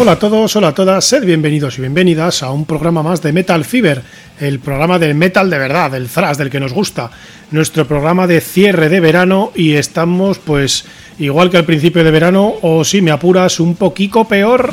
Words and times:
Hola 0.00 0.12
a 0.12 0.18
todos, 0.20 0.54
hola 0.54 0.68
a 0.68 0.74
todas, 0.74 1.04
sed 1.04 1.24
bienvenidos 1.24 1.76
y 1.76 1.80
bienvenidas 1.80 2.44
a 2.44 2.52
un 2.52 2.66
programa 2.66 3.02
más 3.02 3.20
de 3.20 3.32
Metal 3.32 3.64
Fever, 3.64 4.00
el 4.38 4.60
programa 4.60 4.96
del 4.96 5.16
metal 5.16 5.50
de 5.50 5.58
verdad, 5.58 5.90
del 5.90 6.08
thrash, 6.08 6.36
del 6.36 6.50
que 6.50 6.60
nos 6.60 6.72
gusta, 6.72 7.10
nuestro 7.50 7.84
programa 7.84 8.28
de 8.28 8.40
cierre 8.40 8.90
de 8.90 9.00
verano 9.00 9.50
y 9.56 9.72
estamos 9.72 10.38
pues 10.38 10.84
igual 11.18 11.50
que 11.50 11.56
al 11.56 11.64
principio 11.64 12.04
de 12.04 12.12
verano 12.12 12.54
o 12.62 12.84
si 12.84 13.02
me 13.02 13.10
apuras 13.10 13.58
un 13.58 13.74
poquito 13.74 14.24
peor. 14.24 14.70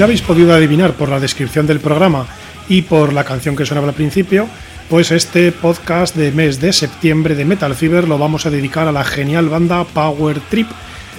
Ya 0.00 0.04
habéis 0.04 0.22
podido 0.22 0.54
adivinar 0.54 0.94
por 0.94 1.10
la 1.10 1.20
descripción 1.20 1.66
del 1.66 1.78
programa 1.78 2.26
y 2.70 2.80
por 2.80 3.12
la 3.12 3.22
canción 3.22 3.54
que 3.54 3.66
sonaba 3.66 3.88
al 3.88 3.94
principio, 3.94 4.48
pues 4.88 5.10
este 5.10 5.52
podcast 5.52 6.16
de 6.16 6.32
mes 6.32 6.58
de 6.58 6.72
septiembre 6.72 7.34
de 7.34 7.44
Metal 7.44 7.74
Fever 7.74 8.08
lo 8.08 8.16
vamos 8.16 8.46
a 8.46 8.50
dedicar 8.50 8.88
a 8.88 8.92
la 8.92 9.04
genial 9.04 9.50
banda 9.50 9.84
Power 9.84 10.40
Trip, 10.48 10.68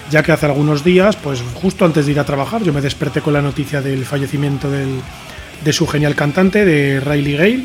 ya 0.10 0.24
que 0.24 0.32
hace 0.32 0.48
algunos 0.48 0.84
días, 0.84 1.16
pues 1.16 1.44
justo 1.54 1.86
antes 1.86 2.08
de 2.08 2.14
ir 2.14 2.20
a 2.20 2.26
trabajar, 2.26 2.64
yo 2.64 2.74
me 2.74 2.82
desperté 2.82 3.22
con 3.22 3.34
la 3.34 3.44
noticia 3.44 3.84
del 3.84 4.04
fallecimiento 4.04 4.68
de 4.72 5.74
su 5.74 5.86
genial 5.86 6.16
cantante, 6.16 6.66
de 6.66 7.00
Riley 7.02 7.38
Gale. 7.38 7.64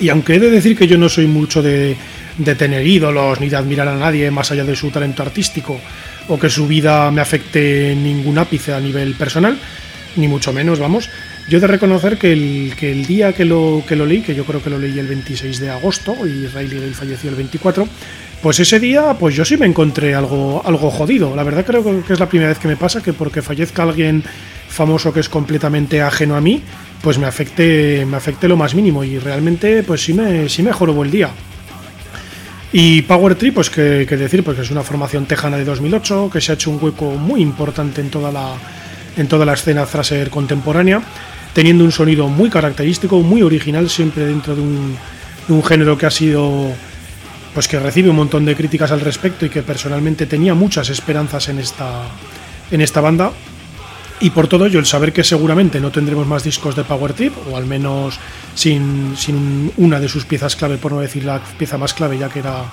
Y 0.00 0.08
aunque 0.08 0.36
he 0.36 0.40
de 0.40 0.48
decir 0.48 0.78
que 0.78 0.86
yo 0.86 0.96
no 0.96 1.10
soy 1.10 1.26
mucho 1.26 1.60
de, 1.60 1.94
de 2.38 2.54
tener 2.54 2.86
ídolos 2.86 3.38
ni 3.38 3.50
de 3.50 3.56
admirar 3.56 3.88
a 3.88 3.96
nadie 3.96 4.30
más 4.30 4.50
allá 4.50 4.64
de 4.64 4.76
su 4.76 4.90
talento 4.90 5.22
artístico 5.22 5.78
o 6.28 6.38
que 6.38 6.48
su 6.48 6.66
vida 6.66 7.10
me 7.10 7.20
afecte 7.20 7.92
en 7.92 8.02
ningún 8.02 8.38
ápice 8.38 8.72
a 8.72 8.80
nivel 8.80 9.14
personal, 9.14 9.58
ni 10.16 10.28
mucho 10.28 10.52
menos, 10.52 10.78
vamos. 10.78 11.10
Yo 11.48 11.58
he 11.58 11.60
de 11.60 11.66
reconocer 11.66 12.18
que 12.18 12.32
el, 12.32 12.74
que 12.76 12.90
el 12.90 13.06
día 13.06 13.32
que 13.32 13.44
lo, 13.44 13.82
que 13.86 13.96
lo 13.96 14.06
leí, 14.06 14.22
que 14.22 14.34
yo 14.34 14.44
creo 14.44 14.62
que 14.62 14.70
lo 14.70 14.78
leí 14.78 14.98
el 14.98 15.06
26 15.06 15.60
de 15.60 15.70
agosto 15.70 16.14
y 16.26 16.46
Riley 16.46 16.80
Gale 16.80 16.94
falleció 16.94 17.30
el 17.30 17.36
24, 17.36 17.86
pues 18.42 18.60
ese 18.60 18.80
día 18.80 19.14
pues 19.18 19.34
yo 19.34 19.44
sí 19.44 19.56
me 19.56 19.66
encontré 19.66 20.14
algo, 20.14 20.62
algo 20.64 20.90
jodido. 20.90 21.34
La 21.36 21.44
verdad 21.44 21.64
creo 21.64 22.04
que 22.04 22.12
es 22.12 22.20
la 22.20 22.28
primera 22.28 22.48
vez 22.48 22.58
que 22.58 22.68
me 22.68 22.76
pasa 22.76 23.02
que 23.02 23.12
porque 23.12 23.42
fallezca 23.42 23.82
alguien 23.82 24.24
famoso 24.68 25.12
que 25.12 25.20
es 25.20 25.28
completamente 25.28 26.02
ajeno 26.02 26.36
a 26.36 26.40
mí, 26.40 26.62
pues 27.02 27.18
me 27.18 27.26
afecte, 27.26 28.04
me 28.06 28.16
afecte 28.16 28.48
lo 28.48 28.56
más 28.56 28.74
mínimo 28.74 29.04
y 29.04 29.18
realmente 29.18 29.82
pues 29.82 30.02
sí 30.02 30.12
me, 30.12 30.48
sí 30.48 30.62
me 30.62 30.70
el 30.70 31.10
día. 31.10 31.30
Y 32.72 33.02
Power 33.02 33.36
Trip, 33.36 33.54
pues 33.54 33.70
que, 33.70 34.04
decir, 34.04 34.44
pues 34.44 34.56
que 34.56 34.62
es 34.62 34.70
una 34.70 34.82
formación 34.82 35.24
tejana 35.24 35.56
de 35.56 35.64
2008, 35.64 36.28
que 36.32 36.40
se 36.40 36.52
ha 36.52 36.54
hecho 36.56 36.70
un 36.70 36.78
hueco 36.82 37.12
muy 37.12 37.40
importante 37.40 38.00
en 38.00 38.10
toda 38.10 38.30
la, 38.30 38.54
en 39.16 39.28
toda 39.28 39.44
la 39.44 39.54
escena 39.54 39.86
thrasher 39.86 40.30
contemporánea, 40.30 41.02
teniendo 41.52 41.84
un 41.84 41.92
sonido 41.92 42.28
muy 42.28 42.50
característico, 42.50 43.20
muy 43.22 43.42
original, 43.42 43.88
siempre 43.88 44.26
dentro 44.26 44.54
de 44.54 44.62
un, 44.62 45.62
género 45.64 45.96
que 45.96 46.06
ha 46.06 46.10
sido 46.10 46.72
pues 47.54 47.68
que 47.68 47.78
recibe 47.78 48.10
un 48.10 48.16
montón 48.16 48.44
de 48.44 48.54
críticas 48.54 48.92
al 48.92 49.00
respecto 49.00 49.46
y 49.46 49.48
que 49.48 49.62
personalmente 49.62 50.26
tenía 50.26 50.54
muchas 50.54 50.90
esperanzas 50.90 51.48
en 51.48 51.58
esta, 51.58 52.02
en 52.70 52.82
esta 52.82 53.00
banda. 53.00 53.32
Y 54.20 54.30
por 54.30 54.48
todo 54.48 54.66
ello, 54.66 54.78
el 54.78 54.86
saber 54.86 55.12
que 55.12 55.24
seguramente 55.24 55.80
no 55.80 55.90
tendremos 55.90 56.26
más 56.26 56.44
discos 56.44 56.76
de 56.76 56.84
Power 56.84 57.14
Trip, 57.14 57.32
o 57.50 57.56
al 57.56 57.64
menos 57.64 58.18
sin, 58.54 59.14
sin, 59.16 59.72
una 59.78 60.00
de 60.00 60.08
sus 60.08 60.26
piezas 60.26 60.56
clave, 60.56 60.76
por 60.76 60.92
no 60.92 61.00
decir 61.00 61.24
la 61.24 61.40
pieza 61.58 61.78
más 61.78 61.94
clave, 61.94 62.18
ya 62.18 62.28
que 62.28 62.40
era 62.40 62.64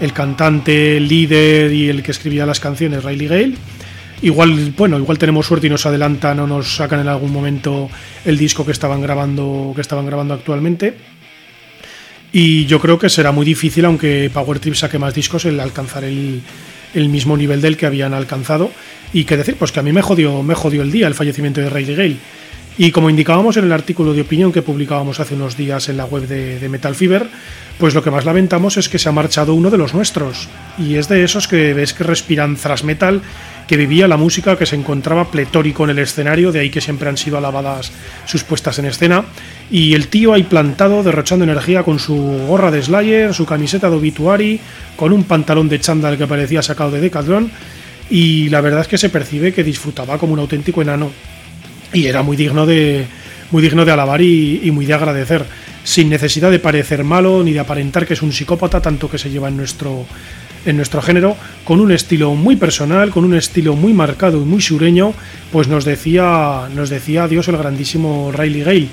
el 0.00 0.12
cantante, 0.12 0.98
el 0.98 1.08
líder 1.08 1.72
y 1.72 1.88
el 1.88 2.02
que 2.02 2.10
escribía 2.10 2.44
las 2.44 2.60
canciones, 2.60 3.04
Riley 3.04 3.28
Gale, 3.28 3.54
Igual, 4.20 4.74
bueno, 4.76 4.98
igual 4.98 5.16
tenemos 5.16 5.46
suerte 5.46 5.68
y 5.68 5.70
nos 5.70 5.86
adelantan 5.86 6.40
o 6.40 6.46
nos 6.46 6.76
sacan 6.76 7.00
en 7.00 7.08
algún 7.08 7.32
momento 7.32 7.88
el 8.24 8.36
disco 8.36 8.66
que 8.66 8.72
estaban 8.72 9.00
grabando, 9.00 9.72
que 9.74 9.80
estaban 9.80 10.06
grabando 10.06 10.34
actualmente. 10.34 10.96
Y 12.32 12.66
yo 12.66 12.80
creo 12.80 12.98
que 12.98 13.08
será 13.08 13.32
muy 13.32 13.46
difícil, 13.46 13.84
aunque 13.84 14.30
Power 14.32 14.58
Trip 14.58 14.74
saque 14.74 14.98
más 14.98 15.14
discos, 15.14 15.44
el 15.44 15.60
alcanzar 15.60 16.04
el, 16.04 16.42
mismo 16.94 17.36
nivel 17.36 17.62
del 17.62 17.76
que 17.76 17.86
habían 17.86 18.12
alcanzado. 18.12 18.70
Y 19.12 19.24
qué 19.24 19.36
decir, 19.36 19.56
pues 19.56 19.72
que 19.72 19.80
a 19.80 19.82
mí 19.82 19.92
me 19.92 20.02
jodió, 20.02 20.42
me 20.42 20.54
jodió 20.54 20.82
el 20.82 20.90
día 20.90 21.06
el 21.06 21.14
fallecimiento 21.14 21.60
de 21.60 21.70
Riley 21.70 21.94
Gale. 21.94 22.16
Y 22.80 22.92
como 22.92 23.10
indicábamos 23.10 23.56
en 23.56 23.64
el 23.64 23.72
artículo 23.72 24.14
de 24.14 24.20
opinión 24.20 24.52
que 24.52 24.62
publicábamos 24.62 25.18
hace 25.18 25.34
unos 25.34 25.56
días 25.56 25.88
en 25.88 25.96
la 25.96 26.04
web 26.04 26.28
de, 26.28 26.68
Metal 26.68 26.94
Fever, 26.94 27.26
pues 27.76 27.92
lo 27.92 28.04
que 28.04 28.12
más 28.12 28.24
lamentamos 28.24 28.76
es 28.76 28.88
que 28.88 29.00
se 29.00 29.08
ha 29.08 29.12
marchado 29.12 29.52
uno 29.54 29.68
de 29.68 29.78
los 29.78 29.94
nuestros. 29.94 30.48
Y 30.78 30.94
es 30.94 31.08
de 31.08 31.24
esos 31.24 31.48
que 31.48 31.74
ves 31.74 31.92
que 31.92 32.04
respiran 32.04 32.54
thrash 32.54 32.84
metal 32.84 33.20
que 33.66 33.76
vivía 33.76 34.06
la 34.06 34.16
música, 34.16 34.56
que 34.56 34.64
se 34.64 34.76
encontraba 34.76 35.28
pletórico 35.28 35.84
en 35.84 35.90
el 35.90 35.98
escenario, 35.98 36.52
de 36.52 36.60
ahí 36.60 36.70
que 36.70 36.80
siempre 36.80 37.08
han 37.08 37.16
sido 37.16 37.36
alabadas 37.36 37.90
sus 38.26 38.44
puestas 38.44 38.78
en 38.78 38.84
escena. 38.84 39.24
Y 39.72 39.94
el 39.94 40.06
tío 40.06 40.32
ahí 40.32 40.44
plantado, 40.44 41.02
derrochando 41.02 41.44
energía 41.44 41.82
con 41.82 41.98
su 41.98 42.14
gorra 42.46 42.70
de 42.70 42.80
Slayer, 42.80 43.34
su 43.34 43.44
camiseta 43.44 43.90
de 43.90 43.96
Obituary, 43.96 44.60
con 44.94 45.12
un 45.12 45.24
pantalón 45.24 45.68
de 45.68 45.80
chándal 45.80 46.16
que 46.16 46.28
parecía 46.28 46.62
sacado 46.62 46.92
de 46.92 47.00
Decathlon. 47.00 47.50
Y 48.08 48.48
la 48.50 48.60
verdad 48.60 48.82
es 48.82 48.88
que 48.88 48.98
se 48.98 49.10
percibe 49.10 49.52
que 49.52 49.64
disfrutaba 49.64 50.16
como 50.16 50.32
un 50.32 50.38
auténtico 50.38 50.80
enano. 50.80 51.10
Y 51.92 52.06
era 52.06 52.22
muy 52.22 52.36
digno 52.36 52.66
de, 52.66 53.06
muy 53.50 53.62
digno 53.62 53.84
de 53.84 53.92
alabar 53.92 54.20
y, 54.20 54.70
muy 54.72 54.86
de 54.86 54.94
agradecer, 54.94 55.44
sin 55.84 56.08
necesidad 56.08 56.50
de 56.50 56.58
parecer 56.58 57.04
malo 57.04 57.42
ni 57.42 57.52
de 57.52 57.60
aparentar 57.60 58.06
que 58.06 58.14
es 58.14 58.22
un 58.22 58.32
psicópata, 58.32 58.80
tanto 58.80 59.10
que 59.10 59.18
se 59.18 59.30
lleva 59.30 59.48
en 59.48 59.56
nuestro 59.56 60.06
en 60.66 60.76
nuestro 60.76 61.00
género, 61.00 61.36
con 61.64 61.80
un 61.80 61.92
estilo 61.92 62.34
muy 62.34 62.56
personal, 62.56 63.10
con 63.10 63.24
un 63.24 63.34
estilo 63.34 63.74
muy 63.74 63.94
marcado 63.94 64.42
y 64.42 64.44
muy 64.44 64.60
sureño, 64.60 65.14
pues 65.52 65.68
nos 65.68 65.84
decía, 65.84 66.68
nos 66.74 66.90
decía 66.90 67.24
adiós 67.24 67.48
el 67.48 67.56
grandísimo 67.56 68.32
Riley 68.32 68.62
Gale. 68.62 68.88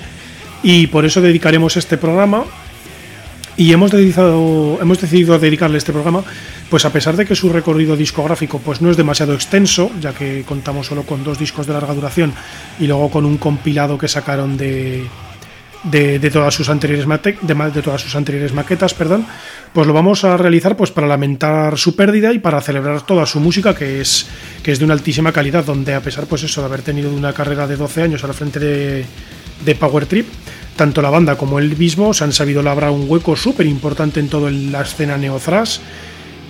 Y 0.62 0.86
por 0.86 1.04
eso 1.04 1.20
dedicaremos 1.20 1.76
este 1.76 1.98
programa 1.98 2.44
y 3.56 3.72
hemos 3.72 3.90
decidido, 3.90 5.38
dedicarle 5.38 5.78
este 5.78 5.92
programa, 5.92 6.22
pues 6.68 6.84
a 6.84 6.92
pesar 6.92 7.16
de 7.16 7.24
que 7.24 7.34
su 7.34 7.48
recorrido 7.50 7.96
discográfico 7.96 8.58
pues 8.58 8.82
no 8.82 8.90
es 8.90 8.96
demasiado 8.96 9.32
extenso, 9.32 9.90
ya 10.00 10.12
que 10.12 10.44
contamos 10.46 10.86
solo 10.86 11.04
con 11.04 11.24
dos 11.24 11.38
discos 11.38 11.66
de 11.66 11.72
larga 11.72 11.94
duración 11.94 12.34
y 12.78 12.86
luego 12.86 13.10
con 13.10 13.24
un 13.24 13.38
compilado 13.38 13.96
que 13.96 14.08
sacaron 14.08 14.58
de, 14.58 15.06
de, 15.84 16.30
todas 16.30 16.52
sus 16.52 16.68
anteriores 16.68 17.06
de, 17.06 17.82
todas 17.82 18.02
sus 18.02 18.14
anteriores 18.14 18.52
maquetas, 18.52 18.92
perdón, 18.92 19.26
pues 19.72 19.86
lo 19.86 19.94
vamos 19.94 20.24
a 20.24 20.36
realizar 20.36 20.76
pues 20.76 20.90
para 20.90 21.06
lamentar 21.06 21.78
su 21.78 21.96
pérdida 21.96 22.34
y 22.34 22.38
para 22.38 22.60
celebrar 22.60 23.06
toda 23.06 23.24
su 23.24 23.40
música 23.40 23.74
que 23.74 24.02
es 24.02 24.26
que 24.62 24.72
es 24.72 24.78
de 24.78 24.84
una 24.84 24.94
altísima 24.94 25.32
calidad, 25.32 25.64
donde 25.64 25.94
a 25.94 26.00
pesar 26.00 26.26
pues 26.26 26.42
eso 26.42 26.60
de 26.60 26.66
haber 26.66 26.82
tenido 26.82 27.10
una 27.10 27.32
carrera 27.32 27.66
de 27.66 27.76
12 27.76 28.02
años 28.02 28.22
a 28.22 28.26
la 28.26 28.32
frente 28.34 28.58
de 28.58 29.74
Power 29.76 30.04
Trip, 30.04 30.26
tanto 30.76 31.02
la 31.02 31.10
banda 31.10 31.36
como 31.36 31.58
él 31.58 31.76
mismo 31.76 32.14
se 32.14 32.24
han 32.24 32.32
sabido 32.32 32.62
labrar 32.62 32.90
un 32.90 33.06
hueco 33.08 33.34
súper 33.34 33.66
importante 33.66 34.20
en 34.20 34.28
toda 34.28 34.50
la 34.50 34.82
escena 34.82 35.16
neothrash 35.16 35.78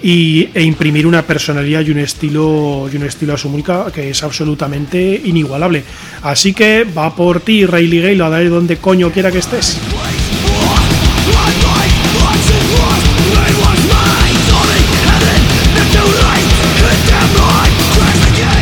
y, 0.02 0.48
e 0.52 0.62
imprimir 0.62 1.06
una 1.06 1.22
personalidad 1.22 1.80
y 1.82 1.90
un 1.90 1.98
estilo 1.98 2.88
y 2.92 2.96
un 2.96 3.04
estilo 3.04 3.34
a 3.34 3.38
su 3.38 3.48
música 3.48 3.86
que 3.92 4.10
es 4.10 4.22
absolutamente 4.22 5.20
inigualable. 5.24 5.84
Así 6.22 6.52
que 6.52 6.84
va 6.84 7.14
por 7.14 7.40
ti, 7.40 7.64
Riley 7.64 8.00
Gale, 8.00 8.24
a 8.24 8.28
dar 8.28 8.48
donde 8.50 8.76
coño 8.76 9.10
quiera 9.10 9.30
que 9.30 9.38
estés. 9.38 9.78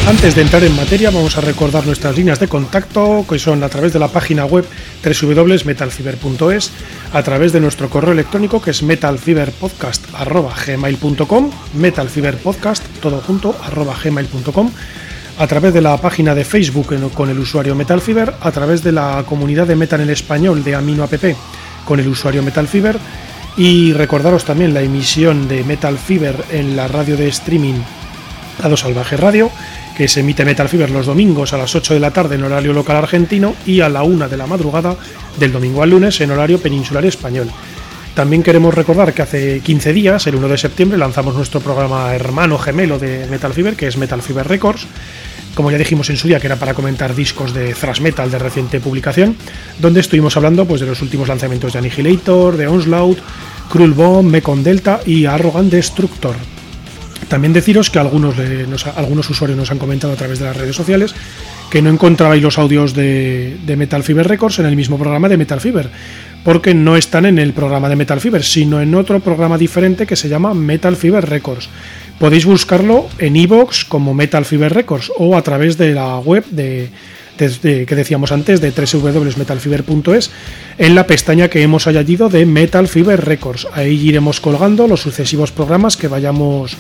Antes 0.07 0.35
de 0.35 0.43
entrar 0.43 0.63
en 0.63 0.77
materia, 0.77 1.11
vamos 1.11 1.39
a 1.39 1.41
recordar 1.41 1.87
nuestras 1.87 2.15
líneas 2.15 2.39
de 2.39 2.47
contacto, 2.47 3.25
que 3.29 3.39
son 3.39 3.63
a 3.65 3.71
través 3.71 3.93
de 3.95 3.99
la 3.99 4.09
página 4.09 4.45
web 4.45 4.67
www.metalfiber.es, 5.05 6.73
a 7.13 7.23
través 7.23 7.53
de 7.53 7.61
nuestro 7.61 7.91
correo 7.91 8.13
electrónico, 8.13 8.63
que 8.63 8.71
es 8.71 8.83
metalfiberpodcast.gmail.com, 8.83 11.51
metalfiberpodcast, 11.75 12.83
todo 13.01 13.21
junto, 13.21 13.55
gmail.com, 14.03 14.71
a 15.39 15.47
través 15.47 15.73
de 15.75 15.81
la 15.81 15.97
página 15.99 16.35
de 16.35 16.45
Facebook 16.45 17.13
con 17.13 17.31
el 17.31 17.39
usuario 17.39 17.75
Metalfiber, 17.75 18.35
a 18.41 18.53
través 18.53 18.83
de 18.83 18.93
la 18.93 19.25
comunidad 19.27 19.67
de 19.67 19.77
Metal 19.77 20.01
en 20.01 20.11
español 20.11 20.65
de 20.65 20.75
Amino 20.75 21.05
App 21.05 21.15
con 21.85 22.01
el 22.01 22.09
usuario 22.09 22.43
Metalfiber, 22.43 22.99
y 23.57 23.93
recordaros 23.93 24.45
también 24.45 24.75
la 24.75 24.83
emisión 24.83 25.47
de 25.47 25.63
Metal 25.65 25.97
Fever 25.97 26.35
en 26.51 26.75
la 26.77 26.89
radio 26.89 27.17
de 27.17 27.29
streaming 27.29 27.77
Lado 28.63 28.77
Salvaje 28.77 29.17
Radio, 29.17 29.51
que 29.97 30.09
se 30.09 30.21
emite 30.21 30.45
Metal 30.45 30.69
Fever 30.69 30.91
los 30.91 31.07
domingos 31.07 31.53
a 31.53 31.59
las 31.59 31.75
8 31.75 31.95
de 31.95 32.01
la 32.01 32.13
tarde 32.13 32.35
en 32.35 32.45
horario 32.45 32.73
local 32.73 32.97
argentino 32.97 33.55
y 33.65 33.81
a 33.81 33.89
la 33.89 34.03
1 34.03 34.29
de 34.29 34.37
la 34.37 34.47
madrugada 34.47 34.97
del 35.39 35.53
domingo 35.53 35.83
al 35.83 35.91
lunes 35.91 36.21
en 36.21 36.31
horario 36.31 36.61
peninsular 36.61 37.05
español. 37.05 37.49
También 38.15 38.43
queremos 38.43 38.75
recordar 38.75 39.13
que 39.13 39.23
hace 39.23 39.61
15 39.61 39.93
días, 39.93 40.27
el 40.27 40.37
1 40.37 40.49
de 40.49 40.59
septiembre, 40.59 40.99
lanzamos 40.99 41.35
nuestro 41.35 41.61
programa 41.61 42.15
hermano 42.15 42.59
gemelo 42.59 42.99
de 42.99 43.27
Metal 43.27 43.53
Fever, 43.53 43.75
que 43.75 43.89
es 43.89 43.97
Metal 43.97 44.23
Fever 44.23 44.47
Records, 44.47 44.87
como 45.55 45.71
ya 45.71 45.79
dijimos 45.79 46.11
en 46.11 46.17
su 46.17 46.29
día, 46.29 46.41
que 46.41 46.47
era 46.47 46.57
para 46.57 46.75
comentar 46.75 47.15
discos 47.15 47.53
de 47.53 47.75
thrash 47.75 48.01
metal 48.01 48.31
de 48.31 48.39
reciente 48.39 48.81
publicación, 48.81 49.37
donde 49.81 50.01
estuvimos 50.01 50.37
hablando 50.37 50.65
pues, 50.65 50.81
de 50.81 50.87
los 50.87 51.03
últimos 51.03 51.29
lanzamientos 51.29 51.73
de 51.73 51.79
Annihilator, 51.81 52.57
de 52.57 52.67
Onslaught, 52.67 53.19
Cruel 53.69 53.93
Bomb, 53.93 54.31
Mekon 54.31 54.63
Delta 54.63 55.01
y 55.05 55.27
Arrogant 55.27 55.71
Destructor. 55.71 56.37
También 57.29 57.53
deciros 57.53 57.91
que 57.91 57.99
algunos, 57.99 58.35
algunos 58.97 59.31
usuarios 59.31 59.59
nos 59.59 59.71
han 59.71 59.79
comentado 59.79 60.13
a 60.13 60.17
través 60.17 60.39
de 60.39 60.45
las 60.47 60.57
redes 60.57 60.77
sociales 60.77 61.15
que 61.71 61.83
no 61.83 61.91
encontrabais 61.91 62.41
los 62.41 62.59
audios 62.59 62.95
de, 62.95 63.57
Metal 63.77 64.03
Fever 64.05 64.29
Records 64.29 64.61
en 64.61 64.67
el 64.67 64.77
mismo 64.77 64.97
programa 64.97 65.29
de 65.29 65.37
Metal 65.37 65.61
Fever, 65.61 65.91
porque 66.45 66.73
no 66.73 66.97
están 66.97 67.27
en 67.27 67.39
el 67.39 67.53
programa 67.53 67.89
de 67.89 67.97
Metal 67.97 68.21
Fever, 68.21 68.45
sino 68.45 68.81
en 68.81 68.95
otro 68.95 69.19
programa 69.19 69.59
diferente 69.59 70.07
que 70.07 70.15
se 70.15 70.29
llama 70.29 70.55
Metal 70.55 70.95
Fever 70.95 71.29
Records. 71.29 71.69
Podéis 72.19 72.45
buscarlo 72.45 73.09
en 73.19 73.35
iVoox 73.35 73.87
como 73.87 74.15
Metal 74.15 74.45
Fever 74.45 74.73
Records 74.73 75.11
o 75.19 75.37
a 75.37 75.43
través 75.43 75.77
de 75.77 75.95
la 75.95 76.17
web 76.19 76.45
de, 76.51 76.91
que 77.37 77.97
decíamos 77.97 78.31
antes 78.31 78.61
de 78.61 78.71
www.metalfiber.es 78.71 80.31
en 80.79 80.95
la 80.95 81.09
pestaña 81.09 81.49
que 81.49 81.63
hemos 81.63 81.89
añadido 81.89 82.29
de 82.29 82.47
Metal 82.47 82.87
Fever 82.87 83.25
Records. 83.25 83.67
Ahí 83.73 84.09
iremos 84.09 84.41
colgando 84.41 84.87
los 84.87 85.01
sucesivos 85.01 85.51
programas 85.51 85.97
que 85.97 86.07
vayamos 86.07 86.77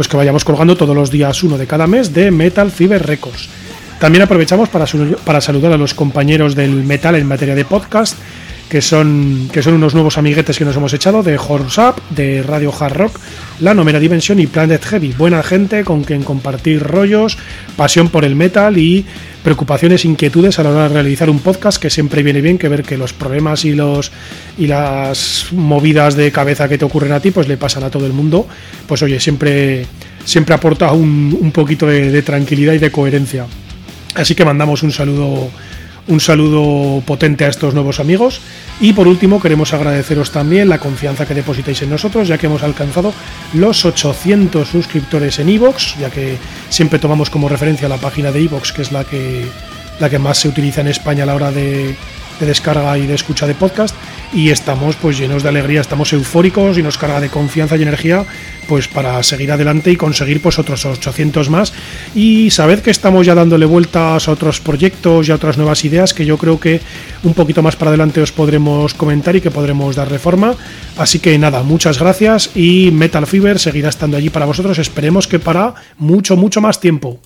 pues 0.00 0.08
que 0.08 0.16
vayamos 0.16 0.46
colgando 0.46 0.78
todos 0.78 0.96
los 0.96 1.10
días 1.10 1.42
uno 1.42 1.58
de 1.58 1.66
cada 1.66 1.86
mes 1.86 2.14
de 2.14 2.30
Metal 2.30 2.70
Fever 2.70 3.06
Records. 3.06 3.50
También 3.98 4.22
aprovechamos 4.22 4.70
para, 4.70 4.86
para 5.26 5.42
saludar 5.42 5.74
a 5.74 5.76
los 5.76 5.92
compañeros 5.92 6.54
del 6.54 6.84
metal 6.84 7.16
en 7.16 7.26
materia 7.26 7.54
de 7.54 7.66
podcast, 7.66 8.16
que 8.70 8.80
son, 8.80 9.50
que 9.52 9.60
son 9.60 9.74
unos 9.74 9.92
nuevos 9.92 10.16
amiguetes 10.16 10.56
que 10.56 10.64
nos 10.64 10.74
hemos 10.74 10.94
echado 10.94 11.22
de 11.22 11.36
Horse 11.36 11.78
Up, 11.82 11.96
de 12.08 12.42
Radio 12.42 12.72
Hard 12.72 12.96
Rock, 12.96 13.20
La 13.60 13.74
Nomera 13.74 13.98
Dimensión 13.98 14.40
y 14.40 14.46
Planet 14.46 14.82
Heavy. 14.82 15.12
Buena 15.18 15.42
gente 15.42 15.84
con 15.84 16.02
quien 16.02 16.22
compartir 16.22 16.82
rollos, 16.82 17.36
pasión 17.76 18.08
por 18.08 18.24
el 18.24 18.36
metal 18.36 18.78
y 18.78 19.04
preocupaciones, 19.42 20.04
inquietudes 20.04 20.58
a 20.58 20.62
la 20.62 20.70
hora 20.70 20.82
de 20.84 20.94
realizar 20.94 21.30
un 21.30 21.40
podcast, 21.40 21.80
que 21.80 21.90
siempre 21.90 22.22
viene 22.22 22.40
bien 22.40 22.58
que 22.58 22.68
ver 22.68 22.82
que 22.82 22.96
los 22.96 23.12
problemas 23.12 23.64
y, 23.64 23.74
los, 23.74 24.12
y 24.58 24.66
las 24.66 25.46
movidas 25.52 26.14
de 26.16 26.30
cabeza 26.30 26.68
que 26.68 26.78
te 26.78 26.84
ocurren 26.84 27.12
a 27.12 27.20
ti, 27.20 27.30
pues 27.30 27.48
le 27.48 27.56
pasan 27.56 27.84
a 27.84 27.90
todo 27.90 28.06
el 28.06 28.12
mundo. 28.12 28.46
Pues 28.86 29.02
oye, 29.02 29.20
siempre, 29.20 29.86
siempre 30.24 30.54
aporta 30.54 30.92
un, 30.92 31.36
un 31.40 31.52
poquito 31.52 31.86
de, 31.86 32.10
de 32.10 32.22
tranquilidad 32.22 32.74
y 32.74 32.78
de 32.78 32.90
coherencia. 32.90 33.46
Así 34.14 34.34
que 34.34 34.44
mandamos 34.44 34.82
un 34.82 34.92
saludo 34.92 35.50
un 36.10 36.20
saludo 36.20 37.02
potente 37.06 37.44
a 37.44 37.48
estos 37.48 37.72
nuevos 37.72 38.00
amigos. 38.00 38.40
Y 38.80 38.92
por 38.92 39.08
último 39.08 39.40
queremos 39.40 39.72
agradeceros 39.72 40.30
también 40.30 40.68
la 40.68 40.78
confianza 40.78 41.26
que 41.26 41.34
depositáis 41.34 41.80
en 41.82 41.90
nosotros 41.90 42.28
ya 42.28 42.36
que 42.36 42.46
hemos 42.46 42.62
alcanzado 42.62 43.14
los 43.54 43.84
800 43.84 44.68
suscriptores 44.68 45.38
en 45.38 45.48
iVoox 45.48 45.98
ya 45.98 46.10
que 46.10 46.36
siempre 46.68 46.98
tomamos 46.98 47.30
como 47.30 47.48
referencia 47.48 47.88
la 47.88 47.98
página 47.98 48.32
de 48.32 48.40
iVoox 48.42 48.72
que 48.72 48.82
es 48.82 48.92
la 48.92 49.04
que, 49.04 49.46
la 49.98 50.10
que 50.10 50.18
más 50.18 50.38
se 50.38 50.48
utiliza 50.48 50.80
en 50.80 50.88
España 50.88 51.24
a 51.24 51.26
la 51.26 51.34
hora 51.34 51.52
de, 51.52 51.94
de 52.40 52.46
descarga 52.46 52.98
y 52.98 53.06
de 53.06 53.14
escucha 53.14 53.46
de 53.46 53.54
podcast 53.54 53.94
y 54.32 54.50
estamos 54.50 54.96
pues 54.96 55.18
llenos 55.18 55.42
de 55.42 55.50
alegría, 55.50 55.80
estamos 55.80 56.12
eufóricos 56.12 56.78
y 56.78 56.82
nos 56.82 56.98
carga 56.98 57.20
de 57.20 57.28
confianza 57.28 57.76
y 57.76 57.82
energía 57.82 58.24
pues 58.66 58.88
para 58.88 59.22
seguir 59.22 59.52
adelante 59.52 59.90
y 59.90 59.96
conseguir 59.96 60.40
pues 60.40 60.58
otros 60.58 60.86
800 60.86 61.50
más 61.50 61.72
y 62.14 62.50
sabed 62.50 62.80
que 62.80 62.90
estamos 62.90 63.26
ya 63.26 63.34
dándole 63.34 63.66
vueltas 63.66 64.26
a 64.26 64.32
otros 64.32 64.60
proyectos 64.60 65.28
y 65.28 65.32
a 65.32 65.34
otras 65.34 65.56
nuevas 65.56 65.84
ideas 65.84 66.14
que 66.14 66.24
yo 66.24 66.38
creo 66.38 66.58
que 66.58 66.80
un 67.22 67.34
poquito 67.34 67.62
más 67.62 67.76
para 67.76 67.90
adelante 67.90 68.20
os 68.20 68.32
podremos 68.32 68.94
comentar 68.94 69.36
y 69.36 69.40
que 69.40 69.50
podremos 69.50 69.96
dar 69.96 70.10
reforma 70.10 70.54
así 70.96 71.18
que 71.18 71.38
nada, 71.38 71.62
muchas 71.62 71.98
gracias 71.98 72.50
y 72.54 72.90
Metal 72.92 73.26
Fever 73.26 73.58
seguirá 73.58 73.88
estando 73.88 74.16
allí 74.16 74.30
para 74.30 74.46
vosotros, 74.46 74.78
esperemos 74.78 75.28
que 75.28 75.38
para 75.38 75.74
mucho 75.98 76.36
mucho 76.36 76.60
más 76.60 76.80
tiempo. 76.80 77.20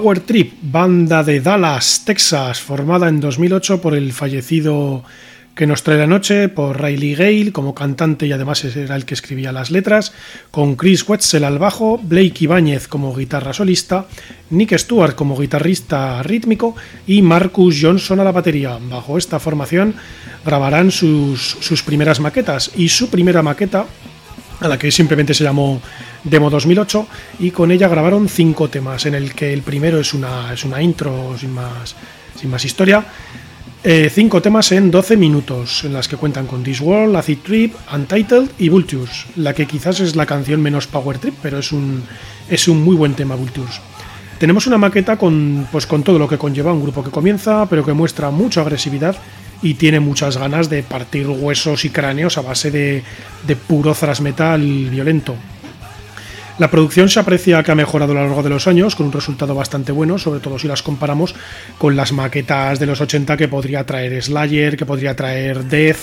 Power 0.00 0.20
Trip, 0.20 0.52
banda 0.62 1.24
de 1.24 1.40
Dallas, 1.40 2.04
Texas, 2.04 2.60
formada 2.60 3.08
en 3.08 3.18
2008 3.18 3.80
por 3.80 3.96
el 3.96 4.12
fallecido 4.12 5.02
que 5.56 5.66
nos 5.66 5.82
trae 5.82 5.98
la 5.98 6.06
noche, 6.06 6.48
por 6.48 6.80
Riley 6.80 7.16
Gale 7.16 7.50
como 7.50 7.74
cantante 7.74 8.24
y 8.24 8.30
además 8.30 8.64
era 8.64 8.94
el 8.94 9.04
que 9.04 9.14
escribía 9.14 9.50
las 9.50 9.72
letras, 9.72 10.12
con 10.52 10.76
Chris 10.76 11.08
Wetzel 11.08 11.42
al 11.42 11.58
bajo, 11.58 11.98
Blake 12.00 12.44
Ibáñez 12.44 12.86
como 12.86 13.12
guitarra 13.12 13.52
solista, 13.52 14.06
Nick 14.50 14.78
Stewart 14.78 15.16
como 15.16 15.36
guitarrista 15.36 16.22
rítmico 16.22 16.76
y 17.04 17.20
Marcus 17.20 17.78
Johnson 17.82 18.20
a 18.20 18.24
la 18.24 18.30
batería. 18.30 18.78
Bajo 18.80 19.18
esta 19.18 19.40
formación 19.40 19.96
grabarán 20.44 20.92
sus, 20.92 21.56
sus 21.58 21.82
primeras 21.82 22.20
maquetas 22.20 22.70
y 22.76 22.88
su 22.88 23.10
primera 23.10 23.42
maqueta 23.42 23.84
a 24.60 24.68
la 24.68 24.78
que 24.78 24.92
simplemente 24.92 25.34
se 25.34 25.42
llamó 25.42 25.82
Demo 26.24 26.50
2008 26.50 27.06
y 27.40 27.50
con 27.50 27.70
ella 27.70 27.88
grabaron 27.88 28.28
cinco 28.28 28.68
temas, 28.68 29.06
en 29.06 29.14
el 29.14 29.34
que 29.34 29.52
el 29.52 29.62
primero 29.62 30.00
es 30.00 30.14
una, 30.14 30.52
es 30.52 30.64
una 30.64 30.82
intro 30.82 31.36
sin 31.38 31.52
más, 31.52 31.94
sin 32.34 32.50
más 32.50 32.64
historia. 32.64 33.04
Eh, 33.84 34.10
cinco 34.12 34.42
temas 34.42 34.72
en 34.72 34.90
12 34.90 35.16
minutos, 35.16 35.84
en 35.84 35.92
las 35.92 36.08
que 36.08 36.16
cuentan 36.16 36.46
con 36.46 36.64
This 36.64 36.80
World, 36.80 37.14
Acid 37.14 37.38
Trip, 37.38 37.74
Untitled 37.94 38.50
y 38.58 38.68
Vultures, 38.68 39.26
la 39.36 39.54
que 39.54 39.66
quizás 39.66 40.00
es 40.00 40.16
la 40.16 40.26
canción 40.26 40.60
menos 40.60 40.88
Power 40.88 41.18
Trip, 41.18 41.34
pero 41.40 41.58
es 41.58 41.70
un, 41.70 42.02
es 42.50 42.66
un 42.66 42.82
muy 42.82 42.96
buen 42.96 43.14
tema 43.14 43.36
Vultures. 43.36 43.80
Tenemos 44.38 44.66
una 44.66 44.78
maqueta 44.78 45.16
con, 45.16 45.68
pues, 45.70 45.86
con 45.86 46.02
todo 46.02 46.18
lo 46.18 46.28
que 46.28 46.38
conlleva 46.38 46.72
un 46.72 46.82
grupo 46.82 47.04
que 47.04 47.10
comienza, 47.10 47.66
pero 47.66 47.84
que 47.84 47.92
muestra 47.92 48.30
mucha 48.30 48.62
agresividad 48.62 49.16
y 49.62 49.74
tiene 49.74 50.00
muchas 50.00 50.36
ganas 50.36 50.68
de 50.68 50.82
partir 50.82 51.28
huesos 51.28 51.84
y 51.84 51.90
cráneos 51.90 52.38
a 52.38 52.42
base 52.42 52.70
de, 52.70 53.02
de 53.46 53.56
puro 53.56 53.94
thrash 53.94 54.20
metal 54.20 54.60
violento. 54.90 55.34
La 56.58 56.72
producción 56.72 57.08
se 57.08 57.20
aprecia 57.20 57.62
que 57.62 57.70
ha 57.70 57.76
mejorado 57.76 58.10
a 58.10 58.14
lo 58.16 58.22
largo 58.22 58.42
de 58.42 58.50
los 58.50 58.66
años, 58.66 58.96
con 58.96 59.06
un 59.06 59.12
resultado 59.12 59.54
bastante 59.54 59.92
bueno, 59.92 60.18
sobre 60.18 60.40
todo 60.40 60.58
si 60.58 60.66
las 60.66 60.82
comparamos 60.82 61.36
con 61.78 61.94
las 61.94 62.12
maquetas 62.12 62.80
de 62.80 62.86
los 62.86 63.00
80 63.00 63.36
que 63.36 63.46
podría 63.46 63.86
traer 63.86 64.20
Slayer, 64.20 64.76
que 64.76 64.84
podría 64.84 65.14
traer 65.14 65.64
Death 65.64 65.98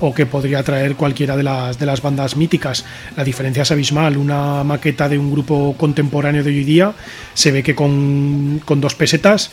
o 0.00 0.14
que 0.14 0.24
podría 0.24 0.62
traer 0.62 0.96
cualquiera 0.96 1.36
de 1.36 1.42
las, 1.42 1.78
de 1.78 1.84
las 1.84 2.00
bandas 2.00 2.34
míticas. 2.34 2.86
La 3.14 3.24
diferencia 3.24 3.62
es 3.62 3.72
abismal. 3.72 4.16
Una 4.16 4.64
maqueta 4.64 5.06
de 5.06 5.18
un 5.18 5.30
grupo 5.30 5.74
contemporáneo 5.76 6.42
de 6.42 6.48
hoy 6.48 6.64
día 6.64 6.94
se 7.34 7.52
ve 7.52 7.62
que 7.62 7.74
con, 7.74 8.62
con 8.64 8.80
dos 8.80 8.94
pesetas 8.94 9.50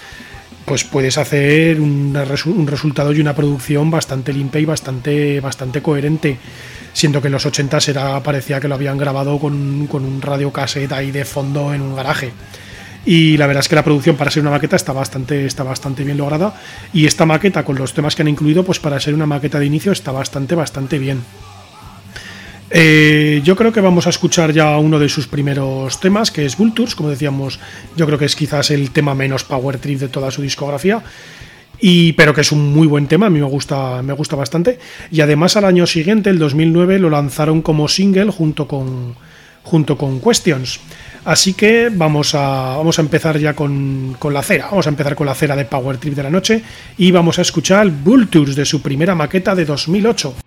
pues 0.63 0.83
puedes 0.83 1.17
hacer 1.17 1.79
un, 1.79 2.15
un, 2.45 2.67
resultado 2.67 3.13
y 3.13 3.21
una 3.21 3.33
producción 3.33 3.89
bastante 3.89 4.33
limpia 4.33 4.59
y 4.59 4.65
bastante, 4.65 5.39
bastante 5.39 5.81
coherente. 5.81 6.37
Siendo 6.97 7.21
que 7.21 7.27
en 7.27 7.33
los 7.33 7.45
80 7.45 7.77
era, 7.89 8.23
parecía 8.23 8.59
que 8.59 8.67
lo 8.67 8.73
habían 8.73 8.97
grabado 8.97 9.37
con, 9.37 9.85
con 9.85 10.03
un 10.03 10.19
radio 10.19 10.51
cassette 10.51 10.91
ahí 10.93 11.11
de 11.11 11.25
fondo 11.25 11.71
en 11.71 11.83
un 11.83 11.95
garaje. 11.95 12.31
Y 13.05 13.37
la 13.37 13.45
verdad 13.45 13.59
es 13.59 13.69
que 13.69 13.75
la 13.75 13.83
producción 13.83 14.15
para 14.15 14.31
ser 14.31 14.41
una 14.41 14.49
maqueta 14.49 14.77
está 14.77 14.93
bastante, 14.93 15.45
está 15.45 15.61
bastante 15.61 16.03
bien 16.03 16.17
lograda. 16.17 16.59
Y 16.93 17.05
esta 17.05 17.27
maqueta, 17.27 17.63
con 17.63 17.77
los 17.77 17.93
temas 17.93 18.15
que 18.15 18.23
han 18.23 18.29
incluido, 18.29 18.63
pues 18.63 18.79
para 18.79 18.99
ser 18.99 19.13
una 19.13 19.27
maqueta 19.27 19.59
de 19.59 19.67
inicio 19.67 19.91
está 19.91 20.11
bastante, 20.11 20.55
bastante 20.55 20.97
bien. 20.97 21.21
Eh, 22.71 23.41
yo 23.43 23.55
creo 23.55 23.71
que 23.71 23.79
vamos 23.79 24.07
a 24.07 24.09
escuchar 24.09 24.51
ya 24.51 24.75
uno 24.79 24.97
de 24.97 25.07
sus 25.07 25.27
primeros 25.27 25.99
temas, 25.99 26.31
que 26.31 26.47
es 26.47 26.57
Vultures, 26.57 26.95
como 26.95 27.11
decíamos, 27.11 27.59
yo 27.95 28.07
creo 28.07 28.17
que 28.17 28.25
es 28.25 28.35
quizás 28.35 28.71
el 28.71 28.89
tema 28.89 29.13
menos 29.13 29.43
power 29.43 29.77
trip 29.77 29.99
de 29.99 30.07
toda 30.07 30.31
su 30.31 30.41
discografía. 30.41 31.03
Y, 31.79 32.13
pero 32.13 32.33
que 32.33 32.41
es 32.41 32.51
un 32.51 32.73
muy 32.73 32.87
buen 32.87 33.07
tema, 33.07 33.27
a 33.27 33.29
mí 33.29 33.39
me 33.39 33.45
gusta, 33.45 34.01
me 34.01 34.13
gusta 34.13 34.35
bastante. 34.35 34.79
Y 35.11 35.21
además 35.21 35.57
al 35.57 35.65
año 35.65 35.85
siguiente, 35.85 36.29
el 36.29 36.39
2009, 36.39 36.99
lo 36.99 37.09
lanzaron 37.09 37.61
como 37.61 37.87
single 37.87 38.31
junto 38.31 38.67
con, 38.67 39.15
junto 39.63 39.97
con 39.97 40.19
Questions. 40.19 40.79
Así 41.25 41.53
que 41.53 41.89
vamos 41.91 42.33
a, 42.35 42.77
vamos 42.77 42.97
a 42.99 43.01
empezar 43.01 43.37
ya 43.37 43.53
con, 43.53 44.15
con, 44.17 44.33
la 44.33 44.41
cera. 44.41 44.67
Vamos 44.69 44.87
a 44.87 44.89
empezar 44.89 45.15
con 45.15 45.27
la 45.27 45.35
cera 45.35 45.55
de 45.55 45.65
Power 45.65 45.97
Trip 45.97 46.15
de 46.15 46.23
la 46.23 46.29
noche 46.29 46.63
y 46.97 47.11
vamos 47.11 47.37
a 47.37 47.41
escuchar 47.41 47.89
Vultures 47.89 48.55
de 48.55 48.65
su 48.65 48.81
primera 48.81 49.13
maqueta 49.13 49.53
de 49.53 49.65
2008. 49.65 50.46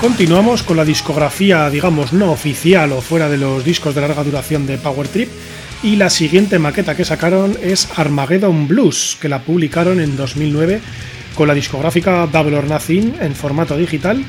Continuamos 0.00 0.62
con 0.62 0.76
la 0.76 0.84
discografía, 0.84 1.68
digamos, 1.70 2.12
no 2.12 2.30
oficial 2.30 2.92
o 2.92 3.00
fuera 3.00 3.28
de 3.28 3.36
los 3.36 3.64
discos 3.64 3.96
de 3.96 4.00
larga 4.00 4.22
duración 4.22 4.64
de 4.64 4.78
Power 4.78 5.08
Trip. 5.08 5.28
Y 5.82 5.96
la 5.96 6.08
siguiente 6.08 6.60
maqueta 6.60 6.96
que 6.96 7.04
sacaron 7.04 7.56
es 7.60 7.88
Armageddon 7.96 8.68
Blues, 8.68 9.18
que 9.20 9.28
la 9.28 9.40
publicaron 9.42 9.98
en 9.98 10.16
2009 10.16 10.80
con 11.34 11.48
la 11.48 11.54
discográfica 11.54 12.28
Double 12.28 12.56
or 12.56 12.68
Nothing 12.68 13.16
en 13.20 13.34
formato 13.34 13.76
digital. 13.76 14.24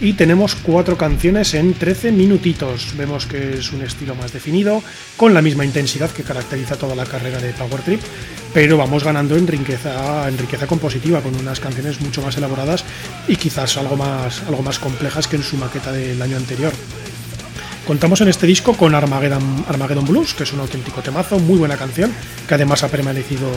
Y 0.00 0.12
tenemos 0.12 0.54
cuatro 0.54 0.96
canciones 0.96 1.52
en 1.54 1.74
13 1.74 2.12
minutitos. 2.12 2.94
Vemos 2.96 3.26
que 3.26 3.54
es 3.54 3.72
un 3.72 3.82
estilo 3.82 4.14
más 4.14 4.32
definido, 4.32 4.84
con 5.16 5.34
la 5.34 5.42
misma 5.42 5.64
intensidad 5.64 6.12
que 6.12 6.22
caracteriza 6.22 6.76
toda 6.76 6.94
la 6.94 7.06
carrera 7.06 7.40
de 7.40 7.52
Power 7.54 7.80
Trip, 7.82 8.00
pero 8.58 8.76
vamos 8.76 9.04
ganando 9.04 9.36
en 9.36 9.46
riqueza, 9.46 10.26
en 10.26 10.36
riqueza 10.36 10.66
compositiva 10.66 11.20
con 11.20 11.32
unas 11.36 11.60
canciones 11.60 12.00
mucho 12.00 12.22
más 12.22 12.36
elaboradas 12.38 12.84
y 13.28 13.36
quizás 13.36 13.76
algo 13.76 13.94
más, 13.94 14.42
algo 14.48 14.64
más 14.64 14.80
complejas 14.80 15.28
que 15.28 15.36
en 15.36 15.44
su 15.44 15.56
maqueta 15.56 15.92
del 15.92 16.20
año 16.20 16.36
anterior. 16.36 16.72
Contamos 17.86 18.20
en 18.20 18.26
este 18.26 18.48
disco 18.48 18.76
con 18.76 18.96
Armageddon, 18.96 19.64
Armageddon 19.68 20.04
Blues, 20.06 20.34
que 20.34 20.42
es 20.42 20.52
un 20.52 20.58
auténtico 20.58 21.02
temazo, 21.02 21.38
muy 21.38 21.56
buena 21.56 21.76
canción, 21.76 22.10
que 22.48 22.54
además 22.54 22.82
ha 22.82 22.88
permanecido 22.88 23.48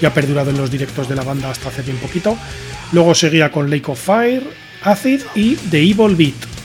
y 0.00 0.06
ha 0.06 0.12
perdurado 0.12 0.50
en 0.50 0.58
los 0.58 0.72
directos 0.72 1.08
de 1.08 1.14
la 1.14 1.22
banda 1.22 1.48
hasta 1.48 1.68
hace 1.68 1.82
bien 1.82 1.98
poquito. 1.98 2.36
Luego 2.90 3.14
seguía 3.14 3.52
con 3.52 3.70
Lake 3.70 3.92
of 3.92 4.04
Fire, 4.04 4.42
Acid 4.82 5.20
y 5.36 5.54
The 5.54 5.78
Evil 5.78 6.16
Beat. 6.16 6.61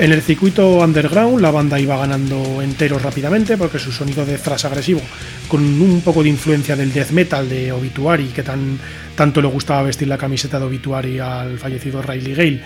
En 0.00 0.12
el 0.12 0.22
circuito 0.22 0.78
underground 0.78 1.42
la 1.42 1.50
banda 1.50 1.78
iba 1.78 1.94
ganando 1.98 2.62
enteros 2.62 3.02
rápidamente 3.02 3.58
porque 3.58 3.78
su 3.78 3.92
sonido 3.92 4.24
de 4.24 4.38
thrash 4.38 4.64
agresivo, 4.64 5.02
con 5.46 5.60
un 5.62 6.00
poco 6.00 6.22
de 6.22 6.30
influencia 6.30 6.74
del 6.74 6.90
death 6.90 7.10
metal 7.10 7.46
de 7.46 7.70
Obituary, 7.70 8.28
que 8.28 8.42
tan, 8.42 8.78
tanto 9.14 9.42
le 9.42 9.48
gustaba 9.48 9.82
vestir 9.82 10.08
la 10.08 10.16
camiseta 10.16 10.58
de 10.58 10.64
Obituary 10.64 11.18
al 11.18 11.58
fallecido 11.58 12.00
Riley 12.00 12.34
Gale, 12.34 12.62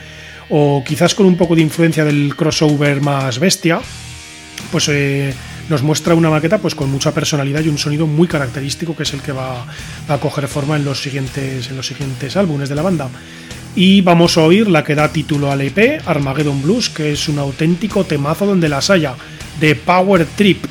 o 0.50 0.84
quizás 0.86 1.16
con 1.16 1.26
un 1.26 1.36
poco 1.36 1.56
de 1.56 1.62
influencia 1.62 2.04
del 2.04 2.36
crossover 2.36 3.00
más 3.00 3.40
bestia, 3.40 3.80
pues 4.70 4.88
eh, 4.90 5.34
nos 5.68 5.82
muestra 5.82 6.14
una 6.14 6.30
maqueta 6.30 6.58
pues 6.58 6.76
con 6.76 6.88
mucha 6.88 7.12
personalidad 7.12 7.64
y 7.64 7.68
un 7.68 7.78
sonido 7.78 8.06
muy 8.06 8.28
característico 8.28 8.94
que 8.94 9.02
es 9.02 9.12
el 9.12 9.22
que 9.22 9.32
va, 9.32 9.66
va 10.08 10.14
a 10.14 10.20
coger 10.20 10.46
forma 10.46 10.76
en 10.76 10.84
los 10.84 11.02
siguientes, 11.02 11.68
en 11.68 11.76
los 11.76 11.88
siguientes 11.88 12.36
álbumes 12.36 12.68
de 12.68 12.76
la 12.76 12.82
banda. 12.82 13.08
Y 13.76 14.02
vamos 14.02 14.38
a 14.38 14.42
oír 14.42 14.68
la 14.68 14.84
que 14.84 14.94
da 14.94 15.12
título 15.12 15.50
al 15.50 15.60
EP, 15.60 16.00
Armageddon 16.06 16.62
Blues, 16.62 16.88
que 16.90 17.10
es 17.12 17.28
un 17.28 17.40
auténtico 17.40 18.04
temazo 18.04 18.46
donde 18.46 18.68
las 18.68 18.88
haya, 18.88 19.16
de 19.58 19.74
Power 19.74 20.26
Trip. 20.36 20.64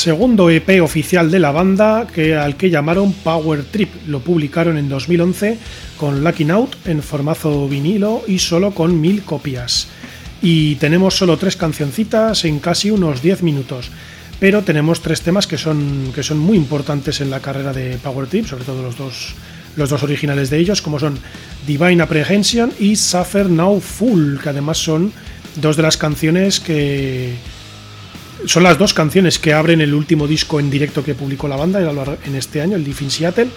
Segundo 0.00 0.48
EP 0.48 0.80
oficial 0.82 1.30
de 1.30 1.38
la 1.38 1.52
banda 1.52 2.06
que, 2.06 2.34
al 2.34 2.56
que 2.56 2.70
llamaron 2.70 3.12
Power 3.12 3.64
Trip. 3.64 3.90
Lo 4.08 4.20
publicaron 4.20 4.78
en 4.78 4.88
2011 4.88 5.58
con 5.98 6.24
Lucky 6.24 6.46
Note 6.46 6.78
en 6.86 7.02
formato 7.02 7.68
vinilo 7.68 8.22
y 8.26 8.38
solo 8.38 8.70
con 8.70 8.98
mil 8.98 9.22
copias. 9.22 9.88
Y 10.40 10.76
tenemos 10.76 11.14
solo 11.16 11.36
tres 11.36 11.56
cancioncitas 11.56 12.46
en 12.46 12.60
casi 12.60 12.90
unos 12.90 13.20
10 13.20 13.42
minutos. 13.42 13.90
Pero 14.40 14.62
tenemos 14.62 15.02
tres 15.02 15.20
temas 15.20 15.46
que 15.46 15.58
son, 15.58 16.12
que 16.14 16.22
son 16.22 16.38
muy 16.38 16.56
importantes 16.56 17.20
en 17.20 17.28
la 17.28 17.40
carrera 17.40 17.74
de 17.74 17.98
Power 17.98 18.26
Trip, 18.26 18.46
sobre 18.46 18.64
todo 18.64 18.82
los 18.82 18.96
dos, 18.96 19.34
los 19.76 19.90
dos 19.90 20.02
originales 20.02 20.48
de 20.48 20.56
ellos, 20.56 20.80
como 20.80 20.98
son 20.98 21.18
Divine 21.66 22.02
Apprehension 22.02 22.72
y 22.80 22.96
Suffer 22.96 23.50
Now 23.50 23.80
Full, 23.80 24.38
que 24.38 24.48
además 24.48 24.78
son 24.78 25.12
dos 25.56 25.76
de 25.76 25.82
las 25.82 25.98
canciones 25.98 26.58
que 26.58 27.34
son 28.46 28.62
las 28.62 28.78
dos 28.78 28.94
canciones 28.94 29.38
que 29.38 29.52
abren 29.52 29.80
el 29.80 29.94
último 29.94 30.26
disco 30.26 30.60
en 30.60 30.70
directo 30.70 31.04
que 31.04 31.14
publicó 31.14 31.48
la 31.48 31.56
banda 31.56 31.80
en 32.24 32.34
este 32.34 32.60
año, 32.60 32.76
el 32.76 32.84
Deep 32.84 33.02
in 33.02 33.10
Seattle, 33.10 33.48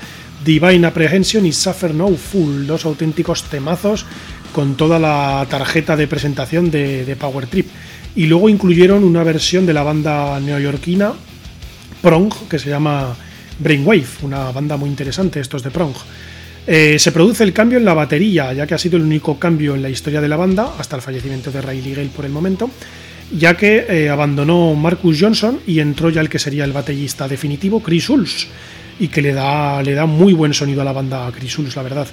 Divine 0.44 0.88
Apprehension 0.88 1.46
y 1.46 1.54
Suffer 1.54 1.94
No 1.94 2.10
Full, 2.10 2.66
dos 2.66 2.86
auténticos 2.86 3.44
temazos 3.44 4.06
con 4.54 4.76
toda 4.76 5.00
la 5.00 5.46
tarjeta 5.50 5.96
de 5.96 6.08
presentación 6.08 6.70
de, 6.70 7.16
Power 7.20 7.48
Trip. 7.48 7.68
Y 8.16 8.28
luego 8.28 8.50
incluyeron 8.50 9.04
una 9.04 9.24
versión 9.24 9.66
de 9.66 9.74
la 9.74 9.84
banda 9.84 10.40
neoyorquina 10.40 11.14
Prong, 12.02 12.32
que 12.50 12.60
se 12.60 12.70
llama 12.70 13.16
Brainwave, 13.60 14.06
una 14.22 14.52
banda 14.52 14.78
muy 14.78 14.90
interesante, 14.90 15.40
estos 15.40 15.64
de 15.64 15.72
Prong. 15.72 15.96
Eh, 16.68 16.98
se 17.00 17.12
produce 17.12 17.44
el 17.44 17.54
cambio 17.54 17.78
en 17.78 17.86
la 17.86 17.94
batería, 17.94 18.54
ya 18.54 18.68
que 18.68 18.76
ha 18.76 18.78
sido 18.78 18.98
el 18.98 19.04
único 19.04 19.40
cambio 19.40 19.76
en 19.76 19.82
la 19.82 19.90
historia 19.90 20.22
de 20.22 20.28
la 20.28 20.38
banda, 20.38 20.74
hasta 20.78 20.96
el 20.96 21.02
fallecimiento 21.02 21.52
de 21.52 21.62
Riley 21.62 21.96
Gale 21.96 22.10
por 22.10 22.26
el 22.26 22.32
momento 22.32 22.70
ya 23.32 23.56
que 23.56 23.86
eh, 23.90 24.10
abandonó 24.10 24.74
Marcus 24.76 25.18
Johnson 25.20 25.60
y 25.66 25.80
entró 25.80 26.10
ya 26.10 26.22
el 26.22 26.30
que 26.30 26.40
sería 26.40 26.66
el 26.66 26.74
batallista 26.74 27.28
definitivo, 27.28 27.82
Chris 27.82 28.10
Hulse, 28.10 28.48
y 29.00 29.08
que 29.08 29.22
le 29.22 29.34
da, 29.34 29.82
le 29.82 29.94
da 29.94 30.06
muy 30.06 30.34
buen 30.34 30.54
sonido 30.54 30.82
a 30.82 30.86
la 30.86 30.94
banda 30.94 31.32
Chris 31.32 31.58
Hulse, 31.58 31.76
la 31.76 31.84
verdad. 31.84 32.08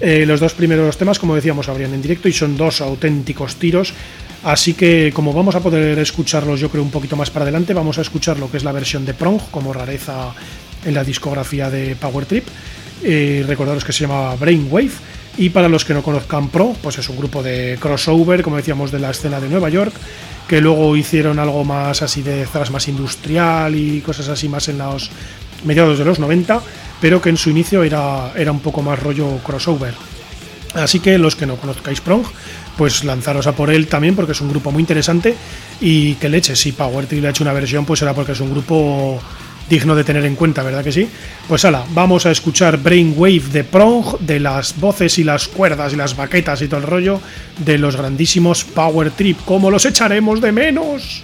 Eh, 0.00 0.24
los 0.26 0.38
dos 0.40 0.54
primeros 0.54 0.96
temas, 0.96 1.18
como 1.18 1.34
decíamos, 1.34 1.68
habrían 1.68 1.92
en 1.92 2.02
directo 2.02 2.28
y 2.28 2.32
son 2.32 2.56
dos 2.56 2.80
auténticos 2.80 3.56
tiros. 3.56 3.92
Así 4.44 4.74
que 4.74 5.10
como 5.12 5.32
vamos 5.32 5.56
a 5.56 5.60
poder 5.60 5.98
escucharlos 5.98 6.60
yo 6.60 6.70
creo 6.70 6.84
un 6.84 6.92
poquito 6.92 7.16
más 7.16 7.28
para 7.30 7.42
adelante, 7.42 7.74
vamos 7.74 7.98
a 7.98 8.02
escuchar 8.02 8.38
lo 8.38 8.48
que 8.48 8.58
es 8.58 8.64
la 8.64 8.70
versión 8.70 9.04
de 9.04 9.12
Prong 9.12 9.40
como 9.50 9.72
rareza 9.72 10.32
en 10.84 10.94
la 10.94 11.02
discografía 11.02 11.70
de 11.70 11.96
Power 11.96 12.26
Trip. 12.26 12.44
Eh, 13.02 13.44
recordaros 13.46 13.84
que 13.84 13.92
se 13.92 14.00
llama 14.00 14.34
Brainwave. 14.34 14.90
Y 15.36 15.50
para 15.50 15.68
los 15.68 15.84
que 15.84 15.94
no 15.94 16.02
conozcan 16.02 16.48
Pro, 16.48 16.74
pues 16.82 16.98
es 16.98 17.08
un 17.08 17.16
grupo 17.16 17.42
de 17.44 17.78
crossover, 17.80 18.42
como 18.42 18.56
decíamos, 18.56 18.90
de 18.90 18.98
la 18.98 19.10
escena 19.10 19.38
de 19.38 19.48
Nueva 19.48 19.68
York, 19.68 19.94
que 20.48 20.60
luego 20.60 20.96
hicieron 20.96 21.38
algo 21.38 21.64
más 21.64 22.02
así 22.02 22.22
de 22.22 22.46
thrash 22.46 22.70
más 22.70 22.88
industrial 22.88 23.74
y 23.76 24.00
cosas 24.00 24.28
así 24.28 24.48
más 24.48 24.68
en 24.68 24.78
los 24.78 25.10
mediados 25.64 25.98
de 25.98 26.04
los 26.04 26.18
90, 26.18 26.60
pero 27.00 27.20
que 27.20 27.28
en 27.28 27.36
su 27.36 27.50
inicio 27.50 27.82
era, 27.82 28.32
era 28.34 28.50
un 28.50 28.60
poco 28.60 28.82
más 28.82 28.98
rollo 28.98 29.38
crossover. 29.44 29.94
Así 30.74 31.00
que 31.00 31.18
los 31.18 31.36
que 31.36 31.46
no 31.46 31.56
conozcáis 31.56 32.00
Prong, 32.00 32.24
pues 32.76 33.04
lanzaros 33.04 33.46
a 33.46 33.52
por 33.52 33.70
él 33.70 33.88
también 33.88 34.14
porque 34.14 34.32
es 34.32 34.40
un 34.40 34.50
grupo 34.50 34.70
muy 34.70 34.80
interesante 34.80 35.34
y 35.80 36.14
que 36.14 36.28
leche, 36.28 36.56
si 36.56 36.72
Power 36.72 37.06
Trip 37.06 37.22
le 37.22 37.28
ha 37.28 37.30
hecho 37.30 37.44
una 37.44 37.52
versión, 37.52 37.84
pues 37.84 38.00
será 38.00 38.14
porque 38.14 38.32
es 38.32 38.40
un 38.40 38.50
grupo 38.50 39.20
digno 39.68 39.94
de 39.94 40.04
tener 40.04 40.24
en 40.24 40.36
cuenta, 40.36 40.62
¿verdad 40.62 40.84
que 40.84 40.92
sí? 40.92 41.08
Pues 41.46 41.64
hala, 41.64 41.84
vamos 41.90 42.26
a 42.26 42.30
escuchar 42.30 42.78
Brainwave 42.78 43.48
de 43.52 43.64
Prong, 43.64 44.18
de 44.20 44.40
las 44.40 44.78
voces 44.78 45.18
y 45.18 45.24
las 45.24 45.48
cuerdas 45.48 45.92
y 45.92 45.96
las 45.96 46.16
baquetas 46.16 46.62
y 46.62 46.68
todo 46.68 46.80
el 46.80 46.86
rollo 46.86 47.20
de 47.58 47.78
los 47.78 47.96
grandísimos 47.96 48.64
Power 48.64 49.10
Trip. 49.10 49.38
¿Cómo 49.44 49.70
los 49.70 49.84
echaremos 49.84 50.40
de 50.40 50.52
menos? 50.52 51.22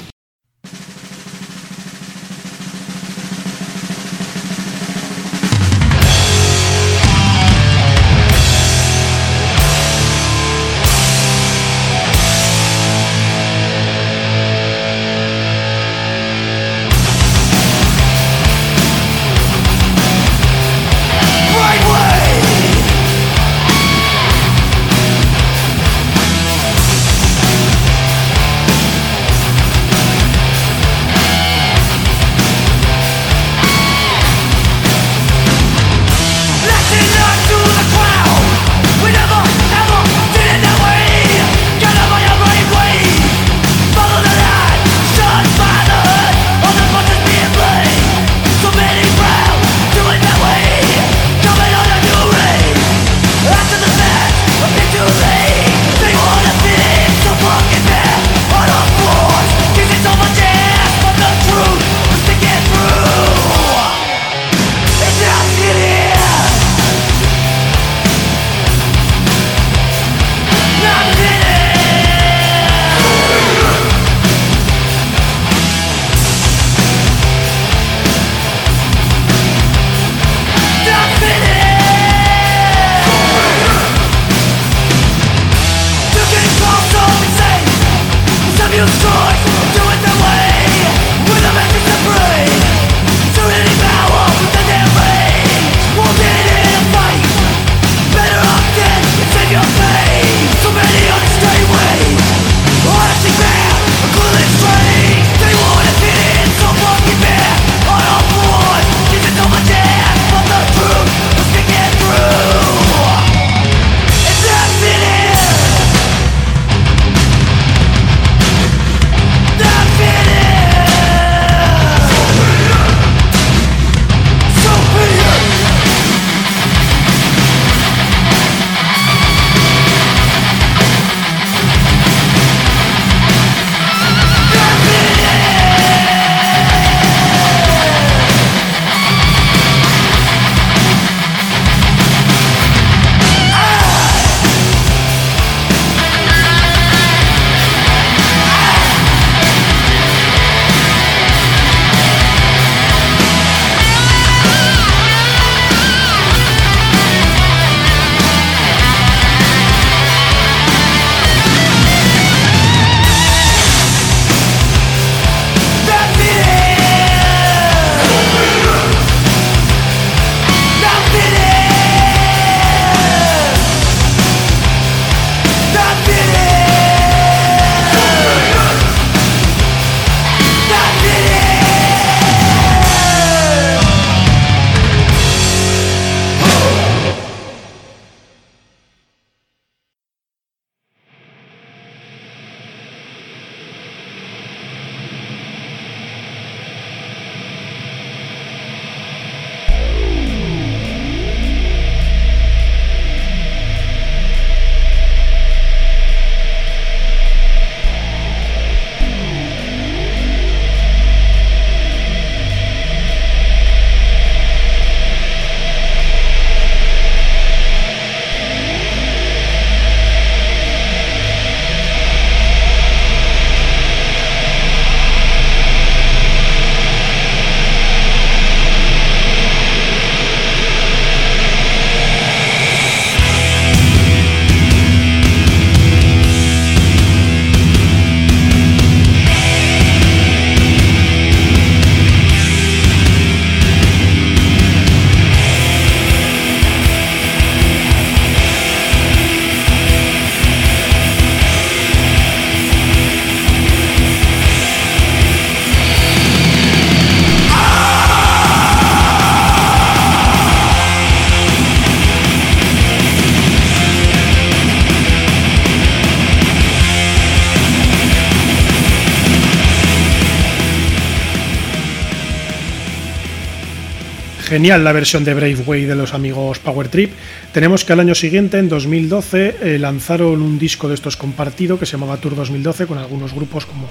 Genial 274.55 274.85
la 274.85 274.93
versión 274.93 275.25
de 275.25 275.35
Brave 275.35 275.64
Way 275.67 275.85
de 275.85 275.97
los 275.97 276.14
amigos 276.14 276.61
Power 276.61 276.87
Trip. 276.87 277.11
Tenemos 277.51 277.85
que 277.85 277.93
al 277.93 277.99
año 277.99 278.14
siguiente, 278.14 278.57
en 278.61 278.69
2012, 278.69 279.57
eh, 279.61 279.79
lanzaron 279.81 280.40
un 280.43 280.61
disco 280.61 280.88
de 280.88 280.95
estos 280.95 281.17
compartido 281.17 281.77
que 281.77 281.87
se 281.87 281.97
llamaba 281.97 282.19
Tour 282.19 282.37
2012 282.37 282.87
con 282.87 282.99
algunos 282.99 283.35
grupos 283.35 283.67
como 283.67 283.88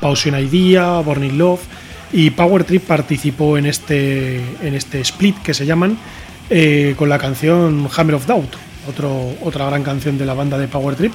Pausion 0.00 0.36
Idea, 0.36 0.98
Born 0.98 1.38
Love 1.38 1.60
y 2.12 2.30
Power 2.30 2.64
Trip 2.64 2.82
participó 2.82 3.56
en 3.56 3.66
este, 3.66 4.38
en 4.64 4.74
este 4.74 4.98
split 4.98 5.36
que 5.44 5.54
se 5.54 5.64
llaman 5.64 5.96
eh, 6.50 6.96
con 6.96 7.08
la 7.08 7.16
canción 7.20 7.88
Hammer 7.96 8.16
of 8.16 8.26
Doubt, 8.26 8.56
otro, 8.88 9.36
otra 9.42 9.66
gran 9.66 9.84
canción 9.84 10.18
de 10.18 10.26
la 10.26 10.34
banda 10.34 10.58
de 10.58 10.66
Power 10.66 10.96
Trip. 10.96 11.12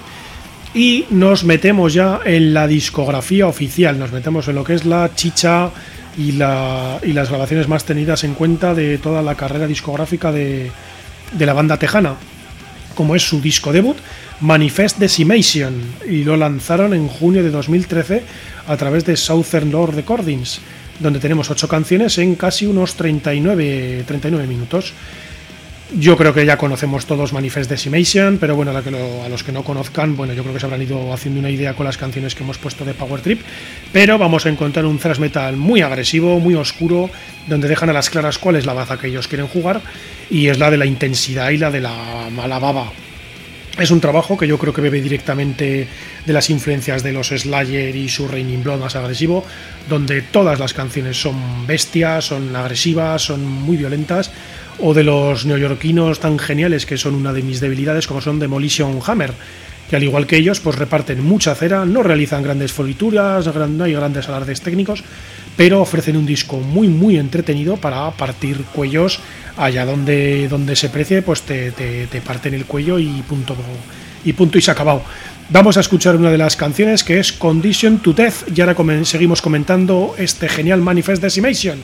Y 0.73 1.03
nos 1.09 1.43
metemos 1.43 1.93
ya 1.93 2.21
en 2.23 2.53
la 2.53 2.65
discografía 2.65 3.45
oficial, 3.45 3.99
nos 3.99 4.13
metemos 4.13 4.47
en 4.47 4.55
lo 4.55 4.63
que 4.63 4.73
es 4.73 4.85
la 4.85 5.13
chicha 5.13 5.69
y, 6.17 6.33
la, 6.33 6.99
y 7.03 7.13
las 7.13 7.29
grabaciones 7.29 7.67
más 7.67 7.85
tenidas 7.85 8.23
en 8.23 8.33
cuenta 8.33 8.73
de 8.73 8.97
toda 8.97 9.21
la 9.21 9.35
carrera 9.35 9.67
discográfica 9.67 10.31
de, 10.31 10.71
la 11.37 11.53
banda 11.53 11.77
tejana, 11.77 12.15
como 12.95 13.15
es 13.15 13.23
su 13.23 13.41
disco 13.41 13.73
debut, 13.73 13.97
Manifest 14.41 14.97
Decimation, 14.97 15.81
y 16.09 16.23
lo 16.23 16.37
lanzaron 16.37 16.93
en 16.93 17.07
junio 17.07 17.43
de 17.43 17.51
2013 17.51 18.23
a 18.67 18.77
través 18.77 19.05
de 19.05 19.17
Southern 19.17 19.71
Lord 19.71 19.95
Recordings, 19.95 20.59
donde 20.99 21.19
tenemos 21.19 21.49
ocho 21.51 21.67
canciones 21.67 22.17
en 22.17 22.35
casi 22.35 22.65
unos 22.65 22.95
39, 22.95 24.03
39 24.07 24.47
minutos. 24.47 24.93
Yo 25.97 26.17
creo 26.17 26.33
que 26.33 26.45
ya 26.45 26.57
conocemos 26.57 27.05
todos 27.05 27.31
Manifest 27.31 27.69
Decimation, 27.69 28.37
pero 28.37 28.53
bueno, 28.53 28.71
a, 28.71 29.29
los 29.29 29.43
que 29.43 29.53
no 29.53 29.63
conozcan, 29.63 30.17
bueno, 30.17 30.33
yo 30.33 30.41
creo 30.41 30.53
que 30.53 30.59
se 30.59 30.65
habrán 30.65 30.81
ido 30.81 31.13
haciendo 31.13 31.39
una 31.39 31.49
idea 31.49 31.73
con 31.73 31.85
las 31.85 31.97
canciones 31.97 32.35
que 32.35 32.43
hemos 32.43 32.57
puesto 32.57 32.83
de 32.83 32.93
Power 32.93 33.21
Trip, 33.21 33.39
pero 33.93 34.17
vamos 34.17 34.45
a 34.45 34.49
encontrar 34.49 34.85
un 34.85 34.99
thrash 34.99 35.19
metal 35.19 35.55
muy 35.55 35.79
agresivo, 35.79 36.41
muy 36.41 36.53
oscuro, 36.55 37.09
donde 37.47 37.69
dejan 37.69 37.89
a 37.89 37.93
las 37.93 38.09
claras 38.09 38.37
cuál 38.37 38.57
es 38.57 38.65
la 38.65 38.73
baza 38.73 38.97
que 38.97 39.07
ellos 39.07 39.29
quieren 39.29 39.47
jugar, 39.47 39.79
y 40.29 40.47
es 40.47 40.59
la 40.59 40.69
de 40.69 40.75
la 40.75 40.85
intensidad 40.85 41.49
y 41.51 41.57
la 41.57 41.71
de 41.71 41.79
la 41.79 42.29
mala 42.29 42.59
baba. 42.59 42.91
Es 43.79 43.91
un 43.91 44.01
trabajo 44.01 44.37
que 44.37 44.47
yo 44.47 44.57
creo 44.57 44.73
que 44.73 44.81
bebe 44.81 45.01
directamente 45.01 45.87
de 46.25 46.33
las 46.33 46.49
influencias 46.49 47.03
de 47.03 47.11
los 47.13 47.27
Slayer 47.27 47.95
y 47.95 48.09
su 48.09 48.27
Raining 48.27 48.63
Blood 48.63 48.79
más 48.79 48.95
agresivo, 48.97 49.45
donde 49.89 50.21
todas 50.21 50.59
las 50.59 50.73
canciones 50.73 51.19
son 51.21 51.67
bestias, 51.67 52.25
son 52.25 52.53
agresivas, 52.55 53.21
son 53.21 53.45
muy 53.45 53.75
violentas, 53.77 54.31
o 54.79 54.93
de 54.93 55.03
los 55.03 55.45
neoyorquinos 55.45 56.19
tan 56.19 56.39
geniales 56.39 56.85
que 56.85 56.97
son 56.97 57.15
una 57.15 57.33
de 57.33 57.43
mis 57.43 57.59
debilidades 57.59 58.07
como 58.07 58.21
son 58.21 58.39
Demolition 58.39 58.99
Hammer, 59.05 59.33
que 59.89 59.95
al 59.95 60.03
igual 60.03 60.27
que 60.27 60.37
ellos 60.37 60.59
pues 60.59 60.77
reparten 60.77 61.23
mucha 61.23 61.55
cera, 61.55 61.85
no 61.85 62.03
realizan 62.03 62.43
grandes 62.43 62.73
florituras, 62.73 63.45
no 63.55 63.83
hay 63.83 63.93
grandes 63.93 64.27
alardes 64.27 64.61
técnicos, 64.61 65.03
pero 65.55 65.81
ofrecen 65.81 66.17
un 66.17 66.25
disco 66.25 66.57
muy 66.57 66.87
muy 66.87 67.17
entretenido 67.17 67.77
para 67.77 68.09
partir 68.11 68.57
cuellos 68.73 69.19
allá 69.57 69.85
donde, 69.85 70.47
donde 70.47 70.75
se 70.75 70.89
precie, 70.89 71.21
pues 71.21 71.43
te, 71.43 71.71
te, 71.71 72.21
parten 72.21 72.53
el 72.53 72.65
cuello 72.65 72.99
y 72.99 73.23
punto, 73.27 73.55
y 74.23 74.33
punto 74.33 74.57
y 74.57 74.61
se 74.61 74.71
ha 74.71 74.73
acabado. 74.73 75.03
Vamos 75.49 75.77
a 75.77 75.81
escuchar 75.81 76.15
una 76.15 76.31
de 76.31 76.39
las 76.39 76.55
canciones 76.55 77.03
que 77.03 77.19
es 77.19 77.31
Condition 77.31 77.99
to 77.99 78.13
Death 78.13 78.49
y 78.53 78.61
ahora 78.61 78.75
seguimos 79.03 79.41
comentando 79.41 80.15
este 80.17 80.49
genial 80.49 80.81
Manifest 80.81 81.21
Decimation. 81.21 81.83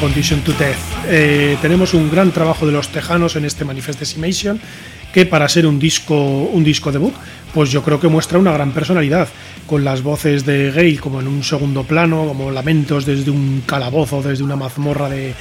Condition 0.00 0.40
to 0.42 0.52
Death. 0.52 0.76
Eh, 1.08 1.56
tenemos 1.60 1.92
un 1.92 2.10
gran 2.10 2.30
trabajo 2.30 2.66
de 2.66 2.72
los 2.72 2.88
tejanos 2.88 3.36
en 3.36 3.44
este 3.44 3.64
Manifest 3.64 3.98
Decimation, 3.98 4.60
que 5.12 5.26
para 5.26 5.48
ser 5.48 5.66
un 5.66 5.78
disco, 5.78 6.14
un 6.14 6.62
disco 6.62 6.92
debut, 6.92 7.12
pues 7.52 7.70
yo 7.70 7.82
creo 7.82 7.98
que 7.98 8.08
muestra 8.08 8.38
una 8.38 8.52
gran 8.52 8.72
personalidad, 8.72 9.28
con 9.66 9.84
las 9.84 10.02
voces 10.02 10.46
de 10.46 10.70
Gale 10.70 10.98
como 10.98 11.20
en 11.20 11.26
un 11.26 11.42
segundo 11.42 11.82
plano, 11.82 12.26
como 12.26 12.50
lamentos 12.50 13.04
desde 13.04 13.30
un 13.30 13.64
calabozo, 13.66 14.22
desde 14.22 14.44
una 14.44 14.56
mazmorra 14.56 15.08
de 15.08 15.34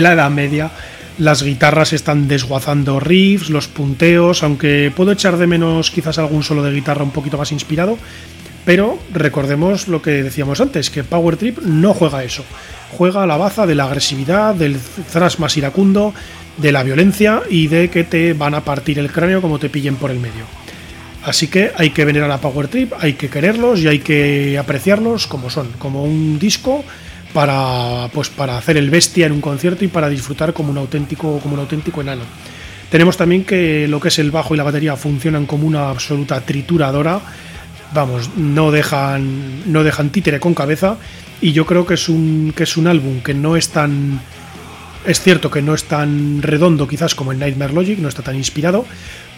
la 0.00 0.12
Edad 0.12 0.30
Media. 0.30 0.70
Las 1.18 1.42
guitarras 1.42 1.92
están 1.92 2.28
desguazando 2.28 2.98
riffs, 2.98 3.50
los 3.50 3.68
punteos, 3.68 4.42
aunque 4.42 4.92
puedo 4.94 5.12
echar 5.12 5.36
de 5.36 5.46
menos 5.46 5.90
quizás 5.90 6.18
algún 6.18 6.42
solo 6.42 6.62
de 6.62 6.72
guitarra 6.72 7.04
un 7.04 7.10
poquito 7.12 7.38
más 7.38 7.52
inspirado, 7.52 7.98
pero 8.64 8.98
recordemos 9.12 9.88
lo 9.88 10.02
que 10.02 10.22
decíamos 10.22 10.60
antes, 10.60 10.90
que 10.90 11.04
Power 11.04 11.36
Trip 11.36 11.58
no 11.60 11.94
juega 11.94 12.24
eso 12.24 12.44
juega 12.96 13.22
a 13.22 13.26
la 13.26 13.36
baza 13.36 13.66
de 13.66 13.74
la 13.74 13.84
agresividad, 13.84 14.54
del 14.54 14.78
thrash 15.12 15.38
más 15.38 15.56
iracundo, 15.56 16.12
de 16.56 16.72
la 16.72 16.82
violencia 16.82 17.42
y 17.48 17.68
de 17.68 17.88
que 17.88 18.04
te 18.04 18.32
van 18.34 18.54
a 18.54 18.64
partir 18.64 18.98
el 18.98 19.10
cráneo 19.10 19.40
como 19.40 19.58
te 19.58 19.70
pillen 19.70 19.96
por 19.96 20.10
el 20.10 20.18
medio. 20.18 20.44
Así 21.24 21.48
que 21.48 21.70
hay 21.76 21.90
que 21.90 22.04
venir 22.04 22.22
a 22.22 22.28
la 22.28 22.38
Power 22.38 22.68
Trip, 22.68 22.92
hay 22.98 23.14
que 23.14 23.28
quererlos 23.28 23.80
y 23.80 23.88
hay 23.88 23.98
que 24.00 24.58
apreciarlos 24.58 25.26
como 25.26 25.50
son, 25.50 25.72
como 25.78 26.02
un 26.02 26.38
disco 26.38 26.84
para, 27.32 28.08
pues, 28.12 28.28
para 28.30 28.58
hacer 28.58 28.76
el 28.76 28.90
bestia 28.90 29.26
en 29.26 29.32
un 29.32 29.40
concierto 29.40 29.84
y 29.84 29.88
para 29.88 30.08
disfrutar 30.08 30.52
como 30.52 30.70
un 30.70 30.78
auténtico, 30.78 31.38
como 31.40 31.54
un 31.54 31.60
auténtico 31.60 32.00
enano. 32.00 32.22
Tenemos 32.90 33.16
también 33.16 33.44
que 33.44 33.86
lo 33.86 34.00
que 34.00 34.08
es 34.08 34.18
el 34.18 34.30
bajo 34.30 34.54
y 34.54 34.56
la 34.56 34.64
batería 34.64 34.96
funcionan 34.96 35.46
como 35.46 35.66
una 35.66 35.90
absoluta 35.90 36.40
trituradora. 36.40 37.20
Vamos, 37.92 38.30
no 38.36 38.70
dejan, 38.70 39.72
no 39.72 39.82
dejan 39.82 40.10
títere 40.10 40.38
con 40.38 40.54
cabeza 40.54 40.96
y 41.40 41.52
yo 41.52 41.66
creo 41.66 41.86
que 41.86 41.94
es 41.94 42.08
un 42.08 42.52
que 42.54 42.64
es 42.64 42.76
un 42.76 42.86
álbum 42.86 43.20
que 43.20 43.34
no 43.34 43.56
es 43.56 43.70
tan 43.70 44.20
es 45.06 45.20
cierto 45.20 45.50
que 45.50 45.62
no 45.62 45.74
es 45.74 45.84
tan 45.84 46.42
redondo 46.42 46.86
quizás 46.86 47.14
como 47.14 47.32
el 47.32 47.38
Nightmare 47.38 47.72
Logic, 47.72 47.98
no 47.98 48.08
está 48.08 48.22
tan 48.22 48.36
inspirado, 48.36 48.84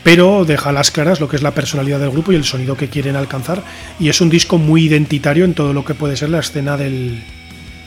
pero 0.03 0.44
deja 0.44 0.70
a 0.70 0.72
las 0.72 0.90
claras 0.90 1.20
lo 1.20 1.28
que 1.28 1.36
es 1.36 1.42
la 1.42 1.53
personalidad 1.53 2.00
del 2.00 2.11
grupo 2.11 2.32
y 2.32 2.34
el 2.34 2.44
sonido 2.44 2.76
que 2.76 2.88
quieren 2.88 3.16
alcanzar 3.16 3.62
y 3.98 4.09
es 4.09 4.20
un 4.20 4.28
disco 4.28 4.59
muy 4.59 4.84
identitario 4.84 5.44
en 5.44 5.55
todo 5.55 5.72
lo 5.72 5.84
que 5.84 5.94
puede 5.94 6.16
ser 6.16 6.30
la 6.30 6.40
escena 6.40 6.76
del 6.76 7.22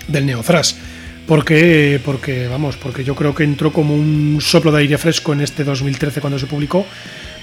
del 0.08 0.26
neo 0.26 0.42
thrash. 0.42 0.74
Porque, 1.28 2.00
porque, 2.06 2.48
vamos, 2.48 2.78
porque 2.78 3.04
yo 3.04 3.16
creo 3.16 3.34
que 3.34 3.44
entró 3.44 3.74
como 3.74 3.96
un 3.96 4.38
soplo 4.42 4.72
de 4.72 4.82
aire 4.82 4.98
fresco 5.00 5.34
en 5.34 5.42
este 5.42 5.64
2013 5.64 6.22
cuando 6.22 6.38
se 6.38 6.46
publicó, 6.46 6.86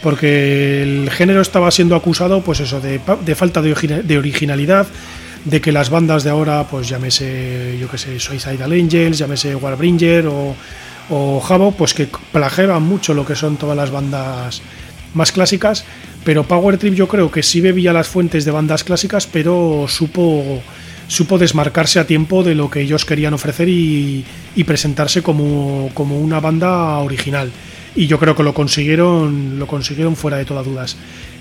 porque 0.02 0.82
el 0.82 1.10
género 1.10 1.40
estaba 1.40 1.70
siendo 1.70 1.96
acusado, 1.96 2.42
pues 2.42 2.60
eso, 2.60 2.80
de, 2.80 3.00
de 3.24 3.34
falta 3.34 3.62
de 3.62 4.18
originalidad, 4.18 4.86
de 5.44 5.60
que 5.60 5.72
las 5.72 5.90
bandas 5.90 6.24
de 6.24 6.30
ahora, 6.30 6.66
pues 6.68 6.88
llámese, 6.88 7.76
yo 7.80 7.88
que 7.88 7.98
sé, 7.98 8.18
Suicidal 8.20 8.72
Angels, 8.72 9.18
llámese 9.18 9.54
Warbringer 9.54 10.26
o, 10.26 10.54
o 11.10 11.40
Jabo, 11.40 11.72
pues 11.72 11.94
que 11.94 12.08
plagiaban 12.32 12.82
mucho 12.82 13.14
lo 13.14 13.24
que 13.24 13.34
son 13.34 13.56
todas 13.56 13.76
las 13.76 13.90
bandas 13.90 14.62
más 15.14 15.32
clásicas, 15.32 15.84
pero 16.24 16.44
Power 16.44 16.78
Trip 16.78 16.94
yo 16.94 17.08
creo 17.08 17.30
que 17.30 17.42
sí 17.42 17.60
bebía 17.60 17.92
las 17.92 18.08
fuentes 18.08 18.44
de 18.44 18.50
bandas 18.50 18.84
clásicas, 18.84 19.26
pero 19.26 19.86
supo 19.88 20.62
supo 21.08 21.36
desmarcarse 21.36 21.98
a 21.98 22.06
tiempo 22.06 22.42
de 22.42 22.54
lo 22.54 22.70
que 22.70 22.80
ellos 22.80 23.04
querían 23.04 23.34
ofrecer 23.34 23.68
y, 23.68 24.24
y 24.56 24.64
presentarse 24.64 25.22
como, 25.22 25.90
como, 25.92 26.18
una 26.18 26.40
banda 26.40 26.98
original. 26.98 27.52
Y 27.94 28.06
yo 28.06 28.18
creo 28.18 28.34
que 28.34 28.42
lo 28.42 28.54
consiguieron, 28.54 29.58
lo 29.58 29.66
consiguieron 29.66 30.16
fuera 30.16 30.38
de 30.38 30.44
todas 30.44 30.64
dudas. 30.64 30.96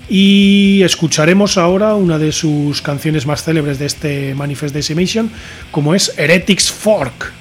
Y 0.08 0.82
escucharemos 0.82 1.56
ahora 1.56 1.94
una 1.94 2.18
de 2.18 2.32
sus 2.32 2.82
canciones 2.82 3.26
más 3.26 3.42
célebres 3.44 3.78
de 3.78 3.86
este 3.86 4.34
Manifest 4.34 4.74
Decimation, 4.74 5.30
como 5.70 5.94
es 5.94 6.12
Heretics 6.18 6.70
Fork. 6.70 7.32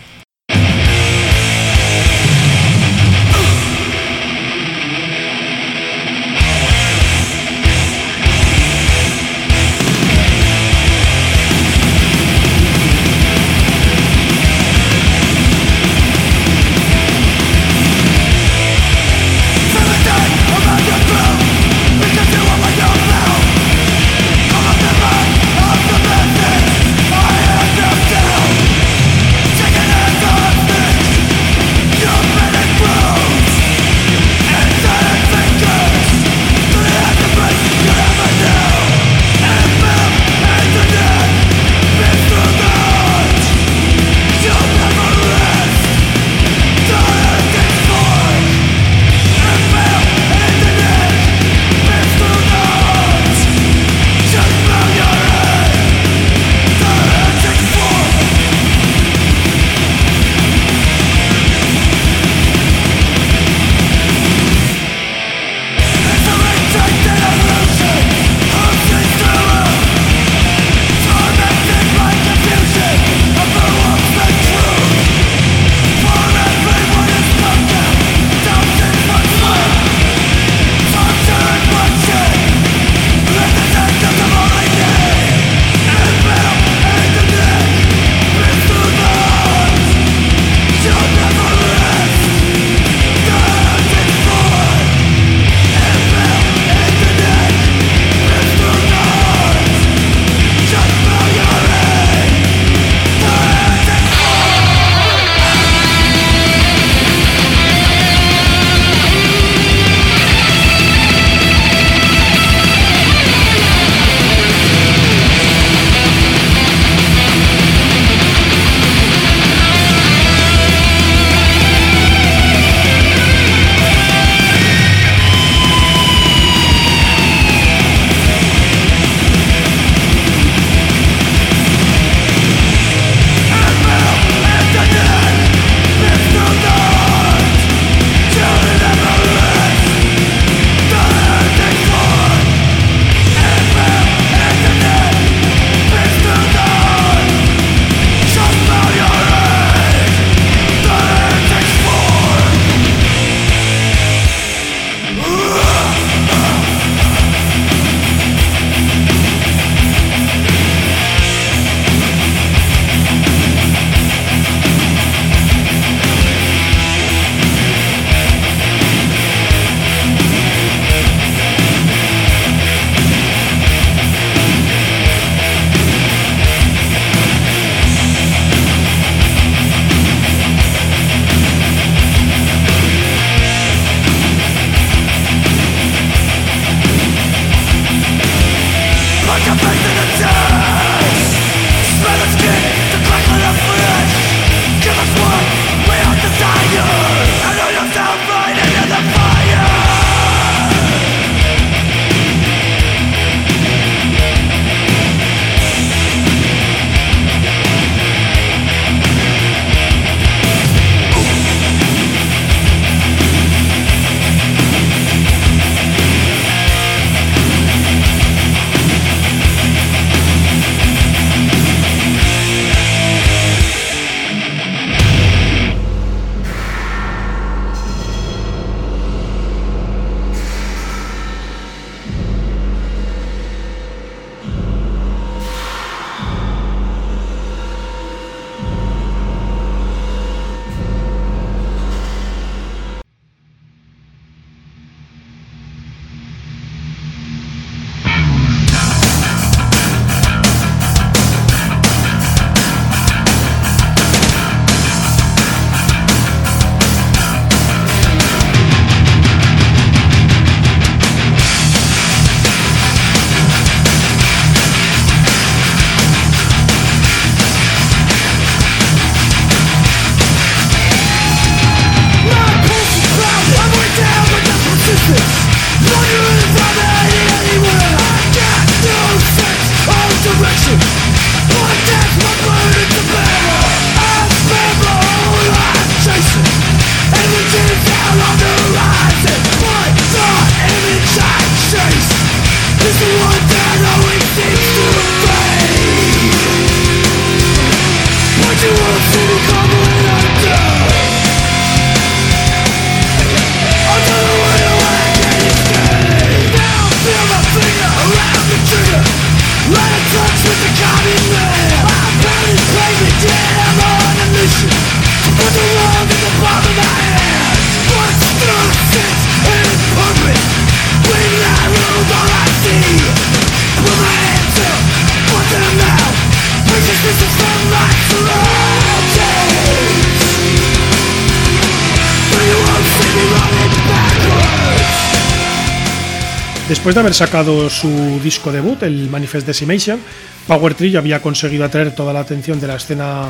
Después 336.71 336.95
de 336.95 337.01
haber 337.01 337.13
sacado 337.13 337.69
su 337.69 338.21
disco 338.23 338.49
debut, 338.49 338.81
el 338.83 339.09
Manifest 339.09 339.45
Decimation, 339.45 339.99
Power 340.47 340.73
Tree 340.73 340.95
había 340.95 341.21
conseguido 341.21 341.65
atraer 341.65 341.93
toda 341.93 342.13
la 342.13 342.21
atención 342.21 342.61
de 342.61 342.67
la 342.67 342.77
escena 342.77 343.23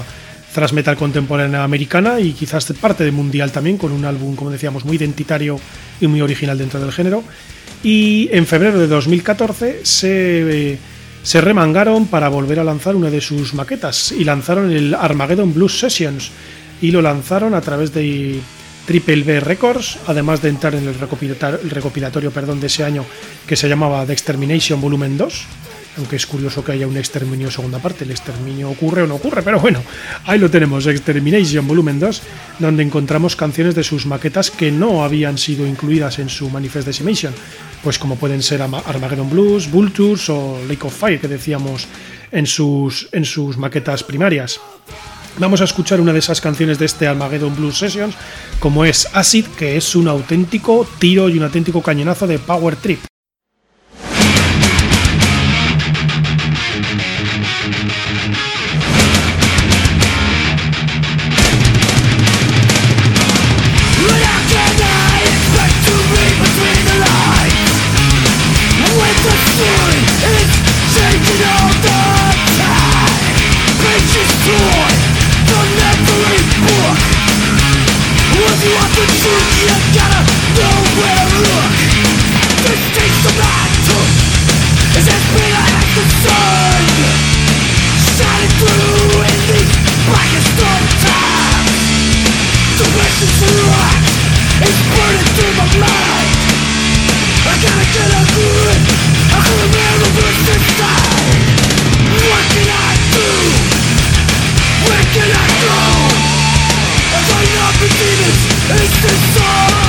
thrash 0.53 0.73
metal 0.73 0.95
contemporánea 0.95 1.63
americana 1.63 2.19
y 2.19 2.33
quizás 2.33 2.71
parte 2.79 3.03
de 3.03 3.11
mundial 3.11 3.51
también, 3.51 3.79
con 3.79 3.93
un 3.93 4.05
álbum, 4.05 4.35
como 4.35 4.51
decíamos, 4.51 4.85
muy 4.85 4.97
identitario 4.97 5.59
y 5.99 6.05
muy 6.05 6.21
original 6.21 6.55
dentro 6.55 6.79
del 6.79 6.91
género. 6.91 7.23
Y 7.81 8.29
en 8.31 8.45
febrero 8.45 8.77
de 8.77 8.85
2014 8.85 9.79
se, 9.85 10.77
se 11.23 11.41
remangaron 11.41 12.05
para 12.05 12.29
volver 12.29 12.59
a 12.59 12.63
lanzar 12.63 12.95
una 12.95 13.09
de 13.09 13.21
sus 13.21 13.55
maquetas 13.55 14.11
y 14.11 14.23
lanzaron 14.23 14.71
el 14.71 14.93
Armageddon 14.93 15.51
Blues 15.51 15.79
Sessions 15.79 16.29
y 16.79 16.91
lo 16.91 17.01
lanzaron 17.01 17.55
a 17.55 17.61
través 17.61 17.91
de 17.91 18.39
Triple 18.85 19.23
B 19.23 19.39
Records, 19.39 19.99
además 20.07 20.41
de 20.41 20.49
entrar 20.49 20.75
en 20.75 20.87
el 20.87 20.95
recopilatorio, 20.95 22.31
perdón, 22.31 22.59
de 22.59 22.67
ese 22.67 22.83
año 22.83 23.05
que 23.47 23.55
se 23.55 23.69
llamaba 23.69 24.05
The 24.05 24.13
Extermination 24.13 24.81
Volumen 24.81 25.17
2 25.17 25.45
aunque 25.97 26.15
es 26.15 26.25
curioso 26.25 26.63
que 26.63 26.71
haya 26.71 26.87
un 26.87 26.97
exterminio 26.97 27.51
segunda 27.51 27.79
parte, 27.79 28.05
el 28.05 28.11
exterminio 28.11 28.69
ocurre 28.69 29.01
o 29.01 29.07
no 29.07 29.15
ocurre, 29.15 29.41
pero 29.43 29.59
bueno, 29.59 29.83
ahí 30.25 30.39
lo 30.39 30.49
tenemos, 30.49 30.87
Extermination 30.87 31.67
Volumen 31.67 31.99
2, 31.99 32.21
donde 32.59 32.83
encontramos 32.83 33.35
canciones 33.35 33.75
de 33.75 33.83
sus 33.83 34.05
maquetas 34.05 34.51
que 34.51 34.71
no 34.71 35.03
habían 35.03 35.37
sido 35.37 35.67
incluidas 35.67 36.19
en 36.19 36.29
su 36.29 36.49
Manifest 36.49 36.87
Decimation, 36.87 37.33
pues 37.83 37.99
como 37.99 38.15
pueden 38.15 38.41
ser 38.41 38.61
Armageddon 38.61 39.29
Blues, 39.29 39.69
Vultures 39.69 40.29
o 40.29 40.59
Lake 40.67 40.87
of 40.87 40.97
Fire, 40.97 41.19
que 41.19 41.27
decíamos 41.27 41.87
en 42.31 42.45
sus, 42.45 43.09
en 43.11 43.25
sus 43.25 43.57
maquetas 43.57 44.03
primarias. 44.03 44.59
Vamos 45.37 45.61
a 45.61 45.63
escuchar 45.63 46.01
una 46.01 46.13
de 46.13 46.19
esas 46.19 46.41
canciones 46.41 46.77
de 46.77 46.85
este 46.85 47.07
Armageddon 47.07 47.55
Blues 47.55 47.77
Sessions, 47.77 48.15
como 48.59 48.85
es 48.85 49.07
Acid, 49.13 49.45
que 49.57 49.77
es 49.77 49.95
un 49.95 50.07
auténtico 50.07 50.85
tiro 50.99 51.29
y 51.29 51.37
un 51.37 51.43
auténtico 51.43 51.81
cañonazo 51.81 52.27
de 52.27 52.37
Power 52.39 52.75
Trip. 52.75 53.10
direction 92.81 93.29
to 93.29 93.49
rock 93.69 94.01
burning 94.97 95.29
through 95.37 95.53
my 95.53 95.67
mind 95.85 96.29
I 97.45 97.53
gotta 97.61 97.85
get 97.93 98.09
I 98.09 98.23
What 102.25 102.45
can 102.53 102.69
I 102.69 102.89
do? 103.13 103.29
Where 104.85 105.05
can 105.13 105.29
I 105.29 105.47
go? 105.61 105.77
I 107.21 107.43
not? 107.53 107.73
Is 108.81 108.93
this 109.01 109.37
all? 109.41 109.80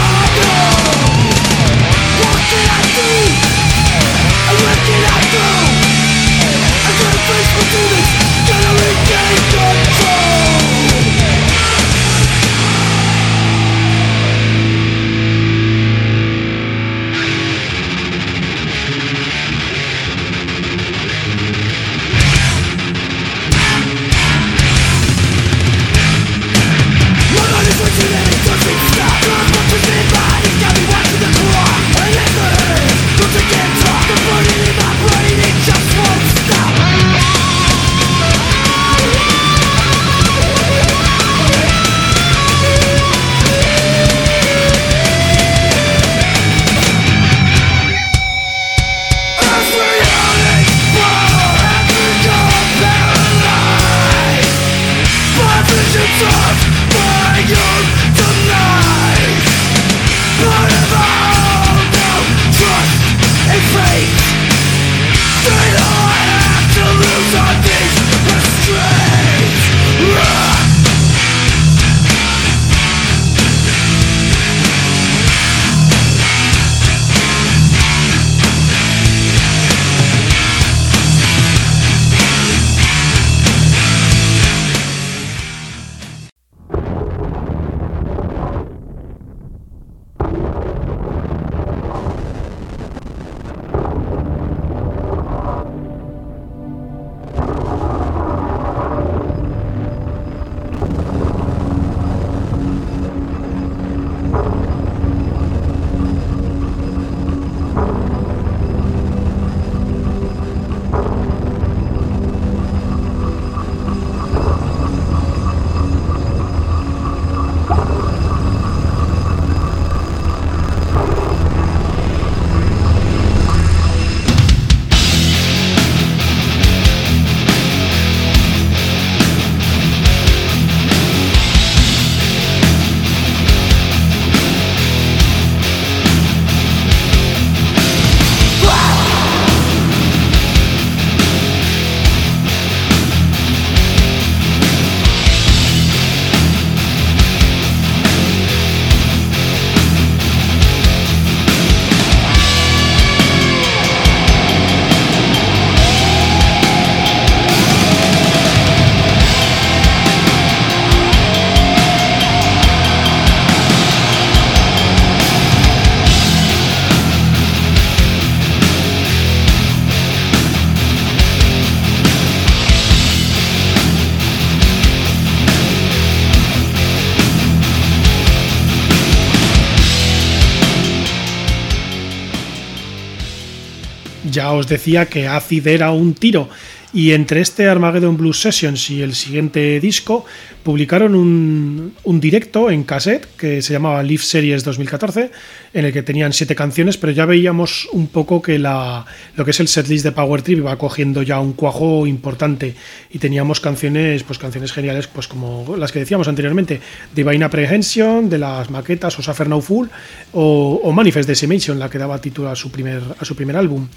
Os 184.52 184.68
decía 184.68 185.06
que 185.06 185.26
Acid 185.26 185.66
era 185.66 185.90
un 185.90 186.14
tiro 186.14 186.48
y 186.94 187.12
entre 187.12 187.40
este 187.40 187.68
Armageddon 187.68 188.16
Blues 188.16 188.40
Sessions 188.40 188.90
y 188.90 189.00
el 189.00 189.14
siguiente 189.14 189.80
disco, 189.80 190.26
publicaron 190.62 191.14
un, 191.14 192.20
directo 192.20 192.70
en 192.70 192.84
cassette 192.84 193.26
que 193.36 193.62
se 193.62 193.72
llamaba 193.72 194.02
Live 194.02 194.22
Series 194.22 194.62
2014, 194.62 195.30
en 195.72 195.84
el 195.86 195.92
que 195.92 196.02
tenían 196.02 196.34
siete 196.34 196.54
canciones, 196.54 196.98
pero 196.98 197.12
ya 197.12 197.24
veíamos 197.24 197.88
un 197.92 198.08
poco 198.08 198.42
que 198.42 198.58
la, 198.58 199.06
lo 199.36 199.44
que 199.44 199.52
es 199.52 199.60
el 199.60 199.68
setlist 199.68 200.04
de 200.04 200.12
Power 200.12 200.42
Trip 200.42 200.58
iba 200.58 200.76
cogiendo 200.76 201.22
ya 201.22 201.40
un 201.40 201.54
cuajo 201.54 202.06
importante 202.06 202.74
y 203.10 203.18
teníamos 203.18 203.60
canciones, 203.60 204.22
pues 204.22 204.38
canciones 204.38 204.72
geniales, 204.72 205.06
pues 205.06 205.26
como 205.26 205.74
las 205.76 205.92
que 205.92 206.00
decíamos 206.00 206.28
anteriormente, 206.28 206.80
Divine 207.14 207.46
Apprehension, 207.46 208.28
de 208.28 208.38
las 208.38 208.70
maquetas, 208.70 209.18
o 209.18 209.22
Suffer 209.22 209.48
No 209.48 209.62
Fool, 209.62 209.90
o, 210.32 210.80
o 210.84 210.92
Manifest 210.92 211.28
Decimation, 211.28 211.78
la 211.78 211.88
que 211.88 211.98
daba 211.98 212.20
título 212.20 212.50
a 212.50 212.56
su 212.56 212.70
primer, 212.70 213.02
a 213.18 213.24
su 213.24 213.34
primer 213.34 213.56
álbum. 213.56 213.88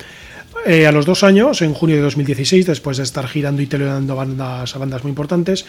Eh, 0.64 0.88
a 0.88 0.92
los 0.92 1.06
dos 1.06 1.24
años, 1.24 1.62
en 1.62 1.74
junio 1.74 1.98
de 1.98 2.02
2016, 2.02 2.66
después 2.66 2.98
de 2.98 3.04
estar 3.04 3.28
girando 3.28 3.62
y 3.62 3.68
teleando 3.68 4.16
bandas, 4.16 4.76
a 4.76 4.80
bandas 4.80 5.04
muy 5.04 5.10
importantes, 5.10 5.66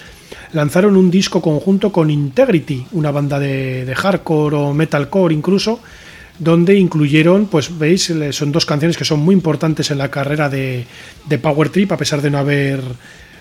lanzaron 0.53 0.97
un 0.97 1.11
disco 1.11 1.43
conjunto 1.43 1.93
con 1.93 2.11
Integrity, 2.11 2.87
una 2.93 3.11
banda 3.11 3.39
de, 3.39 3.93
hardcore 3.95 4.57
o 4.57 4.73
metalcore 4.73 5.35
incluso, 5.35 5.81
donde 6.39 6.79
incluyeron, 6.79 7.47
pues 7.47 7.77
veis, 7.77 8.13
son 8.31 8.53
dos 8.53 8.65
canciones 8.65 8.97
que 8.97 9.05
son 9.05 9.21
muy 9.21 9.35
importantes 9.35 9.91
en 9.91 9.99
la 9.99 10.11
carrera 10.11 10.49
de, 10.49 10.87
Power 11.43 11.69
Trip, 11.69 11.93
a 11.93 11.99
pesar 11.99 12.23
de 12.23 12.31
no 12.31 12.39
haber, 12.39 12.81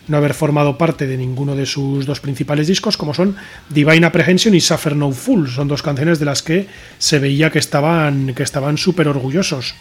no 0.09 0.17
haber 0.17 0.33
formado 0.33 0.77
parte 0.77 1.07
de 1.07 1.15
ninguno 1.15 1.55
de 1.55 1.65
sus 1.65 2.05
dos 2.05 2.19
principales 2.19 2.67
discos, 2.67 2.97
como 2.97 3.13
son 3.13 3.35
Divine 3.69 4.05
Apprehension 4.05 4.55
y 4.55 4.59
Suffer 4.59 4.95
No 4.95 5.11
Fool. 5.13 5.49
Son 5.49 5.69
dos 5.69 5.83
canciones 5.83 6.19
de 6.19 6.25
las 6.25 6.43
que 6.43 6.67
se 6.97 7.19
veía 7.19 7.49
que 7.49 7.59
estaban 7.59 8.33
que 8.33 8.43
estaban 8.43 8.77
súper 8.77 9.07
orgullosos 9.07 9.75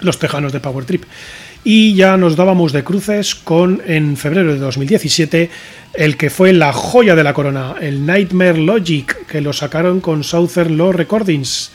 los 0.00 0.18
tejanos 0.18 0.52
de 0.52 0.60
Power 0.60 0.84
Trip. 0.84 1.04
Y 1.62 1.94
ya 1.94 2.16
nos 2.16 2.36
dábamos 2.36 2.72
de 2.72 2.84
cruces 2.84 3.34
con, 3.34 3.82
en 3.86 4.16
febrero 4.16 4.52
de 4.52 4.58
2017, 4.58 5.50
el 5.94 6.16
que 6.16 6.30
fue 6.30 6.52
la 6.52 6.72
joya 6.72 7.14
de 7.14 7.24
la 7.24 7.34
corona, 7.34 7.74
el 7.80 8.06
Nightmare 8.06 8.58
Logic, 8.58 9.26
que 9.26 9.40
lo 9.40 9.52
sacaron 9.52 10.00
con 10.00 10.24
Southern 10.24 10.78
Law 10.78 10.92
Recordings, 10.92 11.72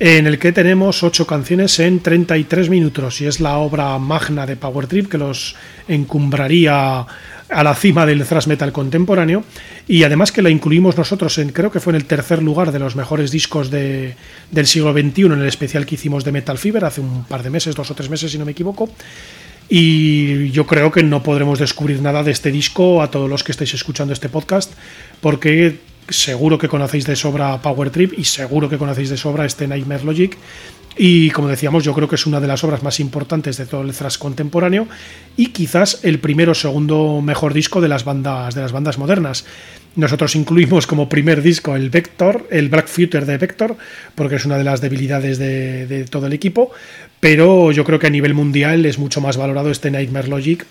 en 0.00 0.26
el 0.26 0.40
que 0.40 0.50
tenemos 0.50 1.04
ocho 1.04 1.26
canciones 1.26 1.78
en 1.78 2.00
33 2.00 2.68
minutos, 2.68 3.20
y 3.20 3.26
es 3.26 3.38
la 3.38 3.58
obra 3.58 3.96
magna 3.98 4.46
de 4.46 4.56
Power 4.56 4.88
Trip 4.88 5.08
que 5.08 5.18
los 5.18 5.54
encumbraría 5.86 7.06
a 7.52 7.62
la 7.62 7.74
cima 7.74 8.06
del 8.06 8.24
thrash 8.24 8.46
metal 8.46 8.72
contemporáneo 8.72 9.44
y 9.86 10.04
además 10.04 10.32
que 10.32 10.42
la 10.42 10.50
incluimos 10.50 10.96
nosotros 10.96 11.38
en 11.38 11.50
creo 11.50 11.70
que 11.70 11.80
fue 11.80 11.92
en 11.92 11.96
el 11.96 12.04
tercer 12.04 12.42
lugar 12.42 12.72
de 12.72 12.78
los 12.78 12.96
mejores 12.96 13.30
discos 13.30 13.70
de, 13.70 14.14
del 14.50 14.66
siglo 14.66 14.92
XXI 14.92 15.22
en 15.22 15.32
el 15.32 15.46
especial 15.46 15.86
que 15.86 15.94
hicimos 15.96 16.24
de 16.24 16.32
Metal 16.32 16.58
Fever 16.58 16.84
hace 16.84 17.00
un 17.00 17.24
par 17.24 17.42
de 17.42 17.50
meses, 17.50 17.74
dos 17.74 17.90
o 17.90 17.94
tres 17.94 18.10
meses 18.10 18.32
si 18.32 18.38
no 18.38 18.44
me 18.44 18.52
equivoco. 18.52 18.88
Y 19.68 20.50
yo 20.50 20.66
creo 20.66 20.90
que 20.90 21.02
no 21.02 21.22
podremos 21.22 21.58
descubrir 21.58 22.02
nada 22.02 22.22
de 22.22 22.30
este 22.30 22.50
disco 22.50 23.00
a 23.02 23.10
todos 23.10 23.30
los 23.30 23.42
que 23.42 23.52
estáis 23.52 23.72
escuchando 23.74 24.12
este 24.12 24.28
podcast 24.28 24.72
porque 25.20 25.78
seguro 26.08 26.58
que 26.58 26.68
conocéis 26.68 27.06
de 27.06 27.16
sobra 27.16 27.62
Power 27.62 27.90
Trip 27.90 28.12
y 28.18 28.24
seguro 28.24 28.68
que 28.68 28.78
conocéis 28.78 29.10
de 29.10 29.16
sobra 29.16 29.46
este 29.46 29.68
Nightmare 29.68 30.04
Logic 30.04 30.36
y 30.96 31.30
como 31.30 31.48
decíamos, 31.48 31.84
yo 31.84 31.94
creo 31.94 32.08
que 32.08 32.16
es 32.16 32.26
una 32.26 32.40
de 32.40 32.46
las 32.46 32.64
obras 32.64 32.82
más 32.82 33.00
importantes 33.00 33.56
de 33.56 33.66
todo 33.66 33.82
el 33.82 33.92
thrash 33.92 34.18
contemporáneo 34.18 34.86
y 35.36 35.46
quizás 35.46 36.00
el 36.02 36.18
primero 36.18 36.52
o 36.52 36.54
segundo 36.54 37.20
mejor 37.22 37.54
disco 37.54 37.80
de 37.80 37.88
las 37.88 38.04
bandas 38.04 38.54
de 38.54 38.60
las 38.60 38.72
bandas 38.72 38.98
modernas. 38.98 39.44
Nosotros 39.94 40.34
incluimos 40.36 40.86
como 40.86 41.08
primer 41.08 41.42
disco 41.42 41.76
el 41.76 41.90
Vector, 41.90 42.46
el 42.50 42.68
Black 42.68 42.88
Future 42.88 43.26
de 43.26 43.36
Vector, 43.36 43.76
porque 44.14 44.36
es 44.36 44.46
una 44.46 44.56
de 44.56 44.64
las 44.64 44.80
debilidades 44.80 45.38
de, 45.38 46.06
todo 46.10 46.26
el 46.26 46.32
equipo, 46.32 46.70
pero 47.20 47.72
yo 47.72 47.84
creo 47.84 47.98
que 47.98 48.06
a 48.06 48.10
nivel 48.10 48.32
mundial 48.32 48.86
es 48.86 48.98
mucho 48.98 49.20
más 49.20 49.36
valorado 49.36 49.70
este 49.70 49.90
Nightmare 49.90 50.28
Logic 50.28 50.66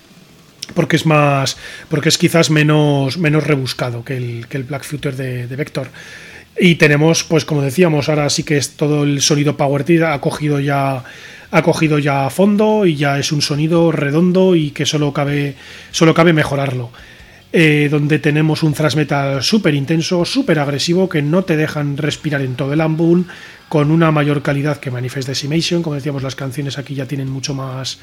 porque 0.74 0.96
es 0.96 1.06
más 1.06 1.56
porque 1.88 2.08
es 2.08 2.18
quizás 2.18 2.48
menos 2.50 3.18
menos 3.18 3.44
rebuscado 3.44 4.04
que 4.04 4.16
el, 4.16 4.46
que 4.48 4.56
el 4.56 4.62
Black 4.62 4.84
Future 4.84 5.16
de, 5.16 5.46
de 5.46 5.56
Vector. 5.56 5.88
Y 6.58 6.74
tenemos, 6.74 7.24
pues 7.24 7.44
como 7.44 7.62
decíamos, 7.62 8.08
ahora 8.08 8.28
sí 8.28 8.42
que 8.42 8.58
es 8.58 8.76
todo 8.76 9.04
el 9.04 9.22
sonido 9.22 9.56
Power 9.56 10.04
ha 10.04 10.20
cogido 10.20 10.60
ya 10.60 11.04
ha 11.52 11.62
cogido 11.62 11.98
ya 11.98 12.26
a 12.26 12.30
fondo 12.30 12.86
y 12.86 12.96
ya 12.96 13.18
es 13.18 13.30
un 13.30 13.42
sonido 13.42 13.92
redondo 13.92 14.56
y 14.56 14.70
que 14.70 14.86
solo 14.86 15.12
cabe, 15.12 15.54
solo 15.90 16.14
cabe 16.14 16.32
mejorarlo. 16.32 16.90
Eh, 17.52 17.88
donde 17.90 18.18
tenemos 18.18 18.62
un 18.62 18.72
thrash 18.72 18.96
metal 18.96 19.42
súper 19.42 19.74
intenso, 19.74 20.24
súper 20.24 20.58
agresivo, 20.58 21.10
que 21.10 21.20
no 21.20 21.44
te 21.44 21.58
dejan 21.58 21.98
respirar 21.98 22.40
en 22.40 22.54
todo 22.54 22.72
el 22.72 22.80
álbum, 22.80 23.26
con 23.68 23.90
una 23.90 24.10
mayor 24.10 24.40
calidad 24.40 24.78
que 24.78 24.90
Manifest 24.90 25.28
Decimation. 25.28 25.82
Como 25.82 25.94
decíamos, 25.94 26.22
las 26.22 26.34
canciones 26.34 26.78
aquí 26.78 26.94
ya 26.94 27.06
tienen 27.06 27.30
mucho 27.30 27.54
más 27.54 27.98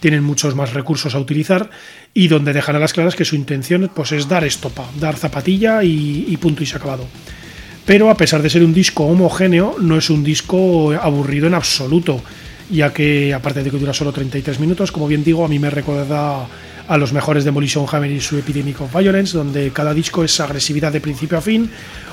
tienen 0.00 0.22
muchos 0.22 0.54
más 0.54 0.74
recursos 0.74 1.16
a 1.16 1.18
utilizar 1.18 1.70
y 2.14 2.28
donde 2.28 2.52
dejan 2.52 2.76
a 2.76 2.78
las 2.78 2.92
claras 2.92 3.16
que 3.16 3.24
su 3.24 3.34
intención 3.34 3.90
pues, 3.92 4.12
es 4.12 4.28
dar 4.28 4.44
estopa, 4.44 4.88
dar 5.00 5.16
zapatilla 5.16 5.82
y, 5.82 6.24
y 6.28 6.36
punto 6.36 6.62
y 6.62 6.66
se 6.66 6.74
ha 6.74 6.78
acabado 6.78 7.08
pero 7.88 8.10
a 8.10 8.18
pesar 8.18 8.42
de 8.42 8.50
ser 8.50 8.62
un 8.62 8.74
disco 8.74 9.06
homogéneo, 9.06 9.76
no 9.80 9.96
es 9.96 10.10
un 10.10 10.22
disco 10.22 10.92
aburrido 10.92 11.46
en 11.46 11.54
absoluto, 11.54 12.20
ya 12.68 12.92
que 12.92 13.32
aparte 13.32 13.62
de 13.62 13.70
que 13.70 13.78
dura 13.78 13.94
solo 13.94 14.12
33 14.12 14.60
minutos, 14.60 14.92
como 14.92 15.08
bien 15.08 15.24
digo, 15.24 15.42
a 15.42 15.48
mí 15.48 15.58
me 15.58 15.70
recuerda 15.70 16.46
a 16.86 16.98
los 16.98 17.14
mejores 17.14 17.44
Demolition 17.44 17.86
Hammer 17.90 18.10
y 18.10 18.20
su 18.20 18.36
Epidemic 18.36 18.82
of 18.82 18.94
Violence, 18.94 19.38
donde 19.38 19.70
cada 19.70 19.94
disco 19.94 20.22
es 20.22 20.38
agresividad 20.38 20.92
de 20.92 21.00
principio 21.00 21.38
a 21.38 21.40
fin, 21.40 21.70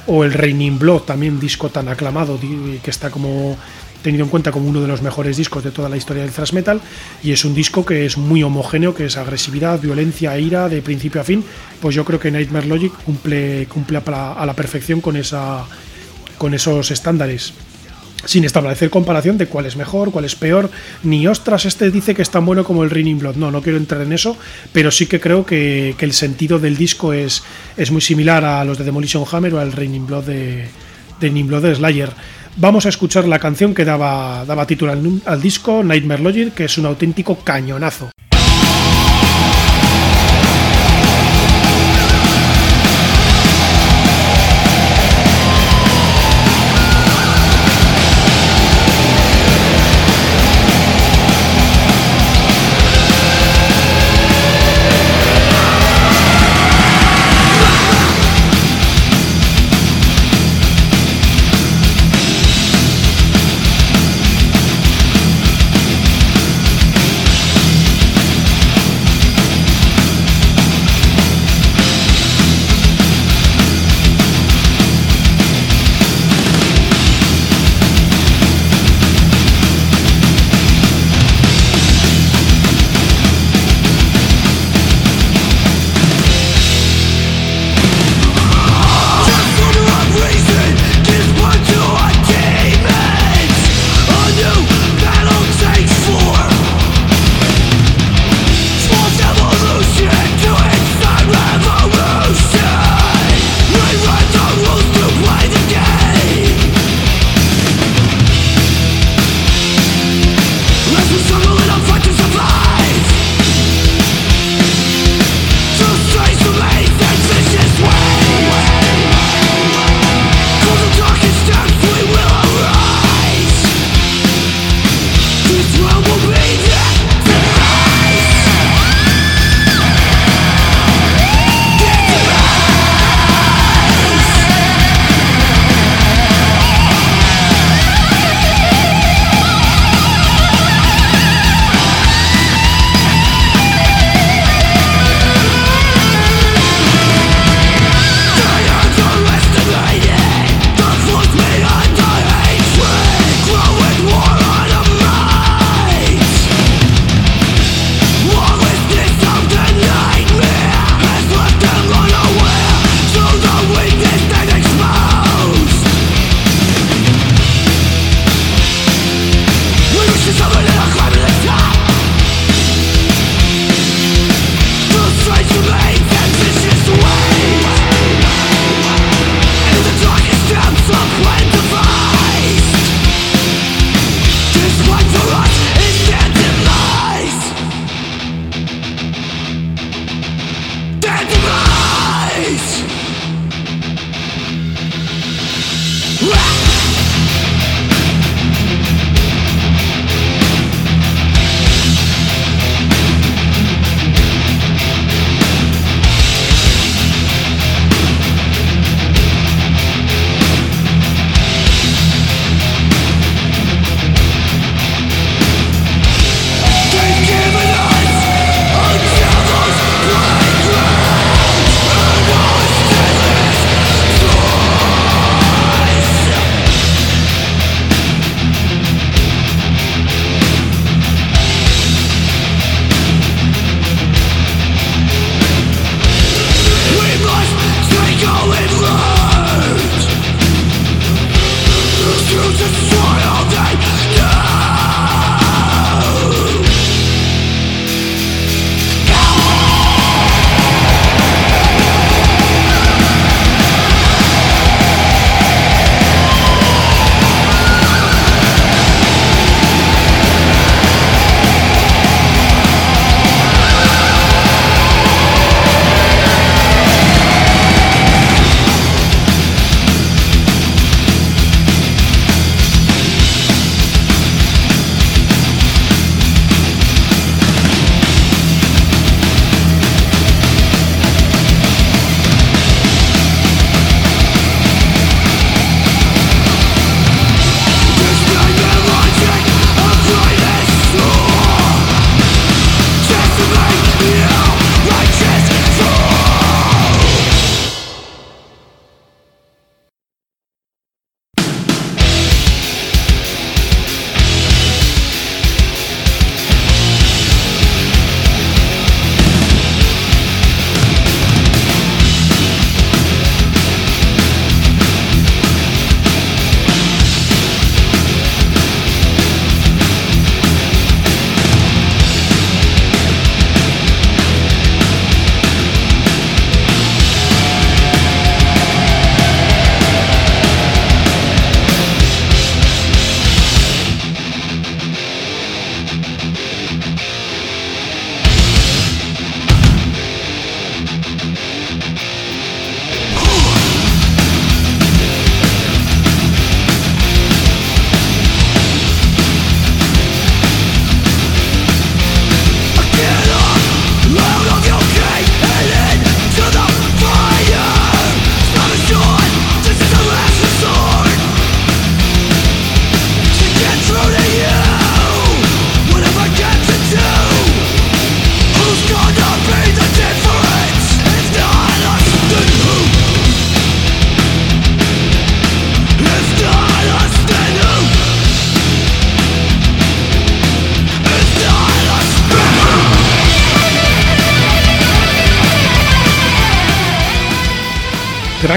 o 0.07 0.23
el 0.23 0.31
Raining 0.31 0.79
Blood, 0.79 1.01
también 1.01 1.41
disco 1.41 1.67
tan 1.67 1.89
aclamado, 1.89 2.39
que 2.39 2.89
está 2.89 3.09
como 3.09 3.57
tenido 4.05 4.23
en 4.23 4.29
cuenta 4.29 4.51
como 4.51 4.69
uno 4.69 4.81
de 4.81 4.87
los 4.87 5.01
mejores 5.01 5.35
discos 5.35 5.63
de 5.63 5.71
toda 5.71 5.89
la 5.89 5.97
historia 5.97 6.21
del 6.21 6.31
thrash 6.31 6.53
metal 6.53 6.79
y 7.23 7.31
es 7.31 7.43
un 7.43 7.55
disco 7.55 7.83
que 7.83 8.05
es 8.05 8.17
muy 8.17 8.43
homogéneo, 8.43 8.93
que 8.93 9.05
es 9.05 9.17
agresividad, 9.17 9.81
violencia, 9.81 10.37
ira 10.37 10.69
de 10.69 10.83
principio 10.83 11.21
a 11.21 11.23
fin, 11.23 11.43
pues 11.81 11.95
yo 11.95 12.05
creo 12.05 12.19
que 12.19 12.29
Nightmare 12.29 12.67
Logic 12.67 12.93
cumple, 13.03 13.65
cumple 13.65 13.97
a 14.05 14.45
la 14.45 14.53
perfección 14.53 15.01
con, 15.01 15.15
esa, 15.15 15.65
con 16.37 16.53
esos 16.53 16.91
estándares 16.91 17.53
sin 18.25 18.43
establecer 18.43 18.89
comparación 18.89 19.37
de 19.37 19.47
cuál 19.47 19.65
es 19.65 19.75
mejor, 19.75 20.11
cuál 20.11 20.25
es 20.25 20.35
peor, 20.35 20.69
ni 21.03 21.27
ostras, 21.27 21.65
este 21.65 21.91
dice 21.91 22.15
que 22.15 22.21
es 22.21 22.29
tan 22.29 22.45
bueno 22.45 22.63
como 22.63 22.83
el 22.83 22.89
Raining 22.89 23.19
Blood. 23.19 23.35
No, 23.35 23.51
no 23.51 23.61
quiero 23.61 23.77
entrar 23.77 24.01
en 24.01 24.13
eso, 24.13 24.35
pero 24.73 24.89
sí 24.89 25.05
que 25.05 25.19
creo 25.19 25.45
que, 25.45 25.95
el 25.99 26.13
sentido 26.13 26.57
del 26.57 26.75
disco 26.75 27.13
es, 27.13 27.43
es, 27.77 27.91
muy 27.91 28.01
similar 28.01 28.43
a 28.43 28.65
los 28.65 28.77
de 28.77 28.83
Demolition 28.83 29.25
Hammer 29.31 29.53
o 29.53 29.59
al 29.59 29.71
Raining 29.71 30.07
Blood 30.07 30.23
de, 30.23 30.67
de 31.19 31.29
Blood 31.29 31.63
de 31.63 31.75
Slayer. 31.75 32.09
Vamos 32.57 32.85
a 32.85 32.89
escuchar 32.89 33.27
la 33.27 33.37
canción 33.37 33.73
que 33.73 33.83
daba, 33.83 34.45
daba 34.45 34.65
título 34.65 34.93
al, 34.93 35.21
al 35.25 35.41
disco, 35.41 35.83
Nightmare 35.83 36.23
Logic, 36.23 36.53
que 36.53 36.65
es 36.65 36.77
un 36.77 36.85
auténtico 36.85 37.35
cañonazo. 37.35 38.11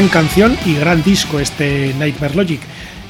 Canción 0.09 0.56
y 0.64 0.74
gran 0.74 1.02
disco 1.02 1.40
este 1.40 1.94
Nightmare 1.98 2.34
Logic. 2.34 2.61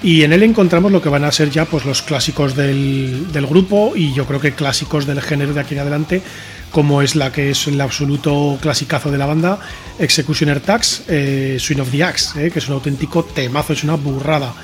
Y 0.03 0.22
en 0.22 0.32
él 0.32 0.44
encontramos 0.44 0.92
lo 0.92 1.03
que 1.03 1.09
van 1.09 1.24
a 1.24 1.32
ser 1.32 1.51
ya 1.51 1.64
pues, 1.64 1.84
los 1.84 2.03
clásicos 2.03 2.55
del, 2.55 3.26
grupo 3.49 3.94
y 3.96 4.12
yo 4.14 4.26
creo 4.26 4.40
que 4.40 4.53
clásicos 4.53 5.07
del 5.07 5.20
género 5.20 5.55
de 5.55 5.61
aquí 5.61 5.74
en 5.74 5.80
adelante, 5.80 6.22
como 6.70 7.03
es 7.03 7.16
la 7.16 7.32
que 7.32 7.51
es 7.51 7.66
el 7.66 7.80
absoluto 7.80 8.59
clasicazo 8.61 9.11
de 9.11 9.18
la 9.18 9.26
banda, 9.26 9.59
Executioner 9.99 10.61
Tax, 10.61 11.03
eh, 11.09 11.57
Swing 11.59 11.80
of 11.80 11.90
the 11.90 12.05
Axe, 12.05 12.46
eh, 12.46 12.51
que 12.51 12.61
es 12.61 12.68
un 12.68 12.74
auténtico 12.74 13.24
temazo, 13.24 13.72
es 13.72 13.82
una 13.82 13.96
burrada. 13.96 14.55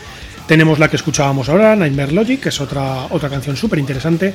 Tenemos 0.47 0.79
la 0.79 0.89
que 0.89 0.97
escuchábamos 0.97 1.49
ahora, 1.49 1.75
Nightmare 1.75 2.13
Logic, 2.13 2.41
que 2.41 2.51
es 2.51 2.61
otra, 2.61 3.07
otra 3.11 3.29
canción 3.29 3.57
súper 3.57 3.79
interesante. 3.79 4.35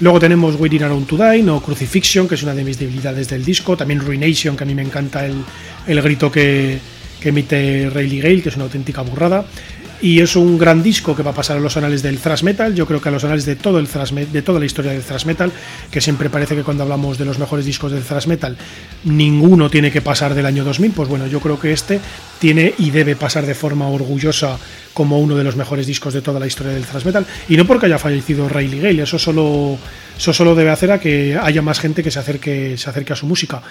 Luego 0.00 0.18
tenemos 0.18 0.56
Waiting 0.56 0.82
Around 0.82 1.06
to 1.06 1.16
Die, 1.16 1.42
no 1.42 1.62
Crucifixion, 1.62 2.28
que 2.28 2.34
es 2.34 2.42
una 2.42 2.54
de 2.54 2.64
mis 2.64 2.78
debilidades 2.78 3.28
del 3.28 3.44
disco. 3.44 3.76
También 3.76 4.00
Ruination, 4.00 4.56
que 4.56 4.64
a 4.64 4.66
mí 4.66 4.74
me 4.74 4.82
encanta 4.82 5.24
el, 5.24 5.44
el 5.86 6.02
grito 6.02 6.30
que, 6.30 6.80
que 7.24 7.30
emite 7.30 7.88
Rayleigh 7.88 8.20
Gale, 8.20 8.42
que 8.42 8.50
es 8.50 8.56
una 8.56 8.66
auténtica 8.66 9.00
burrada. 9.00 9.46
Y 10.02 10.20
es 10.20 10.36
un 10.36 10.58
gran 10.58 10.82
disco 10.82 11.16
que 11.16 11.22
va 11.22 11.30
a 11.30 11.34
pasar 11.34 11.56
a 11.56 11.60
los 11.60 11.74
anales 11.78 12.02
del 12.02 12.18
thrash 12.18 12.42
metal, 12.42 12.74
yo 12.74 12.84
creo 12.84 13.00
que 13.00 13.08
a 13.08 13.12
los 13.12 13.24
anales 13.24 13.46
de 13.46 13.56
todo 13.56 13.78
el 13.78 13.88
thrash 13.88 14.10
de 14.10 14.42
toda 14.42 14.60
la 14.60 14.66
historia 14.66 14.92
del 14.92 15.00
thrash 15.00 15.24
metal, 15.24 15.50
que 15.90 16.02
siempre 16.02 16.28
parece 16.28 16.54
que 16.54 16.62
cuando 16.62 16.82
hablamos 16.82 17.16
de 17.16 17.24
los 17.24 17.38
mejores 17.38 17.64
discos 17.64 17.92
del 17.92 18.02
thrash 18.02 18.26
metal, 18.26 18.58
ninguno 19.04 19.70
tiene 19.70 19.90
que 19.90 20.02
pasar 20.02 20.34
del 20.34 20.44
año 20.44 20.64
2000, 20.64 20.90
pues 20.90 21.08
bueno, 21.08 21.26
yo 21.26 21.40
creo 21.40 21.58
que 21.58 21.72
este 21.72 22.00
tiene 22.38 22.74
y 22.76 22.90
debe 22.90 23.16
pasar 23.16 23.46
de 23.46 23.54
forma 23.54 23.88
orgullosa 23.88 24.58
como 24.92 25.18
uno 25.20 25.36
de 25.36 25.44
los 25.44 25.56
mejores 25.56 25.86
discos 25.86 26.12
de 26.12 26.20
toda 26.20 26.38
la 26.38 26.46
historia 26.46 26.74
del 26.74 26.84
thrash 26.84 27.06
metal, 27.06 27.24
y 27.48 27.56
no 27.56 27.64
porque 27.64 27.86
haya 27.86 27.98
fallecido 27.98 28.50
Rayleigh 28.50 28.82
Gale, 28.82 29.02
eso 29.04 29.18
solo 29.18 29.78
eso 30.18 30.34
solo 30.34 30.54
debe 30.54 30.70
hacer 30.70 30.92
a 30.92 31.00
que 31.00 31.38
haya 31.40 31.62
más 31.62 31.80
gente 31.80 32.02
que 32.02 32.10
se 32.10 32.18
acerque 32.18 32.76
se 32.76 32.90
acerque 32.90 33.14
a 33.14 33.16
su 33.16 33.26
música 33.26 33.62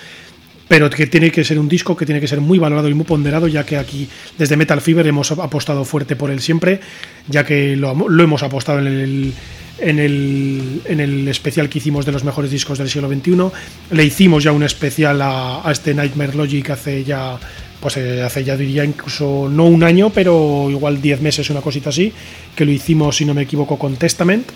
pero 0.73 0.89
que 0.89 1.05
tiene 1.05 1.29
que 1.29 1.43
ser 1.43 1.59
un 1.59 1.69
disco 1.69 1.95
que 1.95 2.03
tiene 2.03 2.19
que 2.19 2.27
ser 2.27 2.41
muy 2.41 2.57
valorado 2.57 2.89
y 2.89 2.95
muy 2.95 3.05
ponderado, 3.05 3.47
ya 3.47 3.63
que 3.63 3.77
aquí 3.77 4.09
desde 4.39 4.57
Metal 4.57 4.81
Fever 4.81 5.05
hemos 5.05 5.31
apostado 5.31 5.85
fuerte 5.85 6.15
por 6.15 6.31
él 6.31 6.41
siempre, 6.41 6.79
ya 7.27 7.45
que 7.45 7.75
lo, 7.75 7.91
hemos 7.91 8.41
apostado 8.41 8.79
en 8.79 8.87
el, 8.87 9.33
en 9.77 9.99
el, 9.99 10.81
en 10.85 10.99
el, 10.99 11.27
especial 11.27 11.69
que 11.69 11.77
hicimos 11.77 12.07
de 12.07 12.11
los 12.11 12.23
mejores 12.23 12.49
discos 12.49 12.79
del 12.79 12.89
siglo 12.89 13.07
XXI. 13.07 13.51
Le 13.91 14.03
hicimos 14.03 14.43
ya 14.43 14.51
un 14.51 14.63
especial 14.63 15.21
a, 15.21 15.61
este 15.71 15.93
Nightmare 15.93 16.33
Logic 16.33 16.67
hace 16.71 17.03
ya, 17.03 17.37
pues 17.79 17.97
eh, 17.97 18.23
hace 18.23 18.43
ya 18.43 18.57
diría 18.57 18.83
incluso 18.83 19.47
no 19.51 19.65
un 19.65 19.83
año, 19.83 20.09
pero 20.09 20.69
igual 20.71 20.99
10 20.99 21.21
meses, 21.21 21.51
una 21.51 21.61
cosita 21.61 21.89
así, 21.89 22.11
que 22.55 22.65
lo 22.65 22.71
hicimos, 22.71 23.17
si 23.17 23.25
no 23.25 23.35
me 23.35 23.43
equivoco, 23.43 23.77
con 23.77 23.95
Testament. 23.95 24.47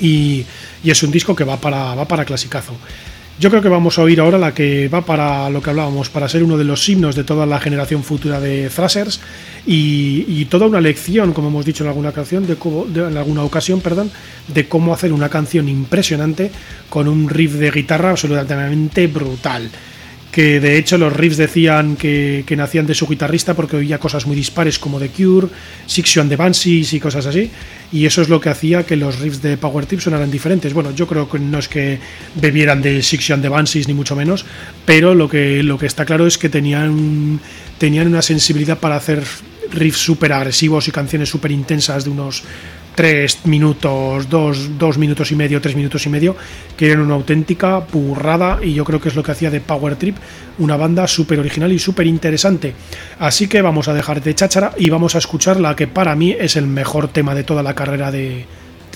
Y, 0.00 0.44
y 0.82 0.90
es 0.90 1.00
un 1.04 1.12
disco 1.12 1.36
que 1.36 1.44
va 1.44 1.56
para, 1.56 1.94
va 1.94 2.08
para 2.08 2.24
clasicazo. 2.24 2.74
Yo 3.40 3.48
creo 3.48 3.62
que 3.62 3.70
vamos 3.70 3.98
a 3.98 4.02
oír 4.02 4.20
ahora 4.20 4.36
la 4.36 4.52
que 4.52 4.88
va 4.88 5.00
para 5.00 5.48
lo 5.48 5.62
que 5.62 5.70
hablábamos, 5.70 6.10
para 6.10 6.28
ser 6.28 6.42
uno 6.42 6.58
de 6.58 6.64
los 6.64 6.86
himnos 6.86 7.16
de 7.16 7.24
toda 7.24 7.46
la 7.46 7.58
generación 7.58 8.04
futura 8.04 8.38
de 8.38 8.68
Thrashers. 8.68 9.18
Y, 9.64 10.44
toda 10.50 10.66
una 10.66 10.78
lección, 10.78 11.32
como 11.32 11.48
hemos 11.48 11.64
dicho 11.64 11.82
en 11.82 11.88
alguna 11.88 12.12
canción, 12.12 12.46
de, 12.46 12.58
en 13.08 13.16
alguna 13.16 13.42
ocasión, 13.42 13.80
perdón, 13.80 14.10
de 14.46 14.68
cómo 14.68 14.92
hacer 14.92 15.14
una 15.14 15.30
canción 15.30 15.70
impresionante 15.70 16.50
con 16.90 17.08
un 17.08 17.30
riff 17.30 17.52
de 17.54 17.70
guitarra 17.70 18.10
absolutamente 18.10 19.06
brutal 19.06 19.70
que 20.30 20.60
de 20.60 20.78
hecho 20.78 20.96
los 20.96 21.12
riffs 21.12 21.36
decían 21.36 21.96
que, 21.96 22.44
nacían 22.56 22.86
de 22.86 22.94
su 22.94 23.06
guitarrista 23.06 23.54
porque 23.54 23.76
oía 23.76 23.98
cosas 23.98 24.26
muy 24.26 24.36
dispares 24.36 24.78
como 24.78 25.00
The 25.00 25.08
Cure, 25.08 25.48
Six 25.86 26.18
and 26.18 26.30
the 26.30 26.36
Banshees 26.36 26.92
y 26.92 27.00
cosas 27.00 27.26
así, 27.26 27.50
y 27.92 28.06
eso 28.06 28.22
es 28.22 28.28
lo 28.28 28.40
que 28.40 28.50
hacía 28.50 28.84
que 28.84 28.96
los 28.96 29.18
riffs 29.18 29.42
de 29.42 29.56
Power 29.56 29.86
Trip 29.86 30.00
sonaran 30.00 30.30
diferentes. 30.30 30.72
Bueno, 30.72 30.92
yo 30.94 31.06
creo 31.06 31.28
que 31.28 31.38
no 31.38 31.58
es 31.58 31.68
que 31.68 31.98
bebieran 32.36 32.80
de 32.80 33.02
Six 33.02 33.32
and 33.32 33.42
the 33.42 33.48
Banshees 33.48 33.88
ni 33.88 33.94
mucho 33.94 34.14
menos, 34.14 34.44
pero 34.84 35.14
lo 35.14 35.28
que, 35.28 35.62
lo 35.62 35.78
que 35.78 35.86
está 35.86 36.04
claro 36.04 36.26
es 36.26 36.38
que 36.38 36.48
tenían, 36.48 37.40
tenían 37.78 38.06
una 38.06 38.22
sensibilidad 38.22 38.78
para 38.78 38.96
hacer 38.96 39.24
riffs 39.72 40.00
súper 40.00 40.32
agresivos 40.32 40.88
y 40.88 40.90
canciones 40.90 41.28
súper 41.28 41.50
intensas 41.50 42.04
de 42.04 42.10
unos 42.10 42.42
tres 42.94 43.44
minutos, 43.44 44.28
dos, 44.28 44.78
dos, 44.78 44.98
minutos 44.98 45.30
y 45.32 45.36
medio, 45.36 45.60
tres 45.60 45.76
minutos 45.76 46.04
y 46.06 46.08
medio, 46.08 46.36
que 46.76 46.88
eran 46.88 47.00
una 47.00 47.14
auténtica 47.14 47.78
burrada 47.78 48.58
y 48.62 48.74
yo 48.74 48.84
creo 48.84 49.00
que 49.00 49.08
es 49.08 49.16
lo 49.16 49.22
que 49.22 49.32
hacía 49.32 49.50
de 49.50 49.60
Power 49.60 49.96
Trip 49.96 50.16
una 50.58 50.76
banda 50.76 51.06
súper 51.06 51.38
original 51.40 51.72
y 51.72 51.78
súper 51.78 52.06
interesante. 52.06 52.74
Así 53.18 53.48
que 53.48 53.62
vamos 53.62 53.88
a 53.88 53.94
dejar 53.94 54.22
de 54.22 54.34
cháchara 54.34 54.72
y 54.76 54.90
vamos 54.90 55.14
a 55.14 55.18
escuchar 55.18 55.58
la 55.58 55.74
que 55.74 55.86
para 55.86 56.14
mí 56.14 56.36
es 56.38 56.56
el 56.56 56.66
mejor 56.66 57.08
tema 57.08 57.34
de 57.34 57.44
toda 57.44 57.62
la 57.62 57.74
carrera 57.74 58.10
de, 58.10 58.44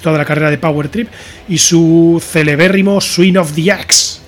toda 0.02 0.18
la 0.18 0.24
carrera 0.24 0.50
de 0.50 0.58
Power 0.58 0.88
Trip 0.88 1.08
y 1.48 1.58
su 1.58 2.22
celebérrimo 2.24 3.00
Swing 3.00 3.36
of 3.36 3.54
the 3.54 3.72
Axe. 3.72 4.23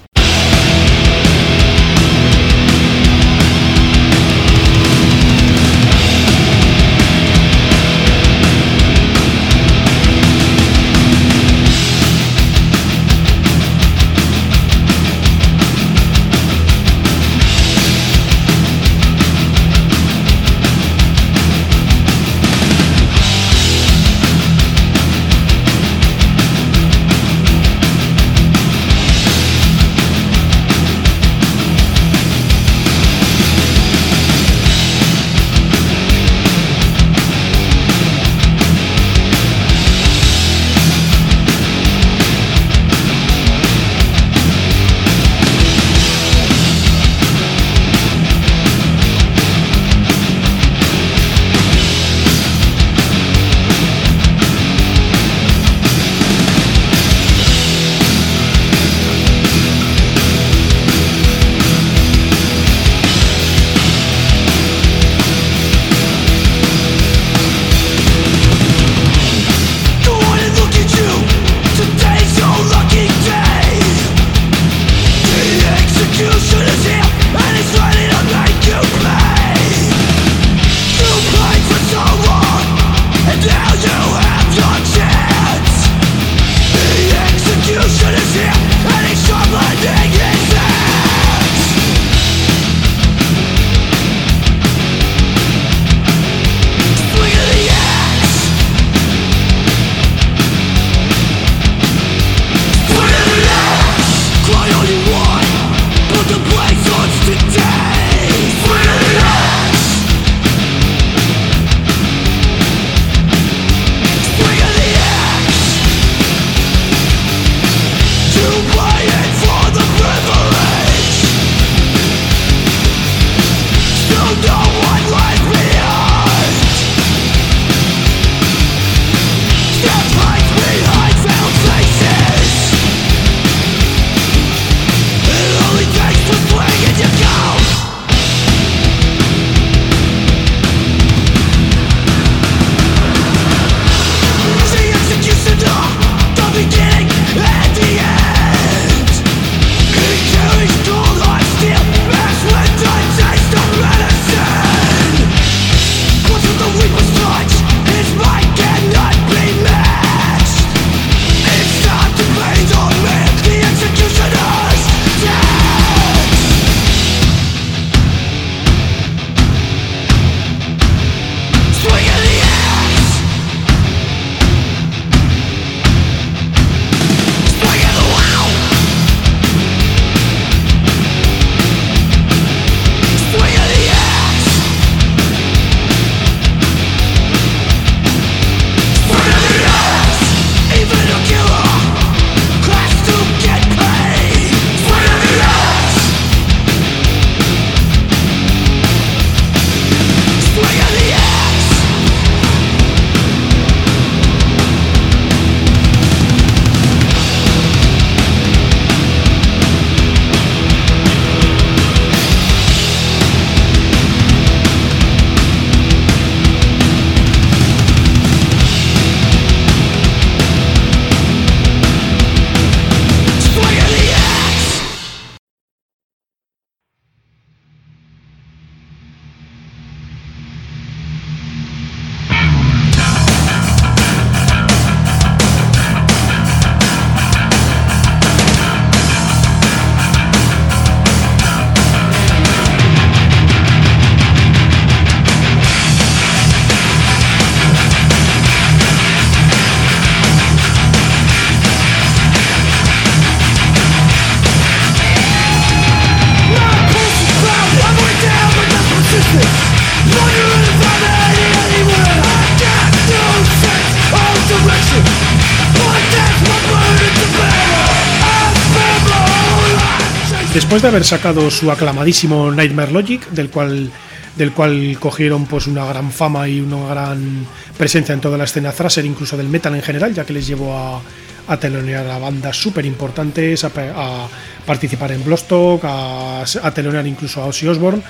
Después 270.76 270.92
de 270.92 270.96
haber 270.98 271.06
sacado 271.06 271.50
su 271.50 271.70
aclamadísimo 271.70 272.50
Nightmare 272.50 272.92
Logic, 272.92 273.26
del 273.30 273.48
cual, 273.48 273.90
del 274.36 274.52
cual 274.52 274.98
cogieron 275.00 275.46
pues 275.46 275.66
una 275.68 275.86
gran 275.86 276.12
fama 276.12 276.46
y 276.50 276.60
una 276.60 276.86
gran 276.88 277.46
presencia 277.78 278.12
en 278.12 278.20
toda 278.20 278.36
la 278.36 278.44
escena 278.44 278.72
thrasher, 278.72 279.06
incluso 279.06 279.38
del 279.38 279.48
metal 279.48 279.74
en 279.74 279.80
general, 279.80 280.12
ya 280.12 280.26
que 280.26 280.34
les 280.34 280.46
llevó 280.46 280.76
a, 280.76 281.00
a 281.48 281.56
telonear 281.56 282.06
a 282.10 282.18
bandas 282.18 282.58
súper 282.58 282.84
importantes, 282.84 283.64
a, 283.64 284.28
participar 284.66 285.12
en 285.12 285.24
Bloodstock, 285.24 285.82
a, 285.82 286.42
a 286.42 286.70
telonear 286.74 287.06
incluso 287.06 287.40
a 287.40 287.46
Ozzy 287.46 287.66
Osbourne. 287.68 288.02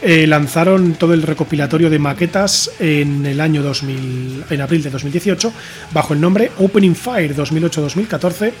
Eh, 0.00 0.28
lanzaron 0.28 0.94
todo 0.94 1.14
el 1.14 1.22
recopilatorio 1.22 1.90
de 1.90 1.98
maquetas 1.98 2.70
en 2.78 3.26
el 3.26 3.40
año 3.40 3.60
2000, 3.60 4.44
en 4.50 4.60
abril 4.60 4.84
de 4.84 4.90
2018, 4.90 5.52
bajo 5.90 6.14
el 6.14 6.20
nombre 6.20 6.52
Opening 6.58 6.94
Fire 6.94 7.34
2008-2014, 7.34 8.52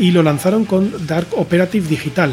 y 0.00 0.10
lo 0.10 0.24
lanzaron 0.24 0.64
con 0.64 1.06
Dark 1.06 1.28
Operative 1.36 1.86
Digital 1.86 2.32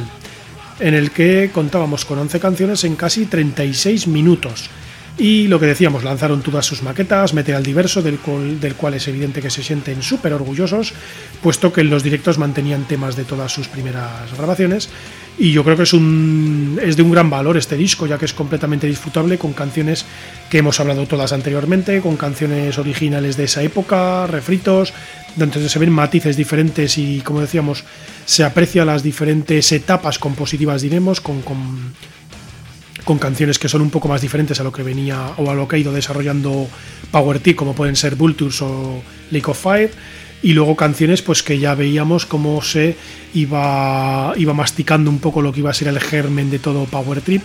en 0.79 0.93
el 0.93 1.11
que 1.11 1.51
contábamos 1.53 2.05
con 2.05 2.19
11 2.19 2.39
canciones 2.39 2.83
en 2.83 2.95
casi 2.95 3.25
36 3.25 4.07
minutos. 4.07 4.69
Y 5.17 5.47
lo 5.47 5.61
que 5.61 5.65
decíamos, 5.65 6.03
lanzaron 6.03 6.41
todas 6.41 6.65
sus 6.65 6.83
maquetas, 6.83 7.33
material 7.33 7.63
diverso, 7.63 8.01
del 8.01 8.19
cual, 8.19 8.59
del 8.59 8.75
cual 8.75 8.95
es 8.95 9.07
evidente 9.07 9.41
que 9.41 9.49
se 9.49 9.63
sienten 9.63 10.03
súper 10.03 10.33
orgullosos, 10.33 10.93
puesto 11.41 11.71
que 11.71 11.81
en 11.81 11.89
los 11.89 12.03
directos 12.03 12.37
mantenían 12.37 12.85
temas 12.85 13.15
de 13.15 13.23
todas 13.23 13.53
sus 13.53 13.69
primeras 13.69 14.35
grabaciones. 14.35 14.89
Y 15.37 15.51
yo 15.51 15.65
creo 15.65 15.75
que 15.75 15.83
es, 15.83 15.93
un, 15.93 16.79
es 16.81 16.95
de 16.95 17.03
un 17.03 17.11
gran 17.11 17.29
valor 17.29 17.57
este 17.57 17.75
disco, 17.75 18.07
ya 18.07 18.17
que 18.17 18.23
es 18.25 18.33
completamente 18.33 18.87
disfrutable 18.87 19.37
con 19.37 19.51
canciones 19.51 20.05
que 20.49 20.59
hemos 20.59 20.79
hablado 20.79 21.05
todas 21.07 21.33
anteriormente, 21.33 21.99
con 21.99 22.15
canciones 22.15 22.77
originales 22.77 23.35
de 23.35 23.43
esa 23.43 23.61
época, 23.61 24.27
refritos, 24.27 24.93
donde 25.35 25.67
se 25.67 25.79
ven 25.79 25.91
matices 25.91 26.37
diferentes 26.37 26.97
y, 26.97 27.19
como 27.19 27.41
decíamos, 27.41 27.83
se 28.25 28.45
aprecia 28.45 28.85
las 28.85 29.03
diferentes 29.03 29.73
etapas 29.73 30.19
compositivas, 30.19 30.81
diremos, 30.81 31.19
con, 31.19 31.41
con, 31.41 31.93
con, 33.03 33.19
canciones 33.19 33.59
que 33.59 33.67
son 33.67 33.81
un 33.81 33.89
poco 33.89 34.07
más 34.07 34.21
diferentes 34.21 34.61
a 34.61 34.63
lo 34.63 34.71
que 34.71 34.83
venía 34.83 35.33
o 35.35 35.51
a 35.51 35.53
lo 35.53 35.67
que 35.67 35.75
ha 35.75 35.79
ido 35.79 35.91
desarrollando 35.91 36.69
Power 37.11 37.39
T, 37.39 37.57
como 37.57 37.75
pueden 37.75 37.97
ser 37.97 38.15
Vultures 38.15 38.61
o 38.61 39.01
Lake 39.31 39.51
of 39.51 39.61
Fire. 39.61 39.91
Y 40.45 40.53
luego 40.53 40.75
canciones 40.75 41.23
pues 41.23 41.41
que 41.41 41.57
ya 41.57 41.73
veíamos 41.73 42.27
cómo 42.27 42.61
se 42.61 42.95
iba, 43.33 44.31
iba 44.37 44.53
masticando 44.53 45.09
un 45.09 45.17
poco 45.17 45.41
lo 45.41 45.51
que 45.51 45.61
iba 45.61 45.71
a 45.71 45.73
ser 45.73 45.87
el 45.87 45.99
germen 45.99 46.51
de 46.51 46.59
todo 46.59 46.85
Power 46.85 47.19
Trip. 47.21 47.41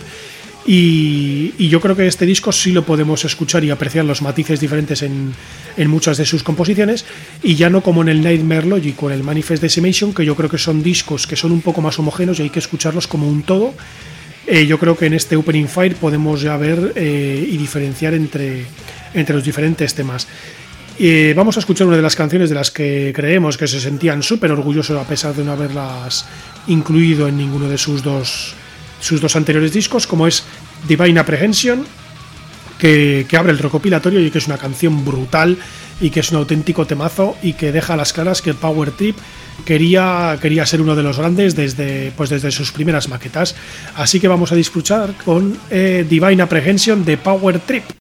Y, 0.67 1.67
yo 1.67 1.81
creo 1.81 1.95
que 1.95 2.05
este 2.05 2.27
disco 2.27 2.51
sí 2.51 2.71
lo 2.71 2.85
podemos 2.85 3.25
escuchar 3.25 3.63
y 3.63 3.71
apreciar 3.71 4.05
los 4.05 4.21
matices 4.21 4.59
diferentes 4.59 5.01
en, 5.01 5.33
muchas 5.87 6.17
de 6.17 6.25
sus 6.27 6.43
composiciones. 6.43 7.03
Y 7.41 7.55
ya 7.55 7.71
no 7.71 7.81
como 7.81 8.03
en 8.03 8.09
el 8.09 8.21
Nightmare 8.21 8.67
Logic 8.67 9.01
o 9.01 9.09
en 9.09 9.15
el 9.15 9.23
Manifest 9.23 9.63
Decimation 9.63 10.13
que 10.13 10.23
yo 10.23 10.35
creo 10.35 10.51
que 10.51 10.59
son 10.59 10.83
discos 10.83 11.25
que 11.25 11.35
son 11.35 11.51
un 11.53 11.61
poco 11.61 11.81
más 11.81 11.97
homogéneos 11.97 12.37
y 12.37 12.43
hay 12.43 12.49
que 12.51 12.59
escucharlos 12.59 13.07
como 13.07 13.27
un 13.27 13.41
todo. 13.41 13.73
Eh, 14.45 14.67
yo 14.67 14.77
creo 14.77 14.95
que 14.95 15.07
en 15.07 15.13
este 15.13 15.35
Opening 15.35 15.67
Fire 15.67 15.95
podemos 15.95 16.39
ya 16.43 16.55
ver 16.55 16.93
eh, 16.95 17.47
y 17.49 17.57
diferenciar 17.57 18.13
entre, 18.13 18.67
entre 19.15 19.33
los 19.33 19.43
diferentes 19.43 19.95
temas 19.95 20.27
vamos 21.35 21.57
a 21.57 21.59
escuchar 21.59 21.87
una 21.87 21.95
de 21.95 22.01
las 22.01 22.15
canciones 22.15 22.49
de 22.49 22.55
las 22.55 22.71
que 22.71 23.11
creemos 23.15 23.57
que 23.57 23.67
se 23.67 23.79
sentían 23.79 24.21
súper 24.23 24.51
orgullosos 24.51 24.99
a 24.99 25.07
pesar 25.07 25.33
de 25.33 25.43
no 25.43 25.51
haberlas 25.51 26.25
incluido 26.67 27.27
en 27.27 27.37
ninguno 27.37 27.67
de 27.67 27.77
sus 27.77 28.03
dos 28.03 28.55
sus 29.01 29.19
dos 29.19 29.35
anteriores 29.35 29.73
discos, 29.73 30.07
como 30.07 30.27
es 30.27 30.43
Divine 30.87 31.19
Apprehension, 31.19 31.85
que, 32.79 33.25
abre 33.37 33.51
el 33.51 33.59
recopilatorio 33.59 34.19
y 34.19 34.31
que 34.31 34.37
es 34.37 34.47
una 34.47 34.57
canción 34.57 35.03
brutal 35.03 35.57
y 35.99 36.09
que 36.09 36.21
es 36.21 36.31
un 36.31 36.37
auténtico 36.37 36.87
temazo 36.87 37.35
y 37.43 37.53
que 37.53 37.71
deja 37.71 37.93
a 37.93 37.97
las 37.97 38.13
claras 38.13 38.41
que 38.41 38.53
Power 38.53 38.91
Trip 38.91 39.17
quería, 39.65 40.37
quería 40.41 40.65
ser 40.65 40.81
uno 40.81 40.95
de 40.95 41.03
los 41.03 41.19
grandes 41.19 41.55
desde, 41.55 42.11
pues 42.15 42.31
desde 42.31 42.49
sus 42.51 42.71
primeras 42.71 43.07
maquetas. 43.07 43.55
Así 43.95 44.19
que 44.19 44.27
vamos 44.27 44.51
a 44.51 44.55
disfrutar 44.55 45.13
con 45.23 45.57
eh, 45.69 46.05
Divine 46.09 46.41
Apprehension 46.41 47.05
de 47.05 47.17
Power 47.17 47.59
Trip. 47.59 48.00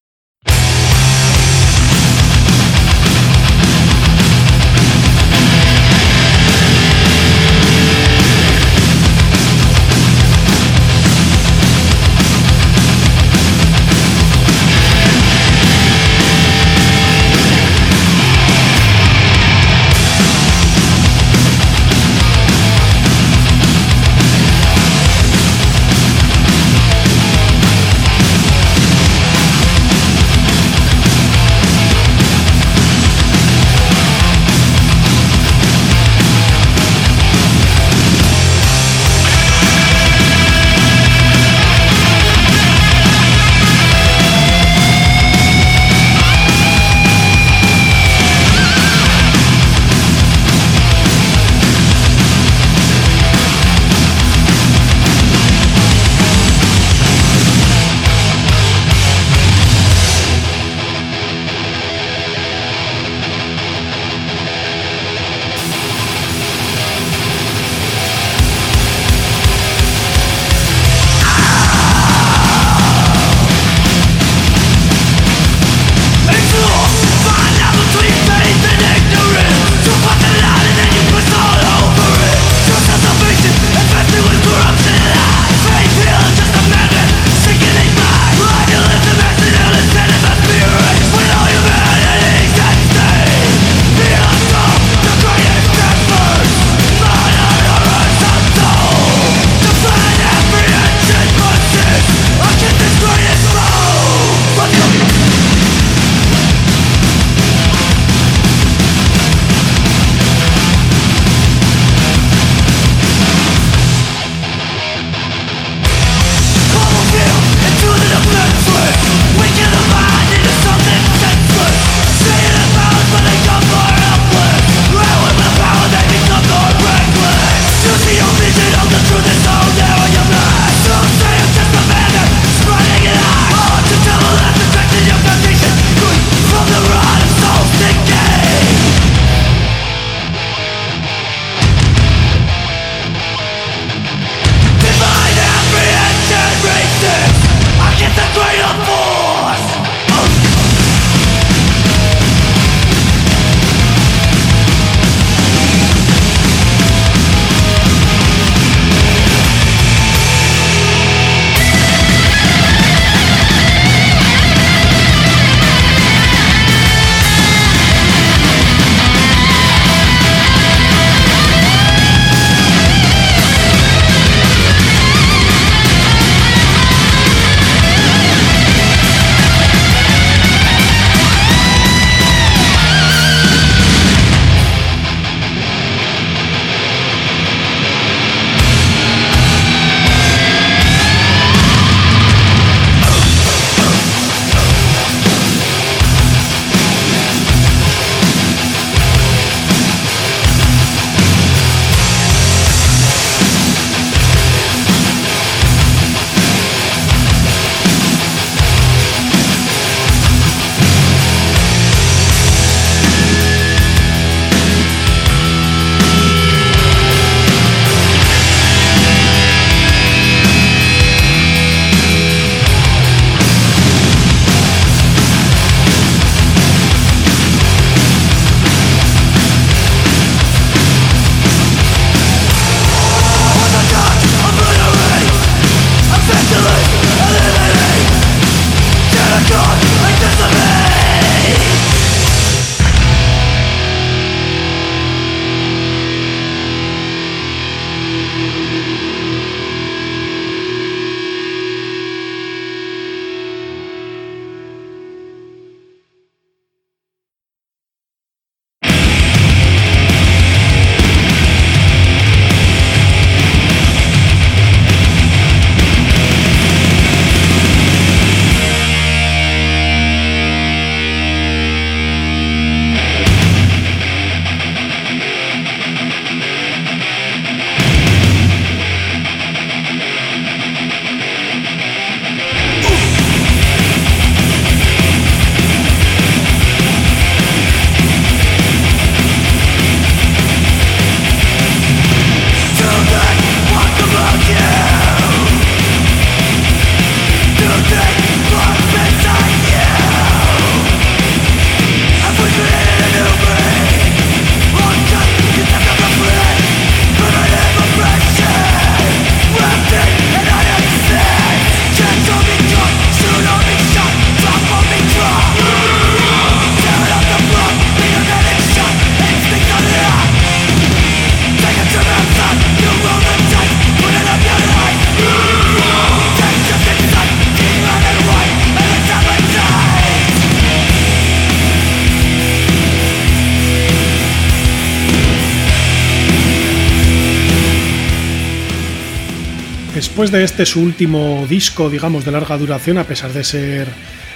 Después 340.20 340.38
de 340.38 340.44
este 340.44 340.66
su 340.66 340.82
último 340.82 341.46
disco, 341.48 341.88
digamos, 341.88 342.26
de 342.26 342.30
larga 342.30 342.58
duración, 342.58 342.98
a 342.98 343.04
pesar 343.04 343.32
de 343.32 343.42
ser 343.42 343.88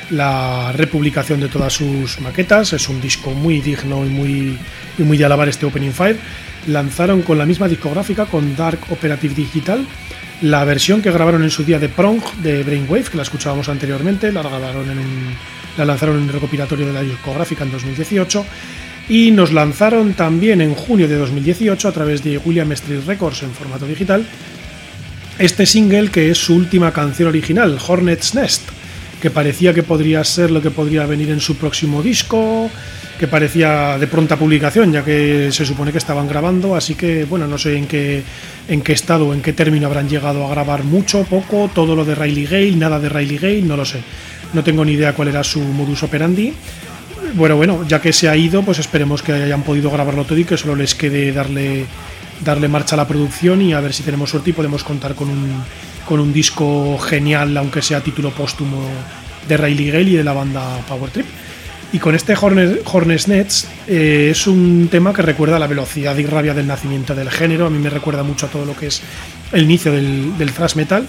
la 0.09 0.73
republicación 0.73 1.41
de 1.41 1.49
todas 1.49 1.75
sus 1.75 2.23
maquetas, 2.23 2.73
es 2.73 2.89
un 2.89 3.03
disco 3.03 3.33
muy 3.33 3.61
digno 3.61 4.07
y 4.07 4.09
muy, 4.09 4.59
y 4.97 5.03
muy 5.03 5.19
de 5.19 5.27
alabar 5.27 5.47
este 5.47 5.67
Opening 5.67 5.93
Fire, 5.93 6.17
lanzaron 6.69 7.21
con 7.21 7.37
la 7.37 7.45
misma 7.45 7.69
discográfica, 7.69 8.25
con 8.25 8.57
Dark 8.57 8.79
Operative 8.89 9.35
Digital, 9.35 9.85
la 10.41 10.65
versión 10.65 11.03
que 11.03 11.11
grabaron 11.11 11.43
en 11.43 11.51
su 11.51 11.65
día 11.65 11.79
de 11.79 11.91
Prong 11.91 12.23
de 12.43 12.63
Brainwave, 12.63 13.11
que 13.11 13.19
la 13.19 13.25
escuchábamos 13.25 13.69
anteriormente, 13.69 14.33
la, 14.33 14.41
grabaron 14.41 14.91
en 14.91 15.37
la 15.77 15.85
lanzaron 15.85 16.17
en 16.17 16.23
un 16.23 16.29
recopilatorio 16.31 16.87
de 16.87 16.95
la 16.95 17.03
discográfica 17.03 17.63
en 17.65 17.73
2018 17.73 18.47
y 19.11 19.33
nos 19.33 19.53
lanzaron 19.53 20.15
también 20.15 20.63
en 20.63 20.75
junio 20.75 21.09
de 21.09 21.17
2018 21.17 21.89
a 21.89 21.93
través 21.93 22.25
de 22.25 22.39
William 22.39 22.73
Street 22.73 23.03
Records 23.07 23.43
en 23.43 23.51
formato 23.51 23.87
digital 23.87 24.25
este 25.39 25.67
single 25.67 26.11
que 26.11 26.31
es 26.31 26.39
su 26.39 26.55
última 26.55 26.93
canción 26.93 27.29
original, 27.29 27.79
Hornet's 27.87 28.35
Nest, 28.35 28.63
que 29.21 29.31
parecía 29.31 29.75
que 29.75 29.83
podría 29.83 30.23
ser 30.25 30.51
lo 30.51 30.61
que 30.61 30.71
podría 30.71 31.07
venir 31.07 31.31
en 31.31 31.41
su 31.41 31.57
próximo 31.57 32.03
disco, 32.03 32.71
que 33.19 33.29
parecía 33.29 33.97
de 33.99 34.07
pronta 34.07 34.37
publicación, 34.37 34.93
ya 34.93 35.05
que 35.05 35.51
se 35.51 35.65
supone 35.65 35.93
que 35.93 35.99
estaban 35.99 36.29
grabando, 36.29 36.77
así 36.77 36.95
que 36.95 37.25
bueno, 37.25 37.47
no 37.47 37.59
sé 37.59 37.77
en 37.77 37.87
qué, 37.87 38.23
en 38.69 38.83
qué 38.83 38.93
estado, 38.93 39.33
en 39.33 39.41
qué 39.41 39.53
término 39.53 39.87
habrán 39.87 40.09
llegado 40.09 40.45
a 40.45 40.51
grabar 40.51 40.85
mucho, 40.85 41.25
poco, 41.25 41.71
todo 41.73 41.97
lo 41.97 42.05
de 42.05 42.15
Riley 42.15 42.47
Gale, 42.47 42.77
nada 42.77 42.99
de 42.99 43.09
Riley 43.09 43.39
Gale, 43.39 43.63
no 43.63 43.77
lo 43.77 43.85
sé. 43.85 44.01
No 44.53 44.63
tengo 44.63 44.85
ni 44.85 44.93
idea 44.93 45.15
cuál 45.15 45.29
era 45.29 45.43
su 45.43 45.61
modus 45.61 46.03
operandi. 46.03 46.53
Bueno, 47.35 47.57
bueno, 47.57 47.85
ya 47.89 48.01
que 48.01 48.13
se 48.13 48.29
ha 48.29 48.37
ido, 48.37 48.63
pues 48.63 48.79
esperemos 48.79 49.23
que 49.23 49.33
hayan 49.33 49.63
podido 49.63 49.91
grabarlo 49.91 50.25
todo 50.25 50.39
y 50.39 50.45
que 50.45 50.57
solo 50.57 50.77
les 50.77 50.95
quede 50.95 51.33
darle 51.33 51.87
darle 52.41 52.69
marcha 52.69 52.97
a 52.97 52.99
la 52.99 53.09
producción 53.09 53.63
y 53.63 53.73
a 53.73 53.81
ver 53.81 53.93
si 53.93 54.03
tenemos 54.03 54.31
suerte 54.31 54.51
y 54.51 54.53
podemos 54.53 54.85
contar 54.85 55.15
con 55.15 55.31
un, 55.31 55.63
con 56.05 56.21
un 56.21 56.33
disco 56.33 56.99
genial, 56.99 57.57
aunque 57.57 57.83
sea 57.83 58.01
título 58.01 58.31
póstumo 58.31 58.83
de 59.49 59.57
Riley 59.57 59.91
Gale 59.91 60.11
y 60.11 60.17
de 60.17 60.25
la 60.25 60.33
banda 60.33 60.79
Power 60.89 61.11
Trip. 61.11 61.27
Y 61.93 61.99
con 62.01 62.15
este 62.17 62.35
Hornets 62.35 63.29
Nets 63.29 63.69
eh, 63.87 64.29
es 64.33 64.49
un 64.49 64.89
tema 64.91 65.13
que 65.13 65.23
recuerda 65.23 65.61
la 65.61 65.69
velocidad 65.69 66.17
y 66.17 66.27
rabia 66.27 66.53
del 66.53 66.67
nacimiento 66.67 67.15
del 67.15 67.31
género. 67.31 67.67
A 67.67 67.71
mí 67.71 67.79
me 67.79 67.89
recuerda 67.89 68.25
mucho 68.25 68.47
a 68.47 68.49
todo 68.49 68.65
lo 68.65 68.77
que 68.77 68.89
es 68.89 69.01
el 69.53 69.63
inicio 69.63 69.93
del, 69.93 70.37
del 70.37 70.53
thrash 70.53 70.75
metal 70.75 71.07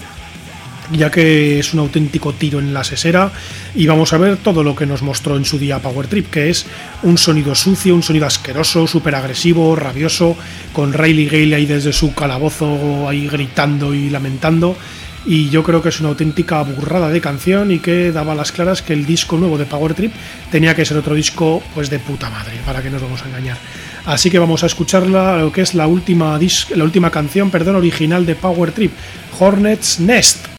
ya 0.92 1.10
que 1.10 1.58
es 1.58 1.74
un 1.74 1.80
auténtico 1.80 2.32
tiro 2.32 2.58
en 2.58 2.72
la 2.72 2.84
sesera 2.84 3.32
y 3.74 3.86
vamos 3.86 4.12
a 4.12 4.18
ver 4.18 4.36
todo 4.36 4.62
lo 4.62 4.74
que 4.74 4.86
nos 4.86 5.02
mostró 5.02 5.36
en 5.36 5.44
su 5.44 5.58
día 5.58 5.78
Power 5.80 6.06
Trip, 6.06 6.30
que 6.30 6.50
es 6.50 6.66
un 7.02 7.18
sonido 7.18 7.54
sucio, 7.54 7.94
un 7.94 8.02
sonido 8.02 8.26
asqueroso, 8.26 8.86
súper 8.86 9.14
agresivo, 9.14 9.76
rabioso, 9.76 10.36
con 10.72 10.92
Riley 10.92 11.26
Gale 11.26 11.56
ahí 11.56 11.66
desde 11.66 11.92
su 11.92 12.14
calabozo 12.14 13.08
ahí 13.08 13.28
gritando 13.28 13.94
y 13.94 14.10
lamentando. 14.10 14.76
Y 15.28 15.50
yo 15.50 15.64
creo 15.64 15.82
que 15.82 15.88
es 15.88 15.98
una 15.98 16.10
auténtica 16.10 16.62
burrada 16.62 17.08
de 17.08 17.20
canción 17.20 17.72
y 17.72 17.80
que 17.80 18.12
daba 18.12 18.36
las 18.36 18.52
claras 18.52 18.80
que 18.80 18.92
el 18.92 19.06
disco 19.06 19.36
nuevo 19.36 19.58
de 19.58 19.66
Power 19.66 19.92
Trip 19.92 20.12
tenía 20.52 20.76
que 20.76 20.84
ser 20.84 20.96
otro 20.96 21.16
disco 21.16 21.64
pues 21.74 21.90
de 21.90 21.98
puta 21.98 22.30
madre, 22.30 22.52
para 22.64 22.80
que 22.80 22.90
nos 22.90 23.02
vamos 23.02 23.22
a 23.22 23.26
engañar. 23.26 23.58
Así 24.04 24.30
que 24.30 24.38
vamos 24.38 24.62
a 24.62 24.66
escucharla, 24.66 25.38
lo 25.38 25.50
que 25.50 25.62
es 25.62 25.74
la 25.74 25.88
última, 25.88 26.38
la 26.76 26.84
última 26.84 27.10
canción 27.10 27.50
perdón, 27.50 27.74
original 27.74 28.24
de 28.24 28.36
Power 28.36 28.70
Trip, 28.70 28.92
Hornets 29.36 29.98
Nest. 29.98 30.55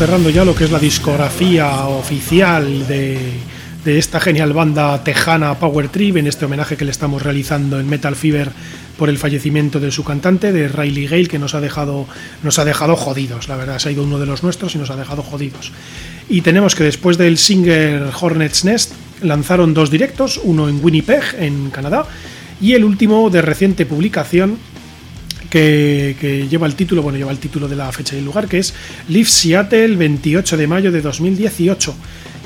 Cerrando 0.00 0.30
ya 0.30 0.46
lo 0.46 0.54
que 0.54 0.64
es 0.64 0.70
la 0.70 0.78
discografía 0.78 1.84
oficial 1.84 2.86
de, 2.88 3.18
esta 3.84 4.18
genial 4.18 4.54
banda 4.54 5.04
tejana 5.04 5.58
Power 5.58 5.88
Trip 5.88 6.16
en 6.16 6.26
este 6.26 6.46
homenaje 6.46 6.78
que 6.78 6.86
le 6.86 6.90
estamos 6.90 7.20
realizando 7.20 7.78
en 7.78 7.86
Metal 7.86 8.16
Fever 8.16 8.50
por 8.96 9.10
el 9.10 9.18
fallecimiento 9.18 9.78
de 9.78 9.90
su 9.90 10.02
cantante, 10.02 10.52
de 10.52 10.68
Riley 10.68 11.06
Gale, 11.06 11.26
que 11.26 11.38
nos 11.38 11.54
ha 11.54 11.60
dejado, 11.60 12.06
nos 12.42 12.58
ha 12.58 12.64
dejado 12.64 12.96
jodidos, 12.96 13.46
la 13.50 13.56
verdad, 13.56 13.78
se 13.78 13.90
ha 13.90 13.92
ido 13.92 14.02
uno 14.02 14.18
de 14.18 14.24
los 14.24 14.42
nuestros 14.42 14.74
y 14.74 14.78
nos 14.78 14.88
ha 14.88 14.96
dejado 14.96 15.22
jodidos. 15.22 15.70
Y 16.30 16.40
tenemos 16.40 16.74
que 16.74 16.84
después 16.84 17.18
del 17.18 17.36
Singer 17.36 18.04
Hornet's 18.18 18.64
Nest 18.64 18.92
lanzaron 19.20 19.74
dos 19.74 19.90
directos, 19.90 20.40
uno 20.42 20.70
en 20.70 20.82
Winnipeg, 20.82 21.36
en 21.38 21.68
Canadá, 21.68 22.06
y 22.58 22.72
el 22.72 22.84
último 22.84 23.28
de 23.28 23.42
reciente 23.42 23.84
publicación 23.84 24.56
que, 25.50 26.46
lleva 26.48 26.66
el 26.66 26.74
título, 26.74 27.02
bueno, 27.02 27.18
lleva 27.18 27.32
el 27.32 27.38
título 27.38 27.68
de 27.68 27.76
la 27.76 27.90
fecha 27.92 28.14
y 28.14 28.20
el 28.20 28.24
lugar, 28.24 28.48
que 28.48 28.58
es 28.58 28.72
Live 29.08 29.28
Seattle 29.28 29.96
28 29.96 30.56
de 30.56 30.66
mayo 30.66 30.92
de 30.92 31.02
2018. 31.02 31.94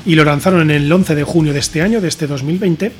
Y 0.07 0.15
lo 0.15 0.23
lanzaron 0.23 0.61
en 0.61 0.71
el 0.71 0.91
11 0.91 1.15
de 1.15 1.23
junio 1.23 1.53
de 1.53 1.59
este 1.59 1.81
año, 1.81 2.01
de 2.01 2.07
este 2.07 2.27
2020, 2.27 2.91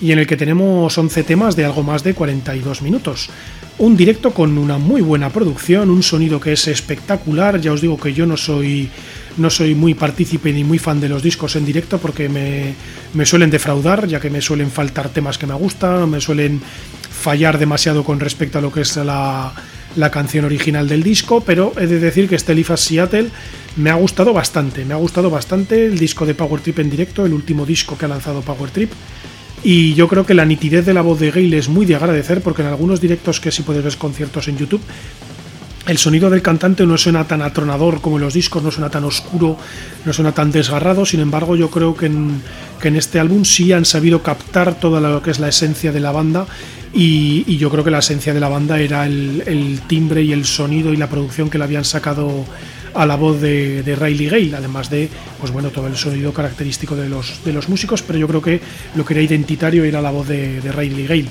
y 0.00 0.12
en 0.12 0.18
el 0.18 0.26
que 0.26 0.36
tenemos 0.36 0.96
11 0.96 1.22
temas 1.24 1.56
de 1.56 1.64
algo 1.64 1.82
más 1.82 2.04
de 2.04 2.14
42 2.14 2.82
minutos. 2.82 3.30
Un 3.78 3.96
directo 3.96 4.32
con 4.32 4.58
una 4.58 4.78
muy 4.78 5.00
buena 5.00 5.30
producción, 5.30 5.90
un 5.90 6.02
sonido 6.02 6.38
que 6.38 6.52
es 6.52 6.68
espectacular. 6.68 7.60
Ya 7.60 7.72
os 7.72 7.80
digo 7.80 7.98
que 7.98 8.12
yo 8.12 8.26
no 8.26 8.36
soy, 8.36 8.88
no 9.38 9.50
soy 9.50 9.74
muy 9.74 9.94
partícipe 9.94 10.52
ni 10.52 10.62
muy 10.62 10.78
fan 10.78 11.00
de 11.00 11.08
los 11.08 11.22
discos 11.22 11.56
en 11.56 11.64
directo 11.64 11.98
porque 11.98 12.28
me, 12.28 12.74
me 13.14 13.26
suelen 13.26 13.50
defraudar, 13.50 14.06
ya 14.06 14.20
que 14.20 14.30
me 14.30 14.40
suelen 14.40 14.70
faltar 14.70 15.08
temas 15.08 15.38
que 15.38 15.46
me 15.46 15.54
gustan, 15.54 16.08
me 16.10 16.20
suelen 16.20 16.60
fallar 17.22 17.58
demasiado 17.58 18.04
con 18.04 18.20
respecto 18.20 18.58
a 18.58 18.60
lo 18.60 18.72
que 18.72 18.82
es 18.82 18.96
la, 18.96 19.54
canción 20.10 20.44
original 20.44 20.88
del 20.88 21.02
disco, 21.02 21.40
pero 21.40 21.72
he 21.78 21.86
de 21.86 22.00
decir 22.00 22.28
que 22.28 22.34
este 22.34 22.54
Life 22.54 22.76
Seattle 22.76 23.30
me 23.76 23.90
ha 23.90 23.94
gustado 23.94 24.32
bastante, 24.32 24.84
me 24.84 24.92
ha 24.92 24.98
gustado 24.98 25.30
bastante 25.30 25.86
el 25.86 25.98
disco 25.98 26.26
de 26.26 26.34
Power 26.34 26.60
Trip 26.60 26.80
en 26.80 26.90
directo, 26.90 27.24
el 27.24 27.32
último 27.32 27.64
disco 27.64 27.96
que 27.96 28.04
ha 28.04 28.08
lanzado 28.08 28.42
Power 28.42 28.70
Trip. 28.70 28.90
Y 29.64 29.94
yo 29.94 30.08
creo 30.08 30.26
que 30.26 30.34
la 30.34 30.44
nitidez 30.44 30.84
de 30.84 30.92
la 30.92 31.02
voz 31.02 31.20
de 31.20 31.30
Gale 31.30 31.56
es 31.56 31.68
muy 31.68 31.86
de 31.86 31.94
agradecer 31.94 32.40
porque 32.40 32.62
en 32.62 32.68
algunos 32.68 33.00
directos 33.00 33.38
que 33.38 33.52
sí 33.52 33.62
puedes 33.62 33.84
ver 33.84 33.96
conciertos 33.96 34.48
en 34.48 34.58
YouTube 34.58 34.82
el 35.86 35.98
sonido 35.98 36.30
del 36.30 36.42
cantante 36.42 36.86
no 36.86 36.96
suena 36.96 37.24
tan 37.24 37.42
atronador 37.42 38.00
como 38.00 38.16
en 38.16 38.22
los 38.22 38.34
discos, 38.34 38.62
no 38.62 38.70
suena 38.70 38.90
tan 38.90 39.04
oscuro, 39.04 39.56
no 40.04 40.12
suena 40.12 40.32
tan 40.32 40.52
desgarrado, 40.52 41.04
sin 41.04 41.20
embargo 41.20 41.56
yo 41.56 41.70
creo 41.70 41.96
que 41.96 42.06
en, 42.06 42.42
este 42.96 43.18
álbum 43.18 43.44
sí 43.44 43.72
han 43.72 43.84
sabido 43.84 44.22
captar 44.22 44.78
toda 44.78 45.00
lo 45.00 45.22
que 45.22 45.30
es 45.30 45.40
la 45.40 45.48
esencia 45.48 45.90
de 45.92 46.00
la 46.00 46.12
banda 46.12 46.46
y, 46.92 47.56
yo 47.56 47.70
creo 47.70 47.84
que 47.84 47.90
la 47.90 47.98
esencia 47.98 48.34
de 48.34 48.40
la 48.40 48.48
banda 48.48 48.78
era 48.78 49.06
el, 49.06 49.80
timbre 49.88 50.22
y 50.22 50.32
el 50.32 50.44
sonido 50.44 50.92
y 50.92 50.96
la 50.96 51.08
producción 51.08 51.50
que 51.50 51.58
le 51.58 51.64
habían 51.64 51.84
sacado 51.84 52.44
a 52.94 53.06
la 53.06 53.16
voz 53.16 53.40
de, 53.40 53.96
Riley 53.98 54.28
Gale, 54.28 54.56
además 54.56 54.90
de 54.90 55.08
pues 55.40 55.50
bueno, 55.52 55.70
todo 55.70 55.88
el 55.88 55.96
sonido 55.96 56.32
característico 56.32 56.94
de 56.94 57.08
los, 57.08 57.44
de 57.44 57.52
los 57.52 57.68
músicos, 57.68 58.02
pero 58.02 58.18
yo 58.18 58.28
creo 58.28 58.42
que 58.42 58.60
lo 58.94 59.04
que 59.04 59.14
era 59.14 59.22
identitario 59.22 59.82
era 59.84 60.00
la 60.00 60.10
voz 60.10 60.28
de, 60.28 60.60
de 60.60 60.70
Riley 60.70 61.06
Gale. 61.06 61.28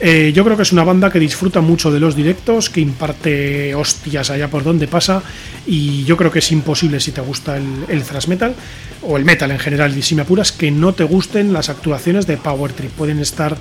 Eh, 0.00 0.32
yo 0.34 0.44
creo 0.44 0.56
que 0.56 0.64
es 0.64 0.72
una 0.72 0.84
banda 0.84 1.10
que 1.10 1.20
disfruta 1.20 1.60
mucho 1.60 1.90
de 1.90 2.00
los 2.00 2.16
directos, 2.16 2.68
que 2.68 2.80
imparte 2.80 3.74
hostias 3.74 4.30
allá 4.30 4.48
por 4.48 4.64
donde 4.64 4.88
pasa 4.88 5.22
y 5.66 6.04
yo 6.04 6.16
creo 6.16 6.30
que 6.30 6.40
es 6.40 6.52
imposible 6.52 6.98
si 6.98 7.12
te 7.12 7.20
gusta 7.20 7.56
el, 7.56 8.02
thrash 8.02 8.26
metal 8.26 8.54
o 9.02 9.16
el 9.16 9.24
metal 9.24 9.50
en 9.52 9.58
general 9.58 9.96
y 9.96 10.02
si 10.02 10.14
me 10.14 10.22
apuras 10.22 10.50
que 10.50 10.70
no 10.70 10.94
te 10.94 11.04
gusten 11.04 11.52
las 11.52 11.68
actuaciones 11.68 12.26
de 12.26 12.36
Power 12.36 12.72
Trip. 12.72 12.90
Pueden 12.90 13.20
estar 13.20 13.56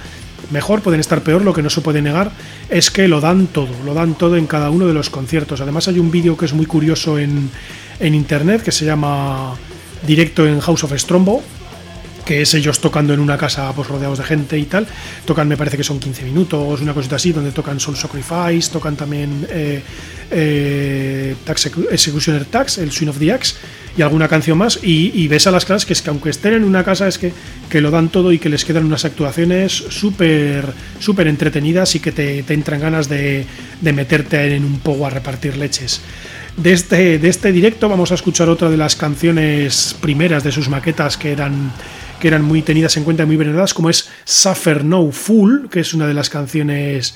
mejor, 0.51 0.81
pueden 0.81 0.99
estar 0.99 1.21
peor, 1.21 1.43
lo 1.43 1.53
que 1.53 1.61
no 1.61 1.69
se 1.69 1.81
puede 1.81 2.01
negar 2.01 2.31
es 2.69 2.89
que 2.89 3.07
lo 3.07 3.21
dan 3.21 3.47
todo, 3.47 3.69
lo 3.85 3.93
dan 3.93 4.15
todo 4.15 4.35
en 4.35 4.47
cada 4.47 4.71
uno 4.71 4.87
de 4.87 4.93
los 4.93 5.09
conciertos. 5.09 5.61
Además 5.61 5.87
hay 5.87 5.99
un 5.99 6.11
vídeo 6.11 6.35
que 6.35 6.45
es 6.45 6.53
muy 6.53 6.65
curioso 6.65 7.19
en, 7.19 7.51
en 7.99 8.15
internet 8.15 8.63
que 8.63 8.71
se 8.71 8.85
llama 8.85 9.55
Directo 10.05 10.47
en 10.47 10.59
House 10.59 10.83
of 10.83 10.93
Strombo, 10.97 11.43
que 12.25 12.41
es 12.41 12.53
ellos 12.53 12.79
tocando 12.79 13.13
en 13.13 13.19
una 13.19 13.37
casa 13.37 13.71
pues, 13.73 13.87
rodeados 13.87 14.17
de 14.19 14.23
gente 14.23 14.57
y 14.57 14.65
tal. 14.65 14.87
Tocan, 15.25 15.47
me 15.47 15.57
parece 15.57 15.77
que 15.77 15.83
son 15.83 15.99
15 15.99 16.23
minutos, 16.23 16.81
una 16.81 16.93
cosita 16.93 17.17
así, 17.17 17.31
donde 17.31 17.51
tocan 17.51 17.79
Soul 17.79 17.97
Sacrifice, 17.97 18.71
tocan 18.71 18.95
también 18.95 19.45
eh, 19.49 19.81
eh, 20.31 21.35
Tax 21.43 21.71
Executioner 21.91 22.45
Tax, 22.45 22.77
el 22.77 22.91
Swing 22.91 23.09
of 23.09 23.19
the 23.19 23.31
Axe 23.31 23.55
y 23.97 24.01
alguna 24.01 24.27
canción 24.27 24.57
más. 24.57 24.79
Y, 24.81 25.27
ves 25.27 25.47
a 25.47 25.51
las 25.51 25.65
clases 25.65 25.85
que 25.85 25.93
es 25.93 26.01
que 26.01 26.09
aunque 26.09 26.29
estén 26.29 26.53
en 26.53 26.63
una 26.63 26.83
casa, 26.83 27.07
es 27.07 27.17
que, 27.17 27.33
que 27.69 27.81
lo 27.81 27.91
dan 27.91 28.09
todo 28.09 28.31
y 28.31 28.39
que 28.39 28.49
les 28.49 28.65
quedan 28.65 28.85
unas 28.85 29.05
actuaciones 29.05 29.71
súper 29.89 30.73
súper 30.99 31.27
entretenidas 31.27 31.95
y 31.95 31.99
que 31.99 32.11
te, 32.11 32.43
te 32.43 32.53
entran 32.53 32.79
ganas 32.79 33.09
de, 33.09 33.45
de 33.81 33.93
meterte 33.93 34.55
en 34.55 34.65
un 34.65 34.79
poco 34.79 35.05
a 35.05 35.09
repartir 35.09 35.57
leches. 35.57 36.01
De 36.57 36.71
este, 36.71 37.17
de 37.17 37.29
este 37.29 37.51
directo 37.51 37.89
vamos 37.89 38.11
a 38.11 38.15
escuchar 38.15 38.47
otra 38.47 38.69
de 38.69 38.77
las 38.77 38.95
canciones 38.95 39.95
primeras 39.99 40.43
de 40.43 40.51
sus 40.51 40.69
maquetas 40.69 41.17
que 41.17 41.31
eran 41.31 41.71
que 42.23 42.29
eran 42.29 42.45
muy 42.45 42.61
tenidas 42.61 42.95
en 42.95 43.03
cuenta 43.03 43.23
y 43.23 43.25
muy 43.25 43.35
veneradas, 43.35 43.73
como 43.73 43.89
es 43.89 44.09
Suffer 44.23 44.85
No 44.85 45.11
Fool, 45.11 45.67
que 45.69 45.81
es 45.81 45.93
una 45.93 46.07
de 46.07 46.13
las 46.13 46.29
canciones 46.29 47.15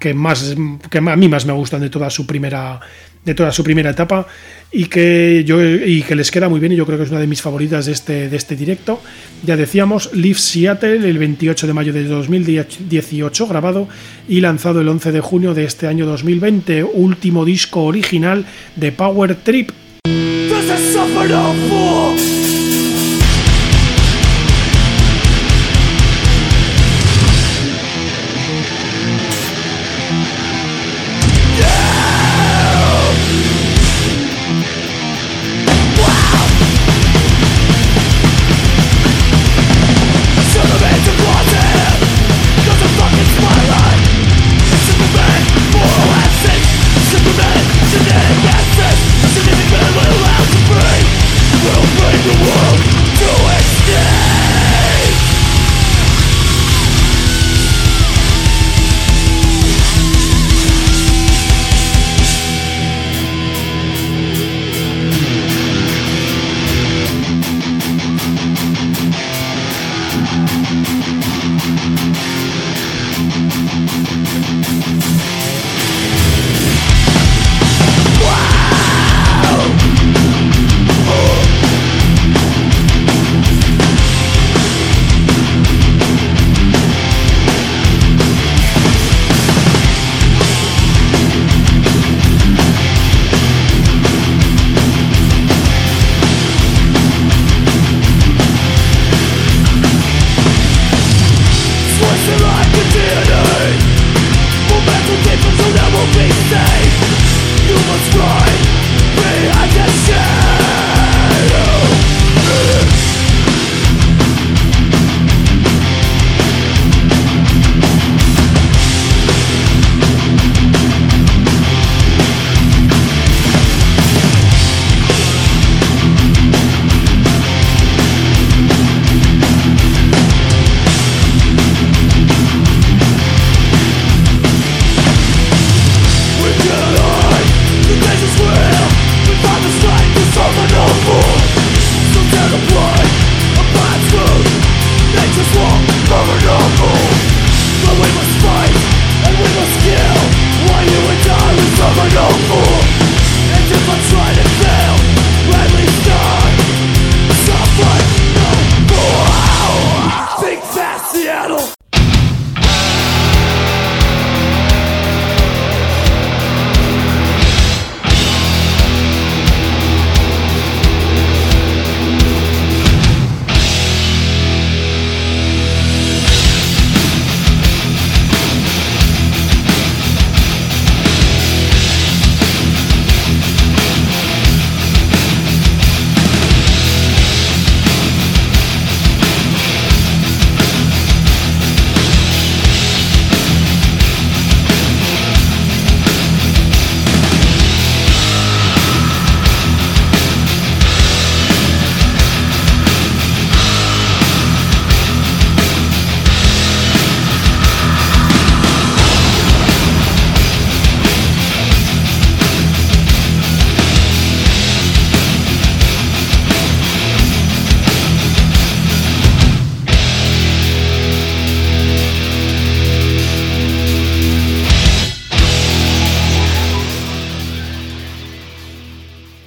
que 0.00 0.14
más 0.14 0.56
que 0.90 0.98
a 0.98 1.00
mí 1.00 1.28
más 1.28 1.46
me 1.46 1.52
gustan 1.52 1.80
de 1.80 1.90
toda 1.90 2.10
su 2.10 2.26
primera 2.26 2.80
de 3.24 3.34
toda 3.36 3.52
su 3.52 3.62
primera 3.62 3.90
etapa 3.90 4.26
y 4.72 4.86
que 4.86 5.44
yo 5.46 5.62
y 5.64 6.02
que 6.02 6.16
les 6.16 6.32
queda 6.32 6.48
muy 6.48 6.58
bien 6.58 6.72
y 6.72 6.74
yo 6.74 6.86
creo 6.86 6.98
que 6.98 7.04
es 7.04 7.10
una 7.10 7.20
de 7.20 7.28
mis 7.28 7.40
favoritas 7.40 7.86
de 7.86 7.92
este 7.92 8.28
de 8.28 8.36
este 8.36 8.56
directo. 8.56 9.00
Ya 9.46 9.56
decíamos 9.56 10.12
Live 10.12 10.40
Seattle 10.40 11.08
el 11.08 11.18
28 11.18 11.68
de 11.68 11.72
mayo 11.72 11.92
de 11.92 12.02
2018 12.02 13.46
grabado 13.46 13.86
y 14.28 14.40
lanzado 14.40 14.80
el 14.80 14.88
11 14.88 15.12
de 15.12 15.20
junio 15.20 15.54
de 15.54 15.66
este 15.66 15.86
año 15.86 16.04
2020 16.04 16.82
último 16.82 17.44
disco 17.44 17.84
original 17.84 18.44
de 18.74 18.90
Power 18.90 19.36
Trip 19.36 19.70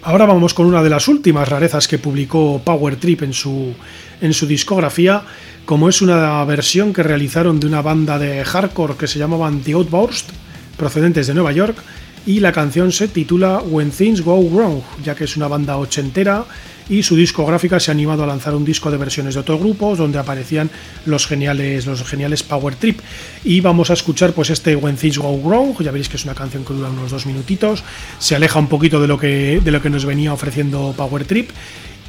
Ahora 0.03 0.25
vamos 0.25 0.55
con 0.55 0.65
una 0.65 0.81
de 0.81 0.89
las 0.89 1.07
últimas 1.07 1.47
rarezas 1.47 1.87
que 1.87 1.99
publicó 1.99 2.59
Power 2.65 2.95
Trip 2.95 3.21
en 3.21 3.33
su, 3.33 3.75
en 4.19 4.33
su 4.33 4.47
discografía, 4.47 5.21
como 5.63 5.89
es 5.89 6.01
una 6.01 6.43
versión 6.43 6.91
que 6.91 7.03
realizaron 7.03 7.59
de 7.59 7.67
una 7.67 7.83
banda 7.83 8.17
de 8.17 8.43
hardcore 8.43 8.95
que 8.95 9.07
se 9.07 9.19
llamaban 9.19 9.61
The 9.61 9.73
Outburst, 9.73 10.31
procedentes 10.75 11.27
de 11.27 11.35
Nueva 11.35 11.51
York, 11.51 11.77
y 12.25 12.39
la 12.39 12.51
canción 12.51 12.91
se 12.91 13.09
titula 13.09 13.59
When 13.59 13.91
Things 13.91 14.21
Go 14.21 14.41
Wrong, 14.41 14.81
ya 15.03 15.13
que 15.13 15.25
es 15.25 15.37
una 15.37 15.47
banda 15.47 15.77
ochentera 15.77 16.45
y 16.89 17.03
su 17.03 17.15
discográfica 17.15 17.79
se 17.79 17.91
ha 17.91 17.93
animado 17.93 18.23
a 18.23 18.27
lanzar 18.27 18.55
un 18.55 18.65
disco 18.65 18.91
de 18.91 18.97
versiones 18.97 19.33
de 19.33 19.39
otros 19.39 19.59
grupos 19.59 19.97
donde 19.97 20.19
aparecían 20.19 20.69
los 21.05 21.27
geniales 21.27 21.85
los 21.85 22.03
geniales 22.03 22.43
Power 22.43 22.75
Trip. 22.75 22.99
Y 23.43 23.61
vamos 23.61 23.89
a 23.89 23.93
escuchar 23.93 24.33
pues 24.33 24.49
este 24.49 24.75
When 24.75 24.95
Things 24.95 25.17
Go 25.17 25.37
Wrong. 25.37 25.75
Ya 25.79 25.91
veréis 25.91 26.09
que 26.09 26.17
es 26.17 26.25
una 26.25 26.35
canción 26.35 26.65
que 26.65 26.73
dura 26.73 26.89
unos 26.89 27.11
dos 27.11 27.25
minutitos. 27.25 27.83
Se 28.19 28.35
aleja 28.35 28.59
un 28.59 28.67
poquito 28.67 28.99
de 29.01 29.07
lo 29.07 29.17
que 29.17 29.61
de 29.63 29.71
lo 29.71 29.81
que 29.81 29.89
nos 29.89 30.05
venía 30.05 30.33
ofreciendo 30.33 30.93
Power 30.95 31.25
Trip. 31.25 31.49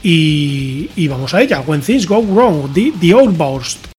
Y, 0.04 1.06
vamos 1.06 1.32
a 1.32 1.42
ella 1.42 1.60
When 1.60 1.80
Things 1.80 2.06
Go 2.06 2.22
Wrong 2.22 2.72
The, 2.72 2.92
the 3.00 3.14
Old 3.14 3.91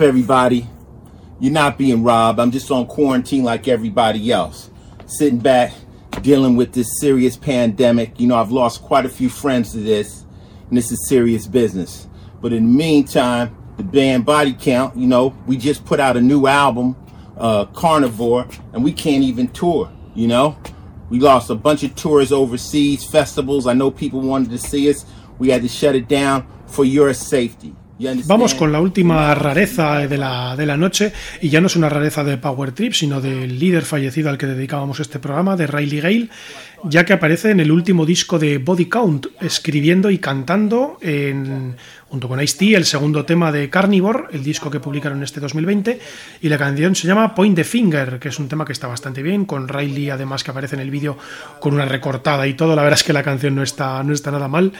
everybody? 0.00 0.68
You're 1.38 1.52
not 1.52 1.78
being 1.78 2.02
robbed. 2.02 2.38
I'm 2.38 2.50
just 2.50 2.70
on 2.70 2.86
quarantine 2.86 3.44
like 3.44 3.68
everybody 3.68 4.30
else. 4.30 4.70
Sitting 5.06 5.38
back, 5.38 5.72
dealing 6.22 6.56
with 6.56 6.72
this 6.72 7.00
serious 7.00 7.36
pandemic. 7.36 8.20
You 8.20 8.26
know, 8.26 8.36
I've 8.36 8.52
lost 8.52 8.82
quite 8.82 9.06
a 9.06 9.08
few 9.08 9.28
friends 9.28 9.72
to 9.72 9.78
this, 9.78 10.24
and 10.68 10.76
this 10.76 10.92
is 10.92 11.08
serious 11.08 11.46
business. 11.46 12.06
But 12.40 12.52
in 12.52 12.66
the 12.66 12.78
meantime, 12.78 13.56
the 13.76 13.82
band 13.84 14.26
Body 14.26 14.52
Count, 14.52 14.96
you 14.96 15.06
know, 15.06 15.34
we 15.46 15.56
just 15.56 15.84
put 15.84 16.00
out 16.00 16.16
a 16.16 16.20
new 16.20 16.46
album, 16.46 16.96
uh, 17.38 17.64
Carnivore, 17.66 18.46
and 18.72 18.84
we 18.84 18.92
can't 18.92 19.24
even 19.24 19.48
tour, 19.48 19.90
you 20.14 20.28
know? 20.28 20.58
We 21.08 21.18
lost 21.18 21.50
a 21.50 21.54
bunch 21.54 21.82
of 21.82 21.96
tours 21.96 22.30
overseas, 22.30 23.04
festivals. 23.04 23.66
I 23.66 23.72
know 23.72 23.90
people 23.90 24.20
wanted 24.20 24.50
to 24.50 24.58
see 24.58 24.88
us. 24.88 25.04
We 25.38 25.48
had 25.48 25.62
to 25.62 25.68
shut 25.68 25.96
it 25.96 26.06
down 26.06 26.46
for 26.66 26.84
your 26.84 27.12
safety. 27.14 27.74
Vamos 28.24 28.54
con 28.54 28.72
la 28.72 28.80
última 28.80 29.34
rareza 29.34 30.06
de 30.06 30.16
la, 30.16 30.56
de 30.56 30.64
la 30.64 30.76
noche, 30.76 31.12
y 31.42 31.50
ya 31.50 31.60
no 31.60 31.66
es 31.66 31.76
una 31.76 31.90
rareza 31.90 32.24
de 32.24 32.38
Power 32.38 32.72
Trip, 32.72 32.94
sino 32.94 33.20
del 33.20 33.58
líder 33.58 33.82
fallecido 33.82 34.30
al 34.30 34.38
que 34.38 34.46
dedicábamos 34.46 35.00
este 35.00 35.18
programa, 35.18 35.56
de 35.56 35.66
Riley 35.66 36.00
Gale, 36.00 36.28
ya 36.84 37.04
que 37.04 37.12
aparece 37.12 37.50
en 37.50 37.60
el 37.60 37.70
último 37.70 38.06
disco 38.06 38.38
de 38.38 38.58
Body 38.58 38.86
Count, 38.86 39.26
escribiendo 39.40 40.10
y 40.10 40.18
cantando 40.18 40.98
en 41.00 41.76
junto 42.10 42.26
con 42.26 42.42
Ice-T, 42.42 42.74
el 42.74 42.84
segundo 42.86 43.24
tema 43.24 43.52
de 43.52 43.70
Carnivore, 43.70 44.24
el 44.32 44.42
disco 44.42 44.68
que 44.68 44.80
publicaron 44.80 45.22
este 45.22 45.38
2020, 45.38 46.00
y 46.42 46.48
la 46.48 46.58
canción 46.58 46.96
se 46.96 47.06
llama 47.06 47.36
Point 47.36 47.54
the 47.54 47.62
Finger, 47.62 48.18
que 48.18 48.30
es 48.30 48.38
un 48.40 48.48
tema 48.48 48.64
que 48.64 48.72
está 48.72 48.88
bastante 48.88 49.22
bien, 49.22 49.44
con 49.44 49.68
Riley 49.68 50.10
además 50.10 50.42
que 50.42 50.50
aparece 50.50 50.74
en 50.74 50.80
el 50.80 50.90
vídeo 50.90 51.16
con 51.60 51.72
una 51.72 51.84
recortada 51.84 52.48
y 52.48 52.54
todo, 52.54 52.74
la 52.74 52.82
verdad 52.82 52.98
es 52.98 53.04
que 53.04 53.12
la 53.12 53.22
canción 53.22 53.54
no 53.54 53.62
está, 53.62 54.02
no 54.02 54.12
está 54.12 54.32
nada 54.32 54.48
mal, 54.48 54.72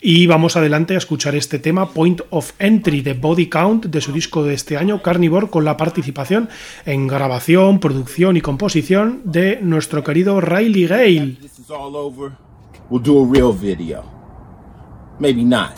y 0.00 0.28
vamos 0.28 0.56
adelante 0.56 0.94
a 0.94 0.98
escuchar 0.98 1.34
este 1.34 1.58
tema, 1.58 1.90
Point 1.90 2.20
of 2.30 2.52
Entry 2.60 3.00
de 3.00 3.14
Body 3.14 3.48
Count, 3.48 3.86
de 3.86 4.00
su 4.00 4.12
disco 4.12 4.44
de 4.44 4.54
este 4.54 4.76
año, 4.76 5.02
Carnivore, 5.02 5.48
con 5.48 5.64
la 5.64 5.76
participación 5.76 6.48
en 6.84 7.08
grabación, 7.08 7.80
producción 7.80 8.36
y 8.36 8.40
composición 8.40 9.22
de 9.24 9.58
nuestro 9.60 10.04
querido 10.04 10.40
Riley 10.40 10.86
Gale. 10.86 11.36
this 11.46 11.60
is 11.60 11.70
all 11.70 11.96
over, 11.96 12.36
we'll 12.90 13.00
do 13.00 13.18
a 13.18 13.24
real 13.24 13.52
video. 13.52 14.04
Maybe 15.20 15.44
not. 15.44 15.76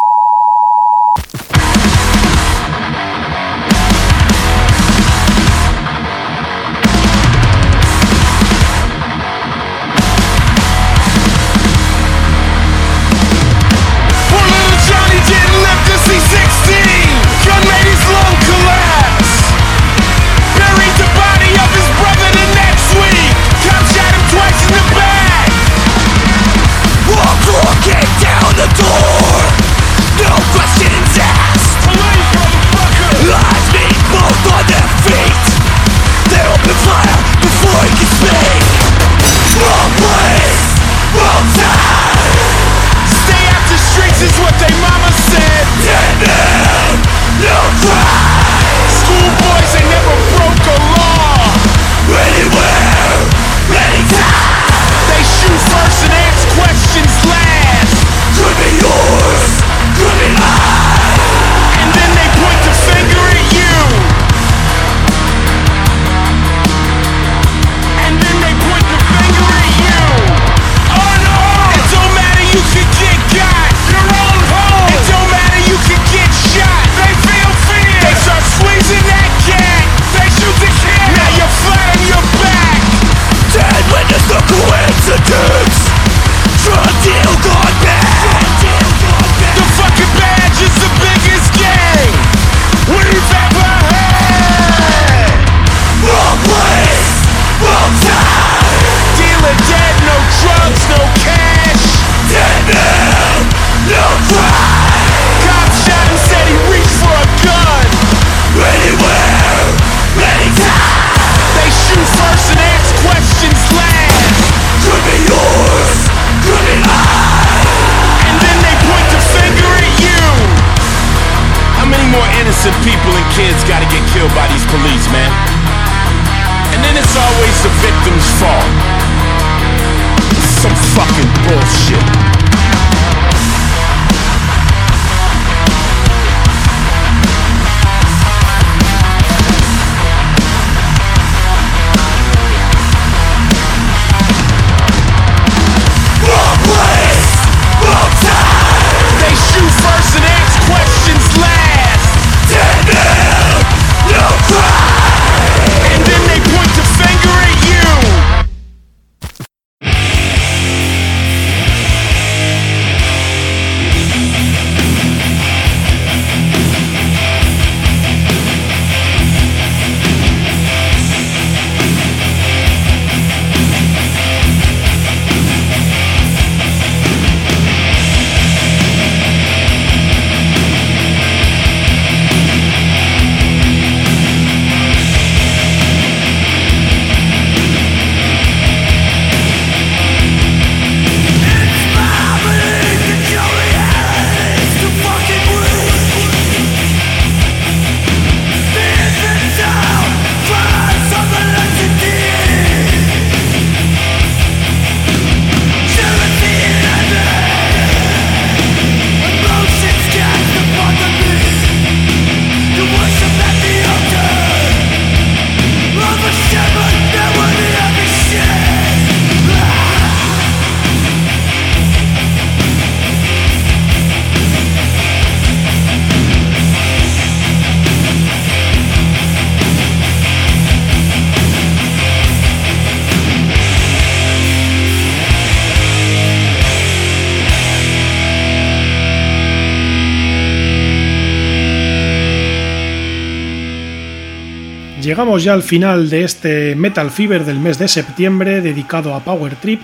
Llegamos 245.18 245.42
ya 245.42 245.52
al 245.52 245.64
final 245.64 246.10
de 246.10 246.22
este 246.22 246.76
Metal 246.76 247.10
Fever 247.10 247.44
del 247.44 247.58
mes 247.58 247.76
de 247.76 247.88
septiembre 247.88 248.60
dedicado 248.60 249.16
a 249.16 249.24
Power 249.24 249.56
Trip 249.56 249.80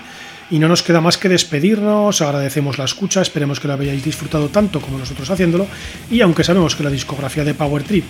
y 0.49 0.59
no 0.59 0.69
nos 0.69 0.81
queda 0.81 1.01
más 1.01 1.17
que 1.17 1.27
despedirnos, 1.27 2.21
agradecemos 2.21 2.77
la 2.77 2.85
escucha, 2.85 3.21
esperemos 3.21 3.59
que 3.59 3.67
lo 3.67 3.73
hayáis 3.73 4.05
disfrutado 4.05 4.47
tanto 4.47 4.79
como 4.79 4.97
nosotros 4.97 5.29
haciéndolo 5.29 5.67
y 6.09 6.21
aunque 6.21 6.45
sabemos 6.45 6.77
que 6.77 6.83
la 6.83 6.89
discografía 6.89 7.43
de 7.43 7.53
Power 7.53 7.83
Trip 7.83 8.05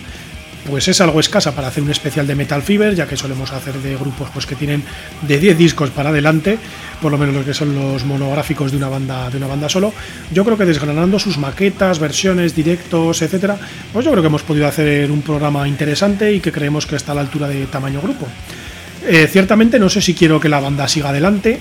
pues 0.66 0.88
es 0.88 1.00
algo 1.00 1.20
escasa 1.20 1.52
para 1.52 1.68
hacer 1.68 1.82
un 1.82 1.90
especial 1.90 2.26
de 2.26 2.34
Metal 2.34 2.62
Fever, 2.62 2.94
ya 2.94 3.06
que 3.06 3.16
solemos 3.16 3.52
hacer 3.52 3.74
de 3.74 3.96
grupos 3.96 4.28
pues 4.32 4.46
que 4.46 4.54
tienen 4.54 4.82
de 5.22 5.38
10 5.38 5.56
discos 5.56 5.90
para 5.90 6.10
adelante, 6.10 6.58
por 7.00 7.12
lo 7.12 7.18
menos 7.18 7.34
los 7.34 7.44
que 7.44 7.54
son 7.54 7.74
los 7.74 8.04
monográficos 8.04 8.70
de 8.70 8.76
una 8.76 8.88
banda 8.88 9.30
de 9.30 9.36
una 9.36 9.46
banda 9.46 9.68
solo. 9.68 9.92
Yo 10.32 10.44
creo 10.44 10.56
que 10.58 10.64
desgranando 10.64 11.18
sus 11.18 11.38
maquetas, 11.38 11.98
versiones, 11.98 12.54
directos, 12.54 13.22
etcétera, 13.22 13.58
pues 13.92 14.04
yo 14.04 14.10
creo 14.10 14.22
que 14.22 14.28
hemos 14.28 14.42
podido 14.42 14.66
hacer 14.66 15.10
un 15.10 15.22
programa 15.22 15.66
interesante 15.68 16.32
y 16.32 16.40
que 16.40 16.52
creemos 16.52 16.86
que 16.86 16.96
está 16.96 17.12
a 17.12 17.14
la 17.14 17.20
altura 17.20 17.48
de 17.48 17.66
tamaño 17.66 18.00
grupo. 18.00 18.26
Eh, 19.06 19.28
ciertamente 19.30 19.78
no 19.78 19.88
sé 19.88 20.00
si 20.00 20.14
quiero 20.14 20.40
que 20.40 20.48
la 20.48 20.58
banda 20.58 20.88
siga 20.88 21.10
adelante, 21.10 21.60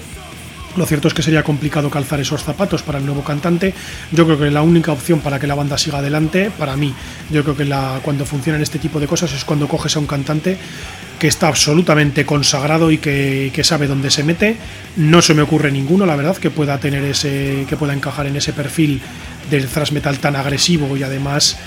lo 0.77 0.85
cierto 0.85 1.07
es 1.07 1.13
que 1.13 1.21
sería 1.21 1.43
complicado 1.43 1.89
calzar 1.89 2.19
esos 2.19 2.43
zapatos 2.43 2.83
para 2.83 2.99
el 2.99 3.05
nuevo 3.05 3.23
cantante. 3.23 3.73
Yo 4.11 4.25
creo 4.25 4.37
que 4.37 4.51
la 4.51 4.61
única 4.61 4.91
opción 4.91 5.19
para 5.19 5.39
que 5.39 5.47
la 5.47 5.55
banda 5.55 5.77
siga 5.77 5.99
adelante, 5.99 6.51
para 6.57 6.75
mí, 6.75 6.93
yo 7.29 7.43
creo 7.43 7.55
que 7.55 7.65
la, 7.65 7.99
cuando 8.01 8.25
funcionan 8.25 8.61
este 8.61 8.79
tipo 8.79 8.99
de 8.99 9.07
cosas 9.07 9.33
es 9.33 9.45
cuando 9.45 9.67
coges 9.67 9.95
a 9.95 9.99
un 9.99 10.07
cantante 10.07 10.57
que 11.19 11.27
está 11.27 11.47
absolutamente 11.47 12.25
consagrado 12.25 12.91
y 12.91 12.97
que, 12.97 13.61
sabe 13.63 13.87
dónde 13.87 14.11
se 14.11 14.23
mete. 14.23 14.57
No 14.97 15.21
se 15.21 15.33
me 15.33 15.41
ocurre 15.41 15.71
ninguno, 15.71 16.05
la 16.05 16.15
verdad, 16.15 16.37
que 16.37 16.49
pueda 16.49 16.77
tener 16.79 17.03
ese, 17.03 17.65
que 17.67 17.77
pueda 17.77 17.93
encajar 17.93 18.27
en 18.27 18.35
ese 18.35 18.53
perfil 18.53 19.01
del 19.49 19.67
thrash 19.67 19.91
metal 19.91 20.19
tan 20.19 20.35
agresivo 20.35 20.95
y 20.97 21.03
además 21.03 21.57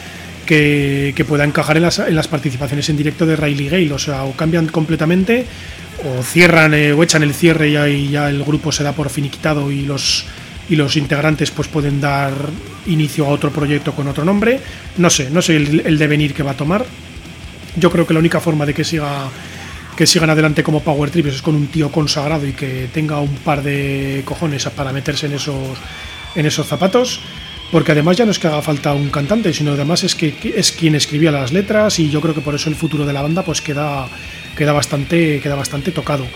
que, 0.45 1.25
pueda 1.27 1.45
encajar 1.45 1.77
en 1.77 1.85
las, 1.85 1.99
en 1.99 2.15
las 2.15 2.29
participaciones 2.29 2.89
en 2.89 2.97
directo 2.97 3.27
de 3.27 3.37
Riley 3.37 3.69
Gale. 3.69 3.93
O 3.93 3.99
sea, 3.99 4.25
o 4.25 4.33
cambian 4.33 4.67
completamente 4.67 5.47
o 6.05 6.23
cierran 6.23 6.75
eh, 6.75 6.93
o 6.93 7.03
echan 7.03 7.23
el 7.23 7.35
cierre 7.35 7.69
y 7.69 8.11
ya 8.11 8.29
el 8.29 8.45
grupo 8.45 8.73
se 8.73 8.85
da 8.85 8.93
por 8.93 9.11
finiquitado 9.11 9.71
y 9.71 9.83
los 9.83 10.27
y 10.69 10.77
los 10.77 10.97
integrantes 10.97 11.51
pues 11.51 11.69
pueden 11.69 12.01
dar 12.01 12.33
inicio 12.87 13.27
a 13.27 13.31
otro 13.31 13.51
proyecto 13.51 13.93
con 13.93 14.07
otro 14.07 14.25
nombre. 14.25 14.61
No 14.99 15.09
sé, 15.09 15.31
no 15.31 15.41
sé 15.41 15.57
el, 15.57 15.99
devenir 15.99 16.35
que 16.35 16.43
va 16.43 16.53
a 16.53 16.57
tomar. 16.57 16.85
Yo 17.77 17.91
creo 17.91 18.07
que 18.07 18.13
la 18.13 18.21
única 18.21 18.41
forma 18.41 18.67
de 18.67 18.75
que 18.75 18.85
siga 18.85 19.29
que 19.97 20.07
sigan 20.07 20.31
adelante 20.31 20.63
como 20.63 20.81
Power 20.81 21.11
Trip 21.11 21.27
es 21.27 21.43
con 21.43 21.57
un 21.57 21.67
tío 21.67 21.91
consagrado 21.91 22.47
y 22.47 22.53
que 22.53 22.89
tenga 22.93 23.19
un 23.19 23.35
par 23.37 23.63
de 23.63 24.23
cojones 24.25 24.65
para 24.67 24.93
meterse 24.93 25.27
en 25.27 25.33
esos 25.33 25.79
en 26.35 26.47
esos 26.47 26.67
zapatos. 26.67 27.21
Porque 27.71 27.93
además 27.93 28.17
ya 28.17 28.25
no 28.25 28.31
es 28.31 28.39
que 28.39 28.47
haga 28.47 28.63
falta 28.63 28.95
un 28.95 29.11
cantante, 29.11 29.53
sino 29.53 29.73
además 29.73 30.03
es 30.03 30.15
que 30.15 30.35
es 30.57 30.73
quien 30.73 30.95
escribía 30.95 31.31
las 31.31 31.53
letras 31.53 31.99
y 31.99 32.09
yo 32.09 32.21
creo 32.21 32.35
que 32.35 32.41
por 32.41 32.55
eso 32.55 32.71
el 32.71 32.77
futuro 32.77 33.05
de 33.05 33.13
la 33.13 33.23
banda 33.23 33.43
pues 33.43 33.61
queda 33.61 34.09
queda 34.59 34.73
bastante, 34.73 35.41
queda 35.41 35.55
bastante 35.55 35.93
tocado. 35.93 36.27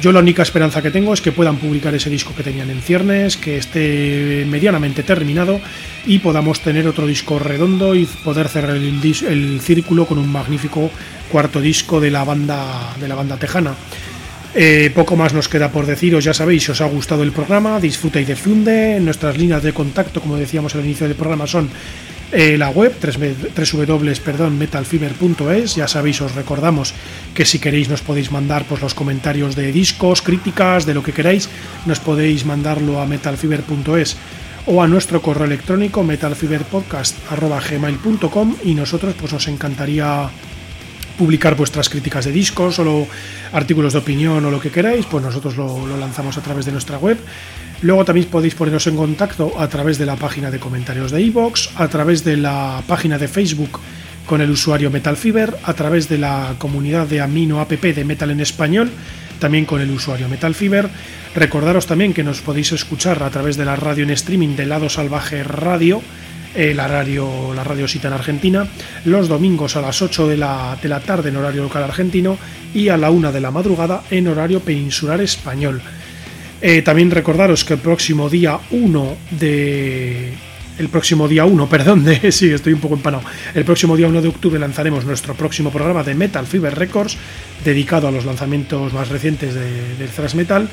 Yo 0.00 0.12
la 0.12 0.20
única 0.20 0.42
esperanza 0.42 0.82
que 0.82 0.90
tengo 0.90 1.14
es 1.14 1.20
que 1.20 1.32
puedan 1.32 1.56
publicar 1.56 1.94
ese 1.94 2.10
disco 2.10 2.34
que 2.34 2.42
tenían 2.42 2.70
en 2.70 2.82
ciernes, 2.82 3.36
que 3.36 3.58
esté 3.58 4.44
medianamente 4.48 5.02
terminado 5.02 5.60
y 6.06 6.18
podamos 6.18 6.60
tener 6.60 6.86
otro 6.88 7.06
disco 7.06 7.38
redondo 7.38 7.94
y 7.94 8.06
poder 8.06 8.48
cerrar 8.48 8.76
el, 8.76 9.60
círculo 9.62 10.06
con 10.06 10.18
un 10.18 10.30
magnífico 10.30 10.90
cuarto 11.30 11.60
disco 11.60 12.00
de 12.00 12.10
la 12.10 12.24
banda, 12.24 12.94
de 12.98 13.08
la 13.08 13.14
banda 13.14 13.36
tejana. 13.36 13.74
Eh, 14.58 14.90
poco 14.94 15.16
más 15.16 15.34
nos 15.34 15.50
queda 15.50 15.70
por 15.70 15.84
deciros, 15.84 16.24
ya 16.24 16.32
sabéis, 16.32 16.64
si 16.64 16.70
os 16.70 16.80
ha 16.80 16.86
gustado 16.86 17.22
el 17.22 17.30
programa, 17.30 17.78
disfruta 17.78 18.22
y 18.22 18.24
difunde. 18.24 18.98
Nuestras 19.00 19.36
líneas 19.36 19.62
de 19.62 19.74
contacto, 19.74 20.22
como 20.22 20.38
decíamos 20.38 20.74
al 20.74 20.82
inicio 20.82 21.06
del 21.06 21.14
programa, 21.14 21.46
son 21.46 21.68
eh, 22.32 22.56
la 22.56 22.70
web 22.70 22.94
www.metalfiber.es. 22.98 25.74
Ya 25.74 25.86
sabéis, 25.86 26.22
os 26.22 26.34
recordamos 26.34 26.94
que 27.34 27.44
si 27.44 27.58
queréis 27.58 27.90
nos 27.90 28.00
podéis 28.00 28.32
mandar 28.32 28.64
pues, 28.64 28.80
los 28.80 28.94
comentarios 28.94 29.56
de 29.56 29.72
discos, 29.72 30.22
críticas, 30.22 30.86
de 30.86 30.94
lo 30.94 31.02
que 31.02 31.12
queráis, 31.12 31.50
nos 31.84 32.00
podéis 32.00 32.46
mandarlo 32.46 33.02
a 33.02 33.06
metalfiber.es 33.06 34.16
o 34.64 34.82
a 34.82 34.88
nuestro 34.88 35.20
correo 35.20 35.44
electrónico 35.44 36.02
metalfiberpodcast.gmail.com 36.02 38.56
y 38.64 38.72
nosotros 38.72 39.14
pues 39.20 39.34
nos 39.34 39.48
encantaría 39.48 40.30
publicar 41.16 41.56
vuestras 41.56 41.88
críticas 41.88 42.24
de 42.24 42.32
discos 42.32 42.78
o 42.78 43.06
artículos 43.52 43.92
de 43.92 43.98
opinión 43.98 44.44
o 44.44 44.50
lo 44.50 44.60
que 44.60 44.70
queráis, 44.70 45.06
pues 45.06 45.24
nosotros 45.24 45.56
lo, 45.56 45.86
lo 45.86 45.96
lanzamos 45.96 46.36
a 46.38 46.42
través 46.42 46.66
de 46.66 46.72
nuestra 46.72 46.98
web 46.98 47.18
Luego 47.82 48.04
también 48.04 48.28
podéis 48.28 48.54
poneros 48.54 48.86
en 48.86 48.96
contacto 48.96 49.52
a 49.58 49.68
través 49.68 49.98
de 49.98 50.06
la 50.06 50.16
página 50.16 50.50
de 50.50 50.58
comentarios 50.58 51.10
de 51.10 51.20
iVoox, 51.22 51.68
a 51.76 51.88
través 51.88 52.24
de 52.24 52.36
la 52.36 52.82
página 52.86 53.18
de 53.18 53.28
Facebook 53.28 53.80
con 54.24 54.40
el 54.40 54.50
usuario 54.50 54.90
Metalfiber, 54.90 55.54
a 55.62 55.74
través 55.74 56.08
de 56.08 56.18
la 56.18 56.54
comunidad 56.58 57.06
de 57.06 57.20
Amino 57.20 57.60
App 57.60 57.70
de 57.70 58.04
Metal 58.04 58.30
en 58.30 58.40
Español, 58.40 58.90
también 59.38 59.66
con 59.66 59.80
el 59.80 59.90
usuario 59.90 60.28
Metalfiber. 60.28 60.88
Recordaros 61.34 61.86
también 61.86 62.14
que 62.14 62.24
nos 62.24 62.40
podéis 62.40 62.72
escuchar 62.72 63.22
a 63.22 63.30
través 63.30 63.58
de 63.58 63.66
la 63.66 63.76
radio 63.76 64.04
en 64.04 64.10
streaming 64.10 64.56
de 64.56 64.66
Lado 64.66 64.88
Salvaje 64.88 65.44
Radio, 65.44 66.00
la 66.56 66.88
radio, 66.88 67.52
la 67.54 67.64
radio 67.64 67.86
cita 67.86 68.08
en 68.08 68.14
Argentina, 68.14 68.66
los 69.04 69.28
domingos 69.28 69.76
a 69.76 69.82
las 69.82 70.00
8 70.00 70.28
de 70.28 70.36
la, 70.36 70.78
de 70.80 70.88
la 70.88 71.00
tarde 71.00 71.28
en 71.28 71.36
horario 71.36 71.62
local 71.62 71.84
argentino 71.84 72.38
y 72.72 72.88
a 72.88 72.96
la 72.96 73.10
1 73.10 73.32
de 73.32 73.40
la 73.40 73.50
madrugada 73.50 74.02
en 74.10 74.28
horario 74.28 74.60
peninsular 74.60 75.20
español. 75.20 75.82
Eh, 76.62 76.82
también 76.82 77.10
recordaros 77.10 77.64
que 77.64 77.74
el 77.74 77.80
próximo 77.80 78.30
día 78.30 78.58
1 78.70 79.16
de, 79.32 80.32
el 80.78 80.88
próximo 80.88 81.28
día 81.28 81.44
1, 81.44 81.68
perdón, 81.70 82.04
de, 82.04 82.32
sí, 82.32 82.50
estoy 82.50 82.72
un 82.72 82.80
poco 82.80 82.94
empanado. 82.94 83.24
El 83.54 83.64
próximo 83.64 83.96
día 83.96 84.08
1 84.08 84.22
de 84.22 84.28
octubre 84.28 84.58
lanzaremos 84.58 85.04
nuestro 85.04 85.34
próximo 85.34 85.70
programa 85.70 86.02
de 86.02 86.14
Metal 86.14 86.46
Fever 86.46 86.74
Records, 86.74 87.16
dedicado 87.64 88.08
a 88.08 88.10
los 88.10 88.24
lanzamientos 88.24 88.92
más 88.92 89.08
recientes 89.08 89.54
de, 89.54 89.96
del 89.98 90.08
thrash 90.08 90.34
metal. 90.34 90.68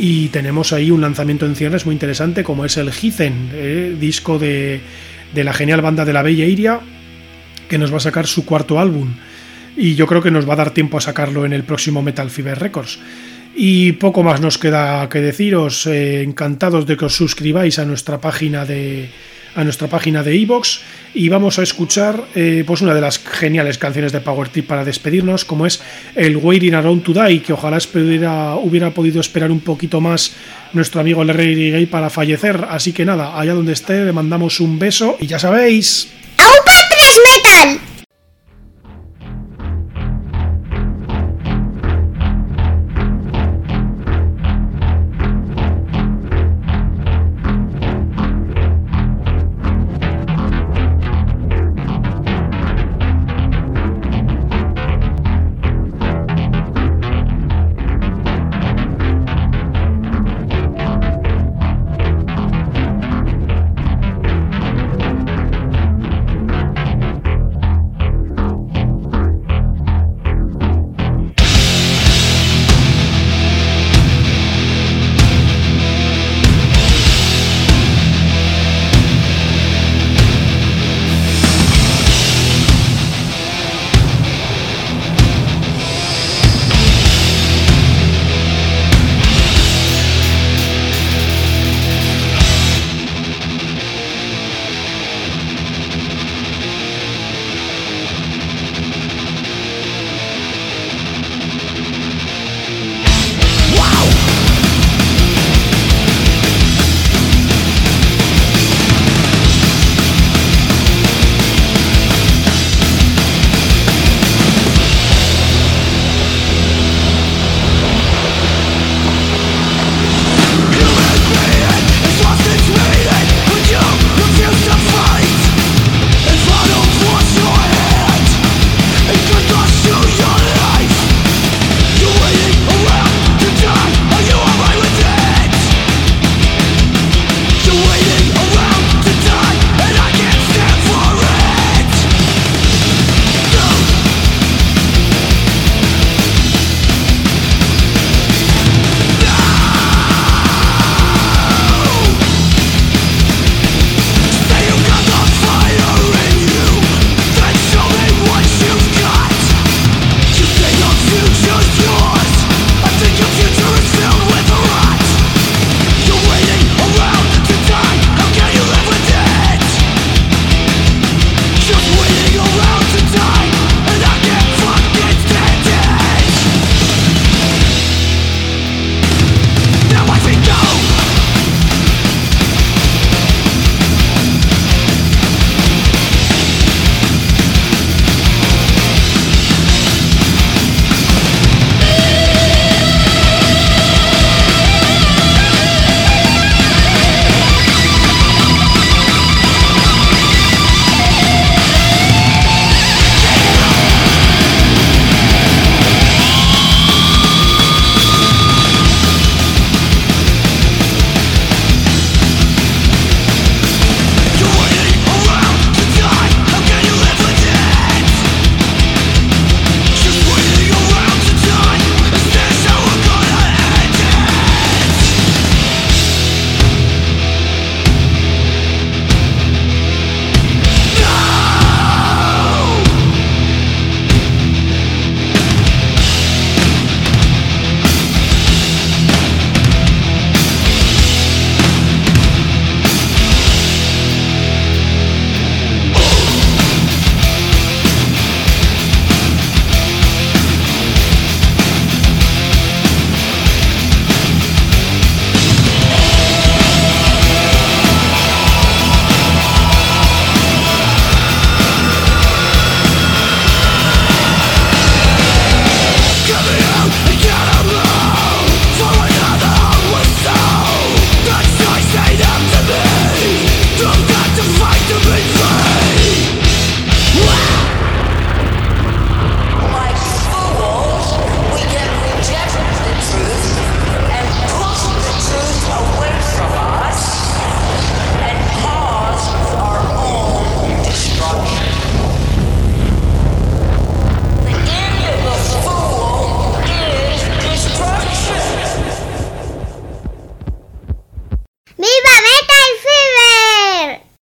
Y 0.00 0.28
tenemos 0.28 0.72
ahí 0.72 0.92
un 0.92 1.00
lanzamiento 1.00 1.44
en 1.44 1.56
cierres 1.56 1.84
muy 1.84 1.92
interesante, 1.92 2.44
como 2.44 2.64
es 2.64 2.76
el 2.76 2.92
Hithen, 2.92 3.50
eh, 3.52 3.96
disco 3.98 4.38
de, 4.38 4.80
de, 5.34 5.44
la 5.44 5.52
genial 5.52 5.80
banda 5.80 6.04
de 6.04 6.12
la 6.12 6.22
Bella 6.22 6.46
Iria, 6.46 6.80
que 7.68 7.78
nos 7.78 7.92
va 7.92 7.98
a 7.98 8.00
sacar 8.00 8.26
su 8.26 8.44
cuarto 8.44 8.78
álbum. 8.78 9.14
Y 9.76 9.94
yo 9.94 10.06
creo 10.06 10.22
que 10.22 10.30
nos 10.30 10.48
va 10.48 10.54
a 10.54 10.56
dar 10.56 10.70
tiempo 10.70 10.98
a 10.98 11.00
sacarlo 11.00 11.44
en 11.44 11.52
el 11.52 11.64
próximo 11.64 12.02
Metal 12.02 12.30
Fever 12.30 12.58
Records. 12.58 12.98
Y 13.54 13.92
poco 13.92 14.22
más 14.22 14.40
nos 14.40 14.58
queda 14.58 15.08
que 15.08 15.20
deciros. 15.20 15.86
Eh, 15.86 16.22
encantados 16.22 16.86
de 16.86 16.96
que 16.96 17.04
os 17.04 17.16
suscribáis 17.16 17.78
a 17.78 17.84
nuestra 17.84 18.20
página 18.20 18.64
de 18.64 19.10
a 19.54 19.64
nuestra 19.64 19.88
página 19.88 20.22
de 20.22 20.36
iVoox 20.36 20.80
y 21.14 21.28
vamos 21.28 21.58
a 21.58 21.62
escuchar 21.62 22.24
eh, 22.34 22.64
pues 22.66 22.80
una 22.80 22.94
de 22.94 23.00
las 23.00 23.18
geniales 23.18 23.78
canciones 23.78 24.12
de 24.12 24.20
Power 24.20 24.48
Trip 24.48 24.66
para 24.66 24.84
despedirnos, 24.84 25.44
como 25.44 25.66
es 25.66 25.80
el 26.14 26.36
Waiting 26.36 26.74
Around 26.74 27.02
to 27.02 27.12
Die, 27.12 27.42
que 27.42 27.52
ojalá 27.52 27.78
hubiera, 28.62 28.90
podido 28.90 29.20
esperar 29.20 29.50
un 29.50 29.60
poquito 29.60 30.00
más 30.00 30.34
nuestro 30.72 31.00
amigo 31.00 31.24
Rey 31.24 31.70
Gay 31.70 31.86
para 31.86 32.10
fallecer. 32.10 32.66
Así 32.68 32.92
que 32.92 33.04
nada, 33.04 33.38
allá 33.38 33.54
donde 33.54 33.72
esté, 33.72 34.04
le 34.04 34.12
mandamos 34.12 34.60
un 34.60 34.78
beso 34.78 35.16
y 35.20 35.26
ya 35.26 35.38
sabéis. 35.38 36.08
¡Aupa 36.36 36.72
Metal! 37.24 37.87